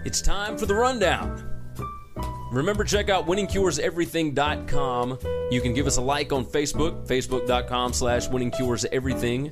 It's 0.05 0.21
time 0.21 0.59
for 0.59 0.67
the 0.67 0.75
rundown. 0.75 1.43
Remember, 2.51 2.83
check 2.83 3.09
out 3.09 3.25
winningcureseverything.com. 3.25 5.17
You 5.51 5.59
can 5.59 5.73
give 5.73 5.87
us 5.87 5.97
a 5.97 6.01
like 6.01 6.31
on 6.31 6.45
Facebook, 6.45 7.05
facebook.com 7.07 7.93
slash 7.93 8.29
winningcureseverything. 8.29 9.51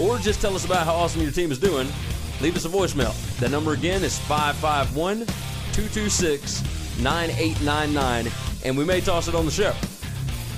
or 0.00 0.18
just 0.18 0.40
tell 0.40 0.54
us 0.54 0.64
about 0.64 0.86
how 0.86 0.94
awesome 0.94 1.22
your 1.22 1.30
team 1.30 1.50
is 1.50 1.58
doing, 1.58 1.88
leave 2.40 2.56
us 2.56 2.64
a 2.64 2.68
voicemail. 2.68 3.14
That 3.38 3.50
number 3.50 3.72
again 3.72 4.02
is 4.02 4.18
551 4.20 5.26
226 5.72 6.62
9899, 7.00 8.32
and 8.64 8.76
we 8.76 8.84
may 8.84 9.00
toss 9.00 9.28
it 9.28 9.34
on 9.34 9.44
the 9.46 9.50
show. 9.50 9.72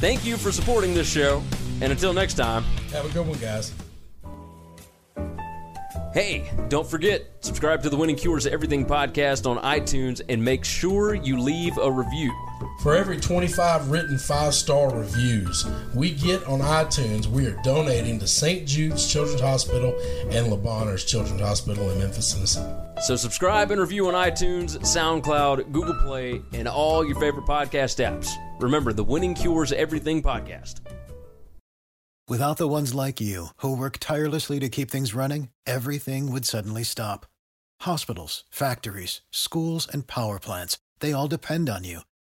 Thank 0.01 0.25
you 0.25 0.37
for 0.37 0.53
supporting 0.53 0.93
this 0.95 1.11
show, 1.11 1.43
and 1.81 1.93
until 1.93 2.13
next 2.13 2.35
time, 2.35 2.65
Have 2.93 3.07
a 3.07 3.09
good 3.11 3.27
one, 3.27 3.39
guys. 3.39 3.73
Hey, 6.13 6.49
don't 6.69 6.87
forget, 6.87 7.25
subscribe 7.41 7.83
to 7.83 7.91
the 7.91 7.97
Winning 7.97 8.15
Cures 8.15 8.47
Everything 8.47 8.87
podcast 8.87 9.51
on 9.51 9.59
iTunes 9.65 10.21
and 10.29 10.45
make 10.45 10.65
sure 10.65 11.15
you 11.15 11.41
leave 11.41 11.77
a 11.79 11.91
review. 11.91 12.33
For 12.81 12.95
every 12.95 13.19
25 13.19 13.91
written 13.91 14.19
five 14.19 14.55
star 14.55 14.95
reviews 14.95 15.67
we 15.95 16.11
get 16.11 16.45
on 16.45 16.61
iTunes, 16.61 17.27
we 17.27 17.47
are 17.47 17.59
donating 17.63 18.19
to 18.19 18.27
St. 18.27 18.67
Jude's 18.69 19.11
Children's 19.11 19.41
Hospital 19.41 19.95
and 20.31 20.49
Le 20.49 20.57
Bonheur's 20.57 21.05
Children's 21.05 21.41
Hospital 21.41 21.91
in 21.91 21.99
Memphis, 21.99 22.35
Tennessee. 22.35 22.63
So 23.03 23.17
subscribe 23.17 23.71
and 23.71 23.81
review 23.81 24.09
on 24.09 24.15
iTunes, 24.15 24.79
SoundCloud, 24.79 25.73
Google 25.73 25.95
Play, 26.03 26.43
and 26.53 26.69
all 26.69 27.05
your 27.05 27.19
favorite 27.19 27.47
podcast 27.47 28.05
apps. 28.05 28.31
Remember, 28.61 28.93
the 28.93 29.05
Winning 29.05 29.35
Cures 29.35 29.73
Everything 29.73 30.23
podcast. 30.23 30.81
Without 32.29 32.57
the 32.57 32.69
ones 32.69 32.95
like 32.95 33.21
you, 33.21 33.49
who 33.59 33.77
work 33.77 33.99
tirelessly 33.99 34.59
to 34.61 34.69
keep 34.69 34.91
things 34.91 35.13
running, 35.15 35.51
everything 35.67 36.33
would 36.33 36.47
suddenly 36.47 36.83
stop. 36.83 37.27
Hospitals, 37.81 38.45
factories, 38.51 39.21
schools, 39.31 39.89
and 39.93 40.07
power 40.07 40.39
plants, 40.39 40.79
they 41.01 41.13
all 41.13 41.29
depend 41.29 41.69
on 41.69 41.85
you. 41.85 42.01